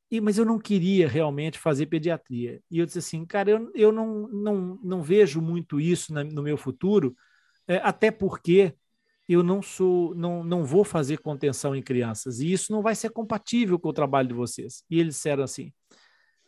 [0.10, 2.62] E, mas eu não queria realmente fazer pediatria.
[2.70, 6.44] E eu disse assim, cara, eu, eu não, não, não vejo muito isso na, no
[6.44, 7.16] meu futuro,
[7.68, 8.76] é, até porque
[9.28, 12.40] eu não sou, não, não vou fazer contenção em crianças.
[12.40, 14.84] E isso não vai ser compatível com o trabalho de vocês.
[14.90, 15.74] E eles disseram assim,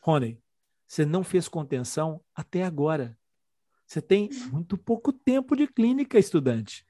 [0.02, 0.40] Rony,
[0.88, 3.18] você não fez contenção até agora.
[3.86, 6.86] Você tem muito pouco tempo de clínica, estudante.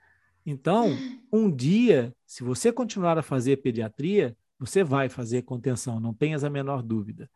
[0.45, 0.89] Então,
[1.31, 6.49] um dia, se você continuar a fazer pediatria, você vai fazer contenção, não tenhas a
[6.49, 7.29] menor dúvida.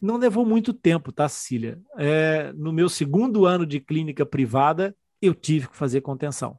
[0.00, 1.80] Não levou muito tempo, tá, Cecília?
[1.98, 6.58] É, no meu segundo ano de clínica privada, eu tive que fazer contenção.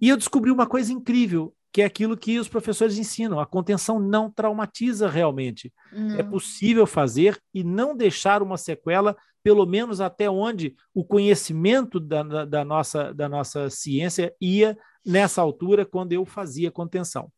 [0.00, 4.00] E eu descobri uma coisa incrível, que é aquilo que os professores ensinam: a contenção
[4.00, 5.72] não traumatiza realmente.
[5.92, 6.18] É não.
[6.18, 12.46] É possível fazer e não deixar uma sequela, pelo menos até onde o conhecimento da,
[12.46, 17.30] da, nossa, da nossa ciência ia nessa altura, quando eu fazia contenção.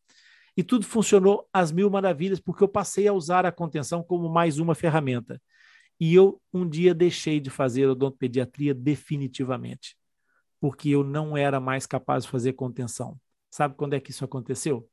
[0.55, 4.57] E tudo funcionou às mil maravilhas, porque eu passei a usar a contenção como mais
[4.57, 5.39] uma ferramenta.
[5.99, 9.97] E eu um dia deixei de fazer odontopediatria definitivamente,
[10.61, 13.19] porque eu não era mais capaz de fazer contenção.
[13.51, 14.89] Sabe quando é que isso aconteceu?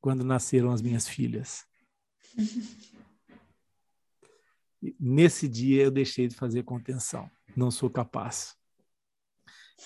[0.00, 1.66] Quando nasceram as minhas filhas.
[4.98, 7.30] Nesse dia eu deixei de fazer contenção.
[7.56, 8.54] Não sou capaz.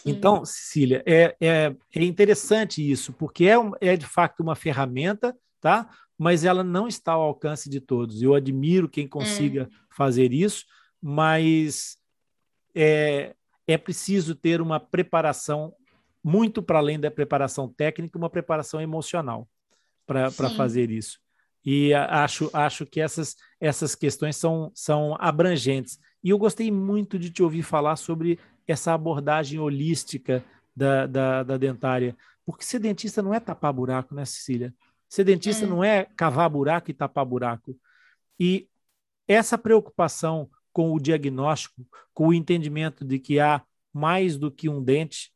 [0.04, 5.88] Então, Cecília, é, é, é interessante isso, porque é, é de fato uma ferramenta, tá?
[6.18, 8.22] mas ela não está ao alcance de todos.
[8.22, 9.68] Eu admiro quem consiga é.
[9.90, 10.64] fazer isso,
[11.00, 11.96] mas
[12.74, 13.34] é,
[13.66, 15.74] é preciso ter uma preparação
[16.22, 19.48] muito para além da preparação técnica, uma preparação emocional
[20.06, 21.18] para fazer isso.
[21.64, 25.98] E acho, acho que essas, essas questões são, são abrangentes.
[26.22, 30.44] E eu gostei muito de te ouvir falar sobre essa abordagem holística
[30.76, 32.16] da, da, da dentária.
[32.44, 34.74] Porque ser dentista não é tapar buraco, né, Cecília?
[35.08, 35.68] Ser dentista é.
[35.68, 37.78] não é cavar buraco e tapar buraco.
[38.38, 38.68] E
[39.26, 43.62] essa preocupação com o diagnóstico, com o entendimento de que há
[43.92, 45.32] mais do que um dente,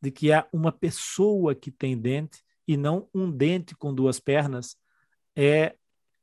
[0.00, 4.76] de que há uma pessoa que tem dente e não um dente com duas pernas,
[5.36, 5.74] é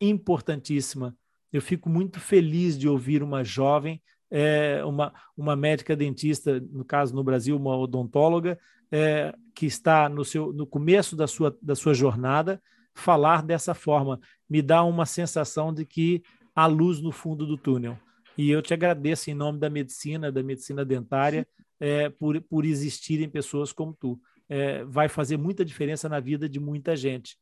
[0.02, 1.16] importantíssima.
[1.52, 4.02] Eu fico muito feliz de ouvir uma jovem
[4.34, 8.58] é, uma, uma médica dentista, no caso no Brasil, uma odontóloga,
[8.92, 12.60] é, que está no, seu, no começo da sua, da sua jornada,
[12.96, 14.20] falar dessa forma.
[14.50, 16.24] Me dá uma sensação de que
[16.56, 17.96] há luz no fundo do túnel.
[18.36, 21.48] E eu te agradeço em nome da medicina, da medicina dentária,
[21.80, 24.20] é, por, por existirem pessoas como tu.
[24.50, 27.38] É, vai fazer muita diferença na vida de muita gente.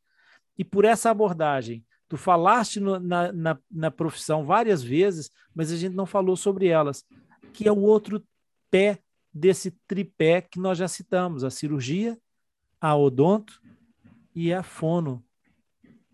[0.58, 5.76] E por essa abordagem, Tu falaste no, na, na, na profissão várias vezes, mas a
[5.78, 7.06] gente não falou sobre elas,
[7.54, 8.22] que é o outro
[8.70, 8.98] pé
[9.32, 12.18] desse tripé que nós já citamos: a cirurgia,
[12.78, 13.62] a odonto
[14.34, 15.24] e a fono.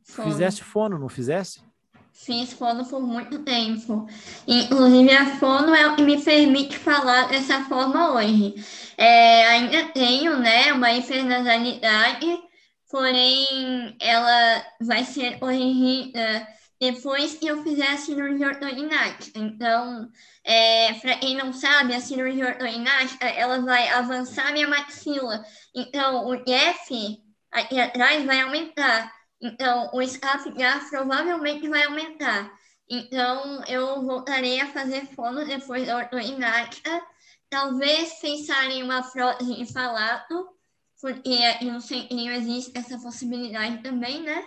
[0.05, 0.31] fono.
[0.31, 1.65] Fizeste fono, não fizeste?
[2.13, 4.07] Fiz fono por muito tempo.
[4.47, 8.55] Inclusive, a fono é o que me permite falar dessa forma hoje.
[8.97, 12.48] É, ainda tenho né, uma hipernasalidade
[12.89, 16.47] porém ela vai ser corrigida
[16.81, 19.39] depois que eu fizer a cirurgia ortognática.
[19.39, 20.09] Então,
[20.45, 25.45] é, para quem não sabe, a cirurgia ortognática, ela vai avançar minha maxila.
[25.75, 27.19] Então, o F
[27.51, 29.13] aqui atrás vai aumentar.
[29.41, 32.53] Então, o escapular provavelmente vai aumentar.
[32.89, 37.03] Então, eu voltarei a fazer fono depois da ortognática.
[37.51, 40.58] Talvez pensar em uma prótese de falato,
[41.01, 44.47] porque no centrinho existe essa possibilidade também, né?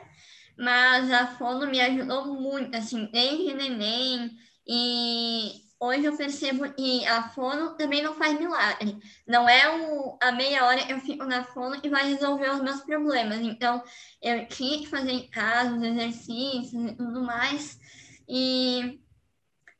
[0.57, 4.37] Mas a fono me ajudou muito, assim, desde neném.
[4.67, 8.97] E hoje eu percebo que a fono também não faz milagre.
[9.27, 12.81] Não é o, a meia hora eu fico na fono e vai resolver os meus
[12.81, 13.39] problemas.
[13.39, 13.81] Então,
[14.21, 17.79] eu tinha que fazer em casa os exercícios e tudo mais.
[18.27, 19.01] E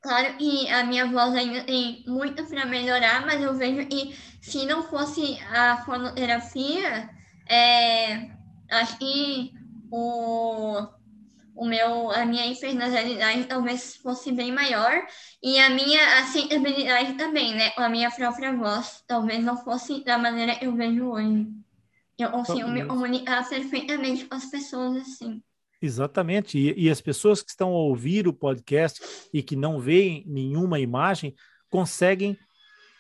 [0.02, 4.66] Claro que a minha voz ainda tem muito para melhorar, mas eu vejo que se
[4.66, 7.10] não fosse a fonoterapia,
[7.48, 8.32] é,
[8.72, 9.54] acho que
[9.92, 10.88] o,
[11.56, 15.06] o meu, a minha hipernasalidade talvez fosse bem maior
[15.44, 17.72] e a minha aceitabilidade também, né?
[17.78, 21.48] A minha própria voz talvez não fosse da maneira que eu vejo hoje.
[22.18, 25.42] Eu consigo me comunicar perfeitamente com as pessoas assim.
[25.82, 26.58] Exatamente.
[26.58, 29.02] E, e, as pessoas que estão a ouvir o podcast
[29.34, 31.34] e que não veem nenhuma imagem
[31.70, 32.38] conseguem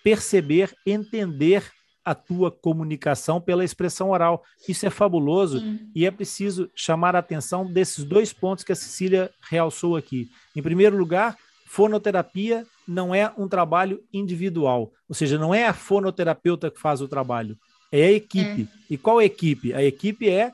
[0.03, 1.71] perceber, entender
[2.03, 4.43] a tua comunicação pela expressão oral.
[4.67, 5.91] Isso é fabuloso Sim.
[5.93, 10.29] e é preciso chamar a atenção desses dois pontos que a Cecília realçou aqui.
[10.55, 11.37] Em primeiro lugar,
[11.67, 17.07] fonoterapia não é um trabalho individual, ou seja, não é a fonoterapeuta que faz o
[17.07, 17.57] trabalho,
[17.91, 18.63] é a equipe.
[18.63, 18.77] É.
[18.89, 19.73] E qual equipe?
[19.73, 20.51] A equipe é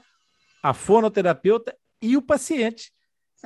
[0.61, 2.91] a fonoterapeuta e o paciente.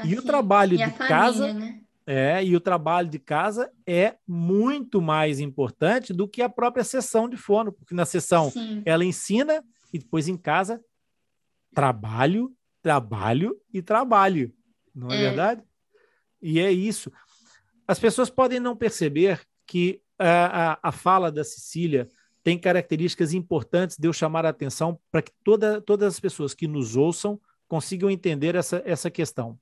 [0.03, 1.82] E o trabalho de família, casa né?
[2.06, 7.30] É, e o trabalho de casa é muito mais importante do que a própria sessão
[7.30, 8.82] de fono, porque na sessão Sim.
[8.86, 9.64] ela ensina
[9.94, 10.84] e depois em casa
[11.73, 14.53] trabalho, trabalho e trabalho.
[14.94, 15.19] Não é, é.
[15.22, 15.64] verdade?
[16.41, 17.11] E é isso.
[17.88, 22.10] As pessoas podem não perceber que a, a, a fala da Cecília
[22.44, 26.68] tem características importantes de eu chamar a atenção para que toda, todas as pessoas que
[26.68, 29.57] nos ouçam consigam entender essa, essa questão.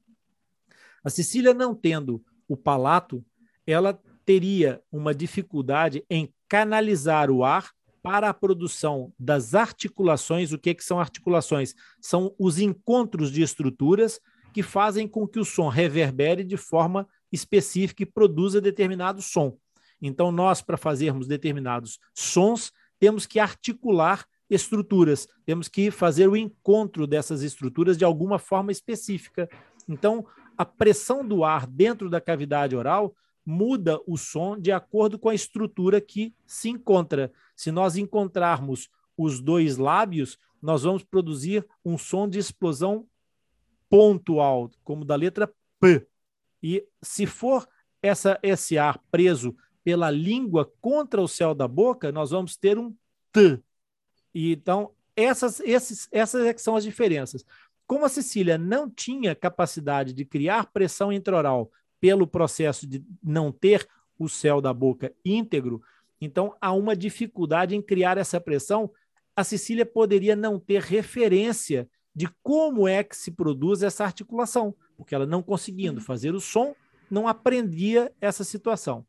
[1.04, 3.24] A Cecília, não tendo o palato,
[3.66, 7.72] ela teria uma dificuldade em canalizar o ar
[8.02, 10.52] para a produção das articulações.
[10.52, 11.76] O que, que são articulações?
[12.02, 14.20] São os encontros de estruturas
[14.54, 19.56] que fazem com que o som reverbere de forma específica e produza determinado som.
[20.02, 27.06] Então, nós, para fazermos determinados sons, temos que articular estruturas, temos que fazer o encontro
[27.06, 29.48] dessas estruturas de alguma forma específica.
[29.88, 30.26] Então,
[30.60, 33.16] a pressão do ar dentro da cavidade oral
[33.46, 37.32] muda o som de acordo com a estrutura que se encontra.
[37.56, 43.08] Se nós encontrarmos os dois lábios, nós vamos produzir um som de explosão
[43.90, 45.50] pontual, como da letra
[45.80, 46.06] P.
[46.62, 47.66] E se for
[48.02, 52.94] essa, esse ar preso pela língua contra o céu da boca, nós vamos ter um
[53.32, 53.62] T.
[54.36, 57.46] E, então, essas, esses, essas é são as diferenças.
[57.90, 63.90] Como a Cecília não tinha capacidade de criar pressão intraoral pelo processo de não ter
[64.20, 65.82] o céu da boca íntegro,
[66.22, 68.92] então há uma dificuldade em criar essa pressão.
[69.36, 75.16] A Cecília poderia não ter referência de como é que se produz essa articulação, porque
[75.16, 76.06] ela não conseguindo uhum.
[76.06, 76.76] fazer o som,
[77.10, 79.04] não aprendia essa situação.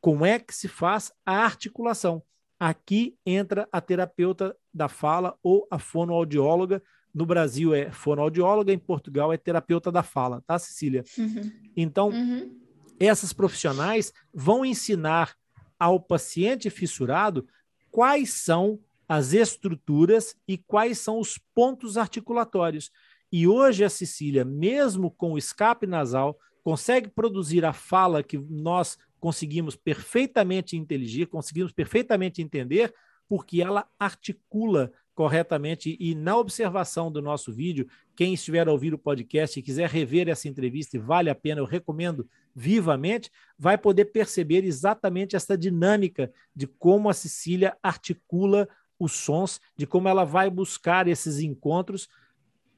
[0.00, 2.22] Como é que se faz a articulação?
[2.56, 6.80] Aqui entra a terapeuta da fala ou a fonoaudióloga.
[7.12, 11.04] No Brasil é fonoaudióloga, em Portugal é terapeuta da fala, tá, Cecília?
[11.18, 11.50] Uhum.
[11.76, 12.56] Então, uhum.
[12.98, 15.34] essas profissionais vão ensinar
[15.78, 17.46] ao paciente fissurado
[17.90, 18.78] quais são
[19.08, 22.92] as estruturas e quais são os pontos articulatórios.
[23.32, 28.96] E hoje a Cecília, mesmo com o escape nasal, consegue produzir a fala que nós
[29.18, 32.94] conseguimos perfeitamente inteligir, conseguimos perfeitamente entender,
[33.28, 37.86] porque ela articula corretamente e na observação do nosso vídeo,
[38.16, 41.60] quem estiver a ouvir o podcast e quiser rever essa entrevista, e vale a pena,
[41.60, 42.26] eu recomendo
[42.56, 48.66] vivamente, vai poder perceber exatamente essa dinâmica de como a Cecília articula
[48.98, 52.08] os sons, de como ela vai buscar esses encontros,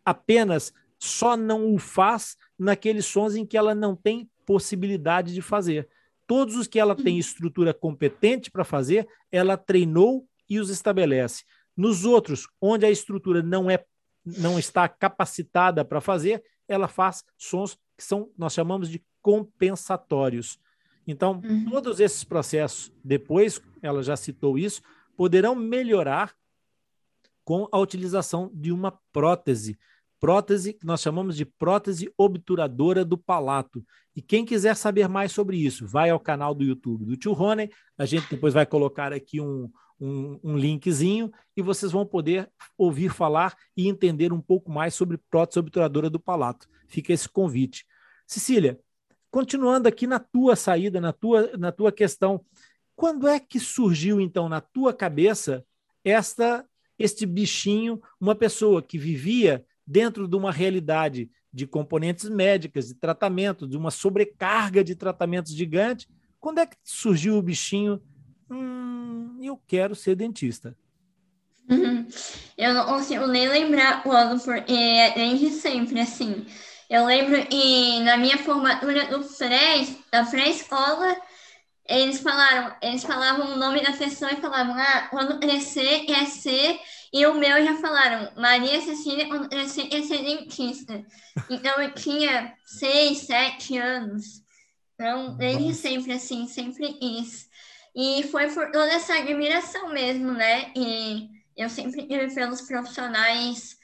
[0.04, 5.88] apenas só não o faz naqueles sons em que ela não tem possibilidade de fazer.
[6.26, 11.44] Todos os que ela tem estrutura competente para fazer, ela treinou e os estabelece.
[11.76, 13.84] Nos outros, onde a estrutura não é
[14.24, 20.60] não está capacitada para fazer, ela faz sons que são nós chamamos de compensatórios.
[21.06, 21.68] Então, uhum.
[21.68, 24.80] todos esses processos, depois, ela já citou isso,
[25.16, 26.32] poderão melhorar
[27.44, 29.76] com a utilização de uma prótese
[30.22, 33.84] prótese que nós chamamos de prótese obturadora do palato.
[34.14, 37.68] E quem quiser saber mais sobre isso, vai ao canal do YouTube do Tio Rony.
[37.98, 39.68] A gente depois vai colocar aqui um,
[40.02, 45.16] um, um, linkzinho e vocês vão poder ouvir falar e entender um pouco mais sobre
[45.30, 46.68] prótese obturadora do palato.
[46.88, 47.86] Fica esse convite.
[48.26, 48.80] Cecília,
[49.30, 52.44] continuando aqui na tua saída, na tua, na tua questão,
[52.96, 55.64] quando é que surgiu então na tua cabeça
[56.04, 56.66] esta
[56.98, 63.66] este bichinho, uma pessoa que vivia dentro de uma realidade de componentes médicas, de tratamento,
[63.66, 66.08] de uma sobrecarga de tratamentos gigante.
[66.38, 68.00] Quando é que surgiu o bichinho?
[68.52, 70.76] Hum, eu quero ser dentista.
[71.70, 72.06] Uhum.
[72.58, 76.44] Eu não consigo nem lembrar o ano, porque é desde sempre, assim.
[76.90, 81.16] Eu lembro e na minha formatura do pré, da pré-escola,
[81.88, 86.78] eles falaram, eles falavam o nome da pessoa e falavam, ah, quando crescer quer ser
[87.12, 91.04] e o meu já falaram, Maria Cecília é dentista.
[91.48, 94.42] Então eu tinha seis, sete anos.
[94.94, 97.46] Então, desde sempre, assim, sempre isso.
[97.94, 100.72] E foi por toda essa admiração mesmo, né?
[100.74, 103.76] E eu sempre tive pelos profissionais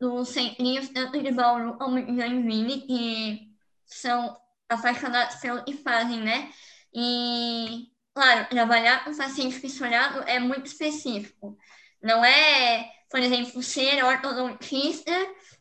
[0.00, 3.52] dos centrinhos, tanto de Bauru como de Joinville, que
[3.86, 4.36] são
[4.68, 6.50] apaixonados pelo que fazem, né?
[6.92, 11.56] E, claro, trabalhar com paciente fissurado é muito específico.
[12.02, 15.12] Não é, por exemplo, ser ortodontista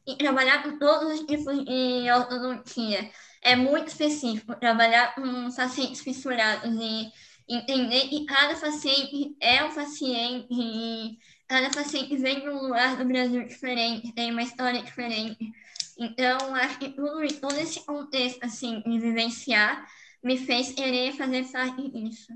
[0.08, 3.12] e trabalhar com todos os tipos de ortodontia.
[3.44, 7.12] É muito específico trabalhar com pacientes fissurados e
[7.50, 13.06] entender que cada paciente é um paciente e cada paciente vem de um lugar do
[13.06, 15.52] Brasil diferente, tem uma história diferente.
[15.98, 19.86] Então, acho que tudo, todo esse contexto, assim, de vivenciar,
[20.24, 22.34] me fez querer fazer parte disso.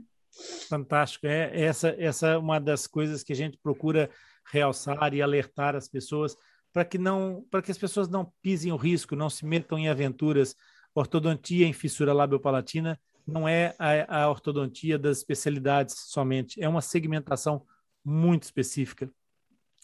[0.67, 1.27] Fantástico.
[1.27, 4.09] É, essa, essa é uma das coisas que a gente procura
[4.51, 6.35] realçar e alertar as pessoas
[6.73, 9.87] para que não para que as pessoas não pisem o risco, não se metam em
[9.87, 10.55] aventuras.
[10.93, 17.65] Ortodontia em fissura labiopalatina não é a, a ortodontia das especialidades somente, é uma segmentação
[18.03, 19.09] muito específica.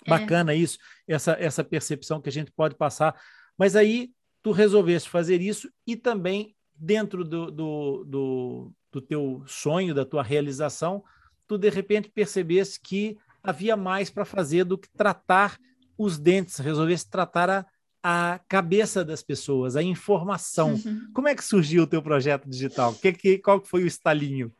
[0.05, 0.09] É.
[0.09, 0.77] Bacana isso,
[1.07, 3.19] essa, essa percepção que a gente pode passar.
[3.57, 4.11] Mas aí
[4.41, 10.23] tu resolveste fazer isso e também dentro do, do, do, do teu sonho, da tua
[10.23, 11.03] realização,
[11.47, 15.59] tu de repente percebeste que havia mais para fazer do que tratar
[15.97, 17.65] os dentes, resolveste tratar a,
[18.03, 20.73] a cabeça das pessoas, a informação.
[20.73, 21.11] Uhum.
[21.13, 22.93] Como é que surgiu o teu projeto digital?
[22.93, 24.51] Que, que, qual foi o estalinho?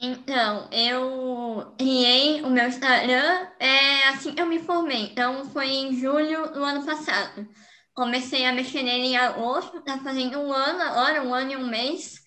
[0.00, 5.06] Então, eu criei o meu Instagram é, assim que eu me formei.
[5.06, 7.46] Então, foi em julho do ano passado.
[7.92, 11.66] Comecei a mexer nele em agosto, tá fazendo um ano agora, um ano e um
[11.66, 12.20] mês.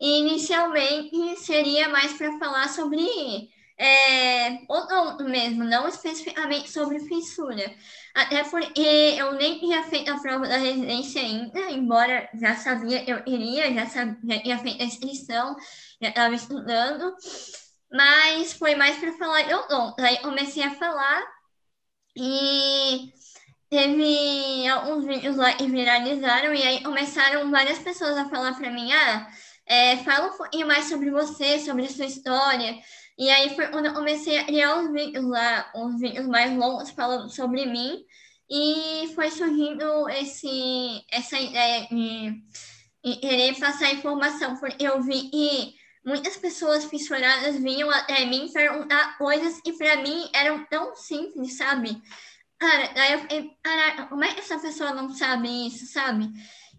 [0.00, 3.00] E inicialmente seria mais para falar sobre
[3.78, 7.74] é, odonto mesmo, não especificamente sobre fissura.
[8.14, 13.22] Até porque eu nem tinha feito a prova da residência ainda, embora já sabia eu
[13.26, 15.56] iria, já, sabia, já tinha feito a inscrição,
[16.00, 17.14] já estava estudando.
[17.92, 20.02] Mas foi mais para falar de odonto.
[20.02, 21.22] Aí comecei a falar
[22.16, 23.12] e
[23.68, 28.92] teve alguns vídeos lá que viralizaram e aí começaram várias pessoas a falar para mim,
[28.92, 29.28] ah,
[29.66, 32.78] é, fala um pouquinho mais sobre você, sobre a sua história.
[33.18, 36.90] E aí foi quando eu comecei a criar os vídeos lá, os vídeos mais longos
[36.90, 38.04] falando sobre mim.
[38.48, 42.42] E foi surgindo esse, essa ideia de,
[43.04, 45.74] de querer passar informação, porque eu vi que
[46.04, 52.00] muitas pessoas fissuradas vinham até mim perguntar coisas que para mim eram tão simples, sabe?
[52.58, 56.30] Cara, daí eu fiquei, caraca, como é que essa pessoa não sabe isso, sabe?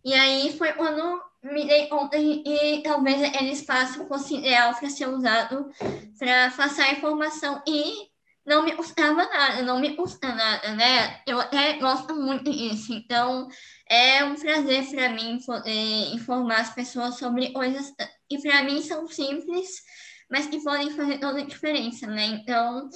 [0.04, 5.08] E aí foi quando me dei conta e talvez aquele espaço fosse ideal para ser
[5.08, 5.70] usado
[6.18, 8.08] para passar informação e
[8.46, 11.20] não me custava nada, não me custa nada, né?
[11.28, 13.48] Eu até gosto muito disso, então
[13.90, 17.94] é um prazer para mim poder informar as pessoas sobre coisas
[18.30, 19.82] que para mim são simples,
[20.30, 22.26] mas que podem fazer toda a diferença, né?
[22.26, 22.90] Então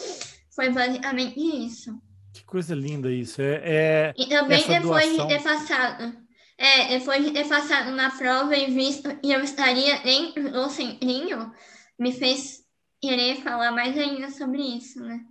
[0.55, 2.01] foi basicamente isso.
[2.33, 3.41] Que coisa linda isso.
[3.41, 5.27] É, é e também depois doação...
[5.27, 6.20] de ter passado
[6.61, 11.51] é, depois de ter passado na prova e visto que eu estaria dentro do centrinho,
[11.97, 12.63] me fez
[13.01, 15.25] querer falar mais ainda sobre isso, né?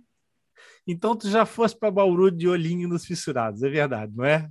[0.85, 4.49] Então tu já fosse para Bauru de olhinho nos fissurados, é verdade, não é?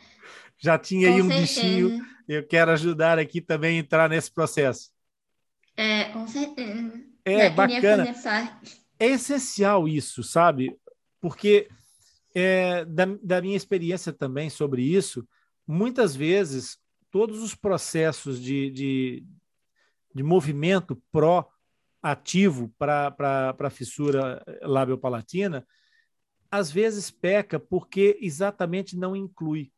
[0.57, 1.61] já tinha aí um certeza.
[1.61, 4.93] bichinho, eu quero ajudar aqui também a entrar nesse processo.
[5.77, 7.03] É, com certeza.
[7.25, 8.15] É, bacana.
[8.97, 10.79] É essencial isso, sabe?
[11.21, 11.69] Porque
[12.39, 15.27] é, da, da minha experiência também sobre isso,
[15.67, 16.79] muitas vezes
[17.11, 19.27] todos os processos de, de,
[20.15, 25.67] de movimento pró-ativo para a fissura labiopalatina,
[26.51, 29.73] às vezes peca porque exatamente não inclui.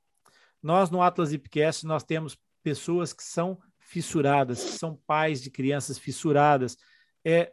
[0.61, 5.97] Nós, no Atlas Ipcast, nós temos pessoas que são fissuradas, que são pais de crianças
[5.97, 6.77] fissuradas.
[7.25, 7.53] É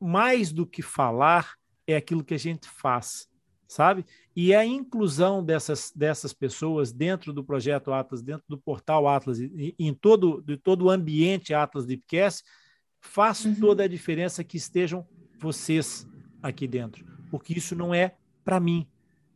[0.00, 1.54] mais do que falar,
[1.86, 3.32] é aquilo que a gente faz
[3.74, 4.06] sabe?
[4.36, 9.74] E a inclusão dessas, dessas pessoas dentro do projeto Atlas, dentro do portal Atlas, e,
[9.76, 12.44] em todo, de todo o ambiente Atlas Deepcast,
[13.00, 13.56] faz uhum.
[13.56, 15.04] toda a diferença que estejam
[15.40, 16.06] vocês
[16.40, 18.14] aqui dentro, porque isso não é
[18.44, 18.86] para mim.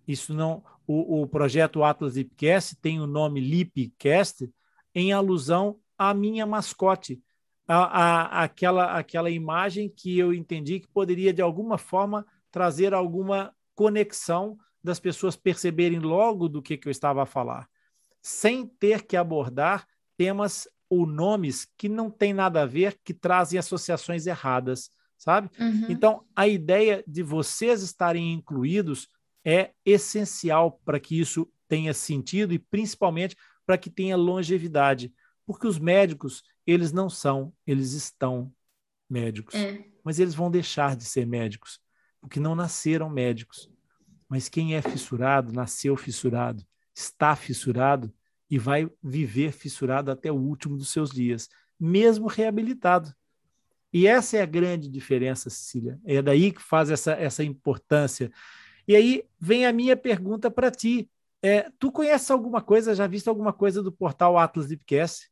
[0.06, 0.62] Isso não.
[0.86, 4.48] O, o projeto Atlas Deepcast tem o nome Lipcast
[4.94, 7.20] em alusão à minha mascote,
[7.66, 13.52] a, a, aquela, aquela imagem que eu entendi que poderia, de alguma forma, trazer alguma
[13.78, 17.68] conexão das pessoas perceberem logo do que, que eu estava a falar,
[18.20, 19.86] sem ter que abordar
[20.16, 25.48] temas ou nomes que não têm nada a ver, que trazem associações erradas, sabe?
[25.60, 25.86] Uhum.
[25.88, 29.06] Então, a ideia de vocês estarem incluídos
[29.44, 35.14] é essencial para que isso tenha sentido e principalmente para que tenha longevidade,
[35.46, 38.52] porque os médicos, eles não são, eles estão
[39.09, 39.84] médicos, é.
[40.02, 41.80] mas eles vão deixar de ser médicos
[42.20, 43.70] porque não nasceram médicos.
[44.28, 46.65] Mas quem é fissurado, nasceu fissurado,
[46.95, 48.12] está fissurado
[48.51, 53.15] e vai viver fissurado até o último dos seus dias, mesmo reabilitado.
[53.93, 55.99] E essa é a grande diferença, Cecília.
[56.05, 58.31] É daí que faz essa, essa importância.
[58.86, 61.09] E aí vem a minha pergunta para ti.
[61.43, 65.31] É, tu conhece alguma coisa, já viste alguma coisa do portal Atlas Deepcast?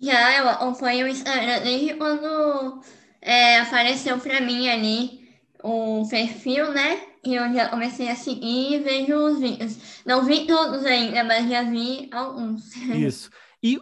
[0.00, 2.82] Já, eu acompanho o Instagram desde quando
[3.20, 5.17] é, apareceu para mim ali
[5.62, 7.02] o perfil, né?
[7.24, 10.02] E eu já comecei a seguir e vejo os vídeos.
[10.04, 12.74] Não vi todos ainda, mas já vi alguns.
[12.94, 13.30] Isso.
[13.62, 13.78] E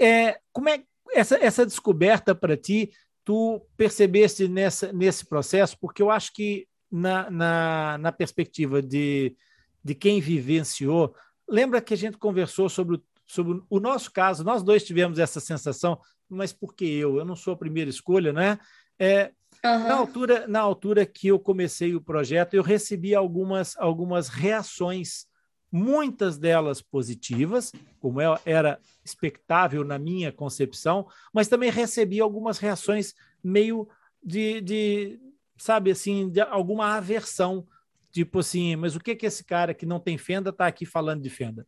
[0.00, 0.82] é, como é
[1.12, 2.90] essa, essa descoberta para ti,
[3.24, 5.76] tu percebeste nessa, nesse processo?
[5.80, 9.36] Porque eu acho que na, na, na perspectiva de,
[9.82, 11.14] de quem vivenciou,
[11.48, 15.40] lembra que a gente conversou sobre o, sobre o nosso caso, nós dois tivemos essa
[15.40, 17.16] sensação, mas por que eu?
[17.16, 18.58] Eu não sou a primeira escolha, né?
[18.98, 19.32] É,
[19.64, 19.88] uhum.
[19.88, 25.26] na, altura, na altura que eu comecei o projeto, eu recebi algumas, algumas reações,
[25.70, 33.14] muitas delas positivas, como é, era expectável na minha concepção, mas também recebi algumas reações
[33.42, 33.88] meio
[34.22, 35.20] de, de
[35.56, 37.66] sabe assim, de alguma aversão,
[38.12, 41.22] tipo assim, mas o que que esse cara que não tem fenda está aqui falando
[41.22, 41.66] de fenda?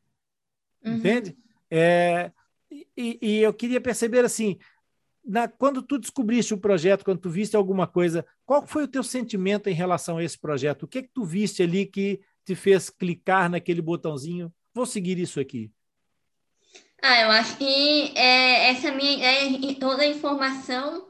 [0.85, 0.94] Uhum.
[0.94, 1.36] Entende?
[1.70, 2.31] É,
[2.70, 4.59] e, e, eu queria perceber assim,
[5.29, 9.03] na, quando tu descobriste o projeto, quando tu viste alguma coisa, qual foi o teu
[9.03, 10.85] sentimento em relação a esse projeto?
[10.85, 14.51] O que que tu viste ali que te fez clicar naquele botãozinho?
[14.73, 15.71] Vou seguir isso aqui.
[17.03, 21.07] Ah, eu acho que é, essa minha de toda a informação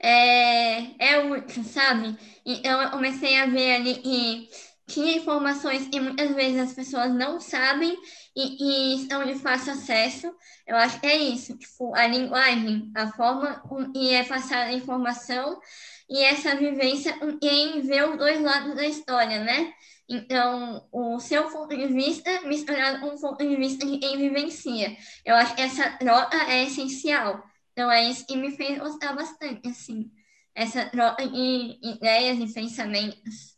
[0.00, 2.16] é, é útil, sabe?
[2.44, 4.48] Então eu comecei a ver ali que
[4.88, 7.96] tinha informações que muitas vezes as pessoas não sabem
[8.34, 10.34] e, e estão de fácil acesso.
[10.66, 14.72] Eu acho que é isso, tipo, a linguagem, a forma com que é passada a
[14.72, 15.60] informação
[16.08, 19.72] e essa vivência em ver os dois lados da história, né?
[20.08, 24.96] Então, o seu ponto de vista misturado com o ponto de vista de quem vivencia.
[25.24, 27.44] Eu acho que essa troca é essencial.
[27.72, 30.10] Então, é isso que me fez gostar bastante, assim.
[30.54, 33.57] Essa troca de ideias e pensamentos.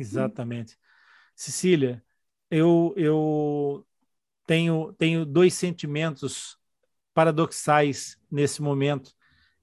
[0.00, 0.76] Exatamente.
[1.34, 2.02] Cecília,
[2.50, 3.86] eu, eu
[4.46, 6.56] tenho, tenho dois sentimentos
[7.14, 9.12] paradoxais nesse momento.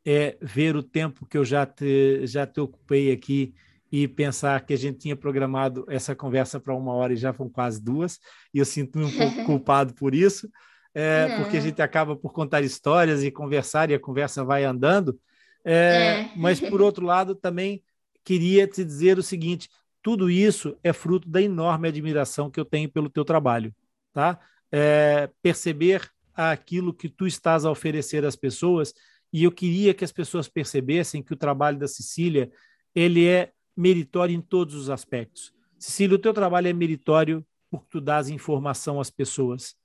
[0.05, 3.55] É ver o tempo que eu já te, já te ocupei aqui
[3.91, 7.49] e pensar que a gente tinha programado essa conversa para uma hora e já vão
[7.49, 8.19] quase duas,
[8.53, 10.49] e eu sinto-me um pouco culpado por isso,
[10.93, 15.19] é, porque a gente acaba por contar histórias e conversar, e a conversa vai andando.
[15.63, 16.31] É, é.
[16.35, 17.83] Mas, por outro lado, também
[18.23, 19.69] queria te dizer o seguinte:
[20.05, 23.73] tudo isso é fruto da enorme admiração que eu tenho pelo teu trabalho,
[24.13, 24.39] tá?
[24.71, 28.93] é, perceber aquilo que tu estás a oferecer às pessoas
[29.33, 32.51] e eu queria que as pessoas percebessem que o trabalho da Cecília
[32.93, 35.51] ele é meritório em todos os aspectos.
[35.79, 39.75] Cecília, o teu trabalho é meritório porque tu dás informação às pessoas.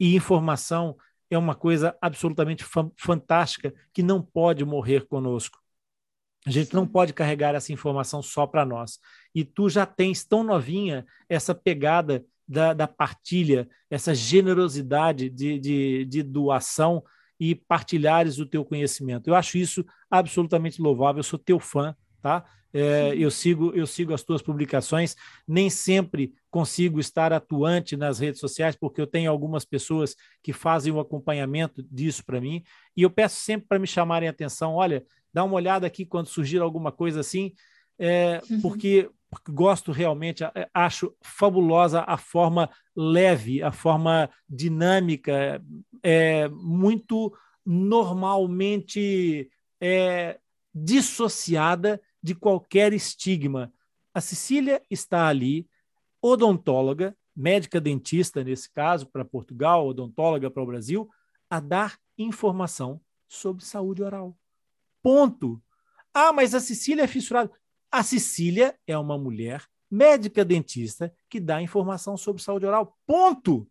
[0.00, 0.96] E informação
[1.28, 2.64] é uma coisa absolutamente
[2.96, 5.62] fantástica que não pode morrer conosco.
[6.46, 8.98] A gente não pode carregar essa informação só para nós.
[9.34, 16.04] E tu já tens tão novinha essa pegada da, da partilha, essa generosidade de, de,
[16.04, 17.02] de doação
[17.40, 19.28] e partilhares o teu conhecimento.
[19.28, 22.44] Eu acho isso absolutamente louvável, eu sou teu fã, tá?
[22.76, 25.14] É, eu sigo eu sigo as tuas publicações,
[25.46, 30.92] nem sempre consigo estar atuante nas redes sociais, porque eu tenho algumas pessoas que fazem
[30.92, 32.64] o acompanhamento disso para mim,
[32.96, 36.26] e eu peço sempre para me chamarem a atenção, olha, dá uma olhada aqui quando
[36.26, 37.52] surgir alguma coisa assim,
[37.96, 38.60] é, uhum.
[38.60, 45.62] porque porque gosto realmente, acho fabulosa a forma leve, a forma dinâmica,
[46.02, 47.36] é, muito
[47.66, 49.50] normalmente
[49.80, 50.38] é,
[50.72, 53.72] dissociada de qualquer estigma.
[54.12, 55.68] A Cecília está ali,
[56.22, 61.10] odontóloga, médica dentista nesse caso, para Portugal, odontóloga para o Brasil,
[61.50, 64.36] a dar informação sobre saúde oral.
[65.02, 65.60] Ponto.
[66.12, 67.50] Ah, mas a Cecília é fissurada.
[67.94, 72.98] A Cecília é uma mulher médica dentista que dá informação sobre saúde oral.
[73.06, 73.70] Ponto.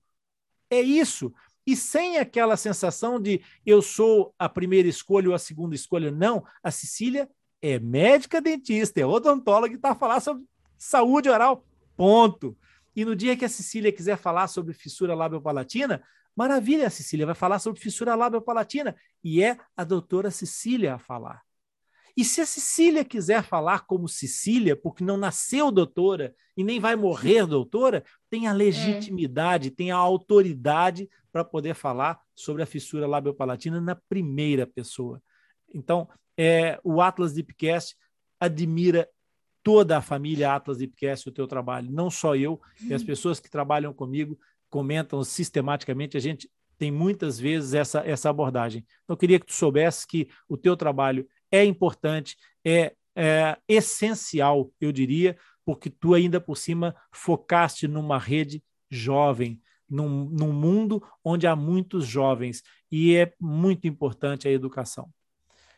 [0.70, 1.34] É isso.
[1.68, 6.10] E sem aquela sensação de eu sou a primeira escolha ou a segunda escolha.
[6.10, 6.42] Não.
[6.64, 7.30] A Cecília
[7.62, 10.46] é médica dentista, é odontóloga e está a falar sobre
[10.78, 11.66] saúde oral.
[11.98, 12.58] Ponto.
[12.96, 16.02] E no dia que a Cecília quiser falar sobre fissura labiopalatina,
[16.34, 18.96] maravilha, a Cecília vai falar sobre fissura labiopalatina.
[19.22, 21.42] E é a doutora Cecília a falar.
[22.16, 26.96] E se a Cecília quiser falar como Cecília, porque não nasceu doutora e nem vai
[26.96, 28.54] morrer doutora, tem a é.
[28.54, 29.72] legitimidade, é.
[29.72, 35.22] tem a autoridade para poder falar sobre a fissura labiopalatina na primeira pessoa.
[35.74, 36.08] Então,
[36.38, 37.96] é, o Atlas Deepcast
[38.40, 39.10] admira
[39.64, 43.50] toda a família Atlas Ipcast o teu trabalho, não só eu, e as pessoas que
[43.50, 44.38] trabalham comigo
[44.70, 48.86] comentam sistematicamente, a gente tem muitas vezes essa, essa abordagem.
[49.04, 52.36] Então, eu queria que tu soubesse que o teu trabalho é importante,
[52.66, 60.26] é, é essencial, eu diria, porque tu ainda por cima focaste numa rede jovem, num,
[60.26, 65.14] num mundo onde há muitos jovens, e é muito importante a educação.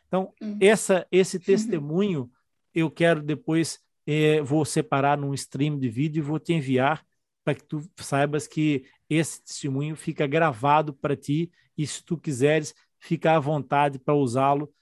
[0.08, 0.56] Então, hum.
[0.62, 2.30] essa, esse testemunho
[2.74, 7.04] eu quero depois, eh, vou separar num stream de vídeo e vou te enviar
[7.44, 12.74] para que tu saibas que esse testemunho fica gravado para ti e se tu quiseres,
[12.98, 14.72] fica à vontade para usá-lo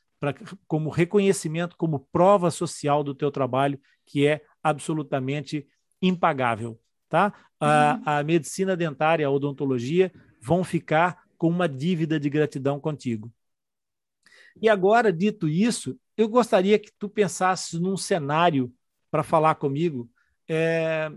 [0.67, 5.67] como reconhecimento, como prova social do teu trabalho, que é absolutamente
[6.01, 6.81] impagável.
[7.09, 7.33] Tá?
[7.61, 8.03] A, uhum.
[8.05, 13.33] a medicina dentária, a odontologia vão ficar com uma dívida de gratidão contigo.
[14.61, 18.73] E agora, dito isso, eu gostaria que tu pensasses num cenário
[19.11, 20.11] para falar comigo,
[20.49, 21.11] é,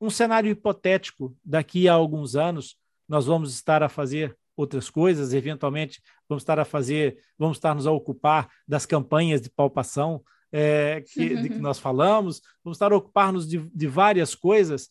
[0.00, 1.36] um cenário hipotético.
[1.44, 2.78] Daqui a alguns anos,
[3.08, 7.86] nós vamos estar a fazer outras coisas, eventualmente vamos estar a fazer, vamos estar nos
[7.86, 10.20] a ocupar das campanhas de palpação
[10.50, 14.88] é, que, de que nós falamos, vamos estar a ocupar-nos de, de várias coisas.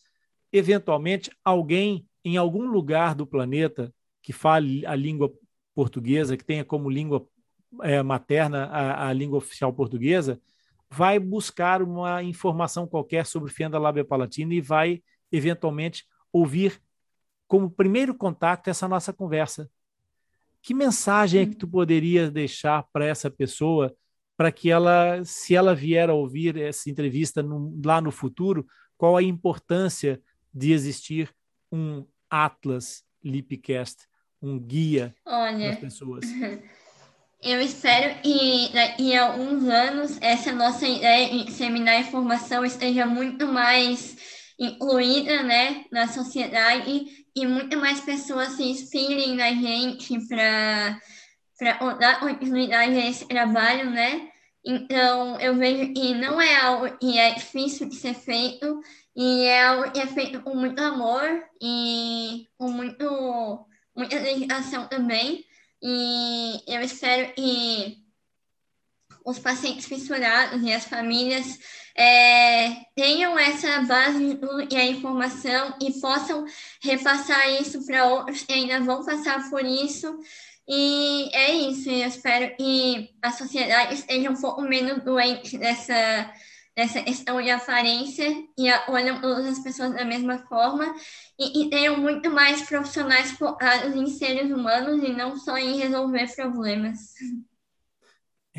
[0.54, 5.34] Eventualmente, alguém em algum lugar do planeta que fale a língua
[5.76, 7.28] portuguesa, que tenha como língua
[7.82, 10.40] é, materna a, a, língua oficial portuguesa,
[10.90, 16.82] vai buscar uma informação qualquer sobre fenda lábia palatina e vai, eventualmente, ouvir
[17.48, 19.70] como primeiro contato essa nossa conversa.
[20.62, 23.96] Que mensagem é que tu poderia deixar para essa pessoa
[24.36, 29.18] para que ela, se ela vier a ouvir essa entrevista no, lá no futuro, qual
[29.18, 30.22] a importância
[30.54, 31.34] de existir
[31.72, 34.08] um Atlas Lipcast,
[34.42, 36.26] um guia Olha, das pessoas?
[37.42, 43.48] Eu espero que daqui a alguns anos essa nossa ideia de disseminar informação esteja muito
[43.48, 44.18] mais
[44.60, 47.06] incluída né, na sociedade
[47.38, 51.00] e muito mais pessoas se inspirem na gente para
[52.00, 54.32] dar continuidade a esse trabalho, né?
[54.66, 58.82] Então, eu vejo que não é algo que é difícil de ser feito
[59.16, 65.46] e é algo que é feito com muito amor e com muito, muita dedicação também.
[65.82, 68.04] E eu espero que
[69.28, 71.60] os pacientes fissurados e as famílias
[71.98, 74.40] é, tenham essa base
[74.72, 76.46] e a informação e possam
[76.82, 80.18] repassar isso para outros que ainda vão passar por isso.
[80.66, 86.32] E é isso, eu espero que a sociedade esteja um pouco menos doente dessa,
[86.74, 90.96] dessa questão de aparência e olham todas as pessoas da mesma forma
[91.38, 96.34] e, e tenham muito mais profissionais focados em seres humanos e não só em resolver
[96.34, 97.14] problemas.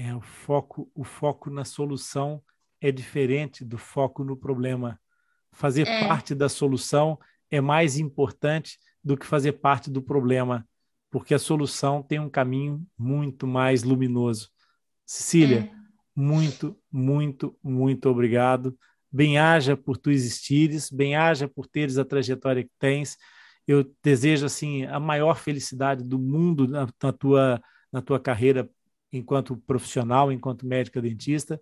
[0.01, 2.41] É, o foco, o foco na solução
[2.81, 4.97] é diferente do foco no problema.
[5.51, 6.07] Fazer é.
[6.07, 7.19] parte da solução
[7.51, 10.65] é mais importante do que fazer parte do problema,
[11.11, 14.51] porque a solução tem um caminho muito mais luminoso.
[15.05, 15.77] Cecília, é.
[16.15, 18.79] muito, muito, muito obrigado
[19.11, 23.17] bem-haja por tu existires, bem-haja por teres a trajetória que tens.
[23.67, 27.61] Eu desejo assim a maior felicidade do mundo na, na, tua
[27.91, 28.71] na tua carreira
[29.13, 31.61] enquanto profissional, enquanto médica dentista.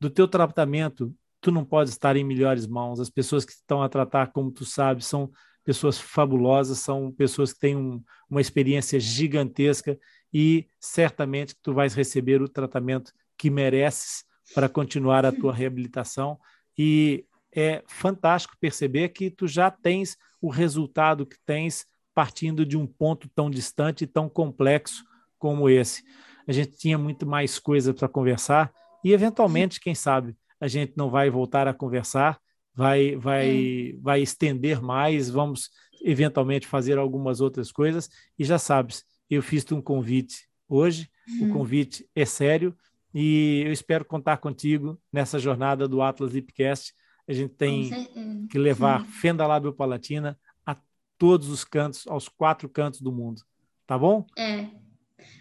[0.00, 3.00] Do teu tratamento, tu não pode estar em melhores mãos.
[3.00, 5.30] As pessoas que estão a tratar, como tu sabes, são
[5.64, 9.98] pessoas fabulosas, são pessoas que têm um, uma experiência gigantesca
[10.32, 16.38] e certamente tu vais receber o tratamento que mereces para continuar a tua reabilitação
[16.76, 22.86] e é fantástico perceber que tu já tens o resultado que tens partindo de um
[22.86, 25.04] ponto tão distante e tão complexo
[25.38, 26.04] como esse.
[26.46, 28.72] A gente tinha muito mais coisa para conversar
[29.04, 32.38] e eventualmente, quem sabe, a gente não vai voltar a conversar,
[32.74, 35.70] vai vai vai estender mais, vamos
[36.02, 38.08] eventualmente fazer algumas outras coisas
[38.38, 41.50] e já sabes, eu fiz um convite hoje, uhum.
[41.50, 42.76] o convite é sério
[43.14, 46.92] e eu espero contar contigo nessa jornada do Atlas Lipcast.
[47.26, 47.90] A gente tem
[48.50, 49.06] que levar Sim.
[49.12, 50.76] fenda lábio palatina a
[51.16, 53.40] todos os cantos, aos quatro cantos do mundo.
[53.86, 54.26] Tá bom?
[54.36, 54.66] É.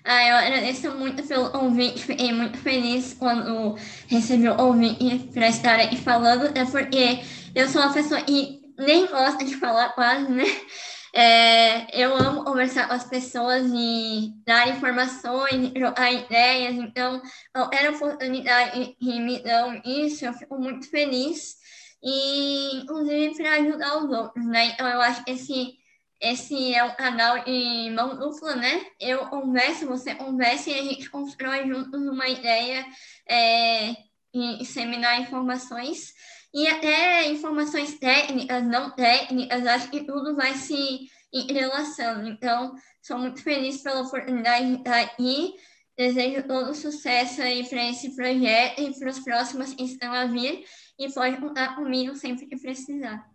[0.05, 3.75] Ah, eu agradeço muito pelo convite, fiquei muito feliz quando
[4.07, 7.21] recebi o convite para estar aqui falando, é porque
[7.55, 10.43] eu sou uma pessoa que nem gosta de falar quase, né?
[11.15, 17.21] É, eu amo conversar com as pessoas e dar informações, trocar ideias, então,
[17.53, 21.55] qualquer oportunidade que me dão isso, eu fico muito feliz,
[22.01, 24.65] e inclusive para ajudar os outros, né?
[24.69, 25.75] Então, eu acho que esse,
[26.23, 28.85] esse é um canal de mão dupla, né?
[28.97, 32.85] Eu converso, você conversa e a gente constrói juntos uma ideia
[33.29, 33.89] é,
[34.33, 36.13] e disseminar informações
[36.53, 42.29] e até informações técnicas, não técnicas, acho que tudo vai se entrelaçando.
[42.29, 45.55] Então, sou muito feliz pela oportunidade de estar aqui.
[45.97, 50.63] Desejo todo sucesso aí para esse projeto e para os próximos que estão a vir.
[50.97, 53.32] E pode contar comigo sempre que precisar.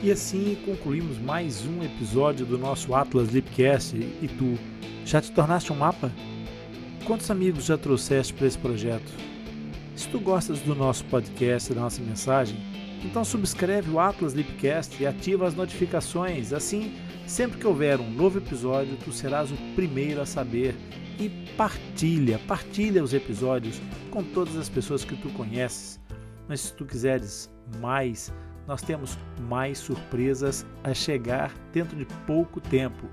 [0.00, 3.96] E assim concluímos mais um episódio do nosso Atlas Lipcast.
[3.96, 4.56] E tu,
[5.04, 6.12] já te tornaste um mapa?
[7.04, 9.10] Quantos amigos já trouxeste para esse projeto?
[9.96, 12.56] Se tu gostas do nosso podcast, da nossa mensagem,
[13.04, 16.52] então subscreve o Atlas Lipcast e ativa as notificações.
[16.52, 16.94] Assim,
[17.26, 20.76] sempre que houver um novo episódio, tu serás o primeiro a saber.
[21.18, 23.80] E partilha, partilha os episódios
[24.12, 25.98] com todas as pessoas que tu conheces.
[26.48, 27.50] Mas se tu quiseres
[27.80, 28.32] mais,
[28.68, 29.18] nós temos
[29.48, 33.06] mais surpresas a chegar dentro de pouco tempo.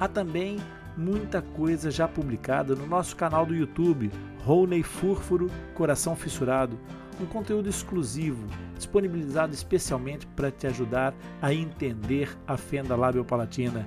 [0.00, 0.58] Há também
[0.96, 4.10] muita coisa já publicada no nosso canal do YouTube,
[4.44, 6.76] Rouney Fúrfuro Coração Fissurado,
[7.20, 8.44] um conteúdo exclusivo
[8.74, 13.86] disponibilizado especialmente para te ajudar a entender a fenda labiopalatina.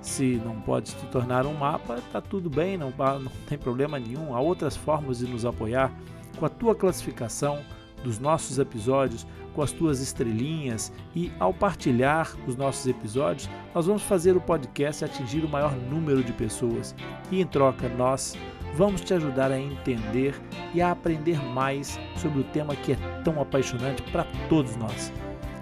[0.00, 4.34] Se não pode se tornar um mapa, tá tudo bem, não, não tem problema nenhum.
[4.34, 5.92] Há outras formas de nos apoiar.
[6.40, 7.60] Com a tua classificação
[8.02, 9.24] dos nossos episódios,
[9.54, 15.04] com as tuas estrelinhas e ao partilhar os nossos episódios, nós vamos fazer o podcast
[15.04, 16.94] atingir o maior número de pessoas.
[17.30, 18.36] E em troca, nós
[18.74, 20.34] vamos te ajudar a entender
[20.74, 25.12] e a aprender mais sobre o tema que é tão apaixonante para todos nós.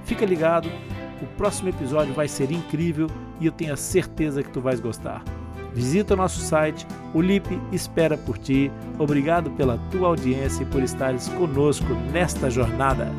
[0.04, 0.68] Fica ligado,
[1.20, 3.06] o próximo episódio vai ser incrível
[3.40, 5.22] e eu tenho a certeza que tu vais gostar.
[5.74, 8.70] Visita o nosso site, o LIP espera por ti.
[8.98, 13.10] Obrigado pela tua audiência e por estares conosco nesta jornada.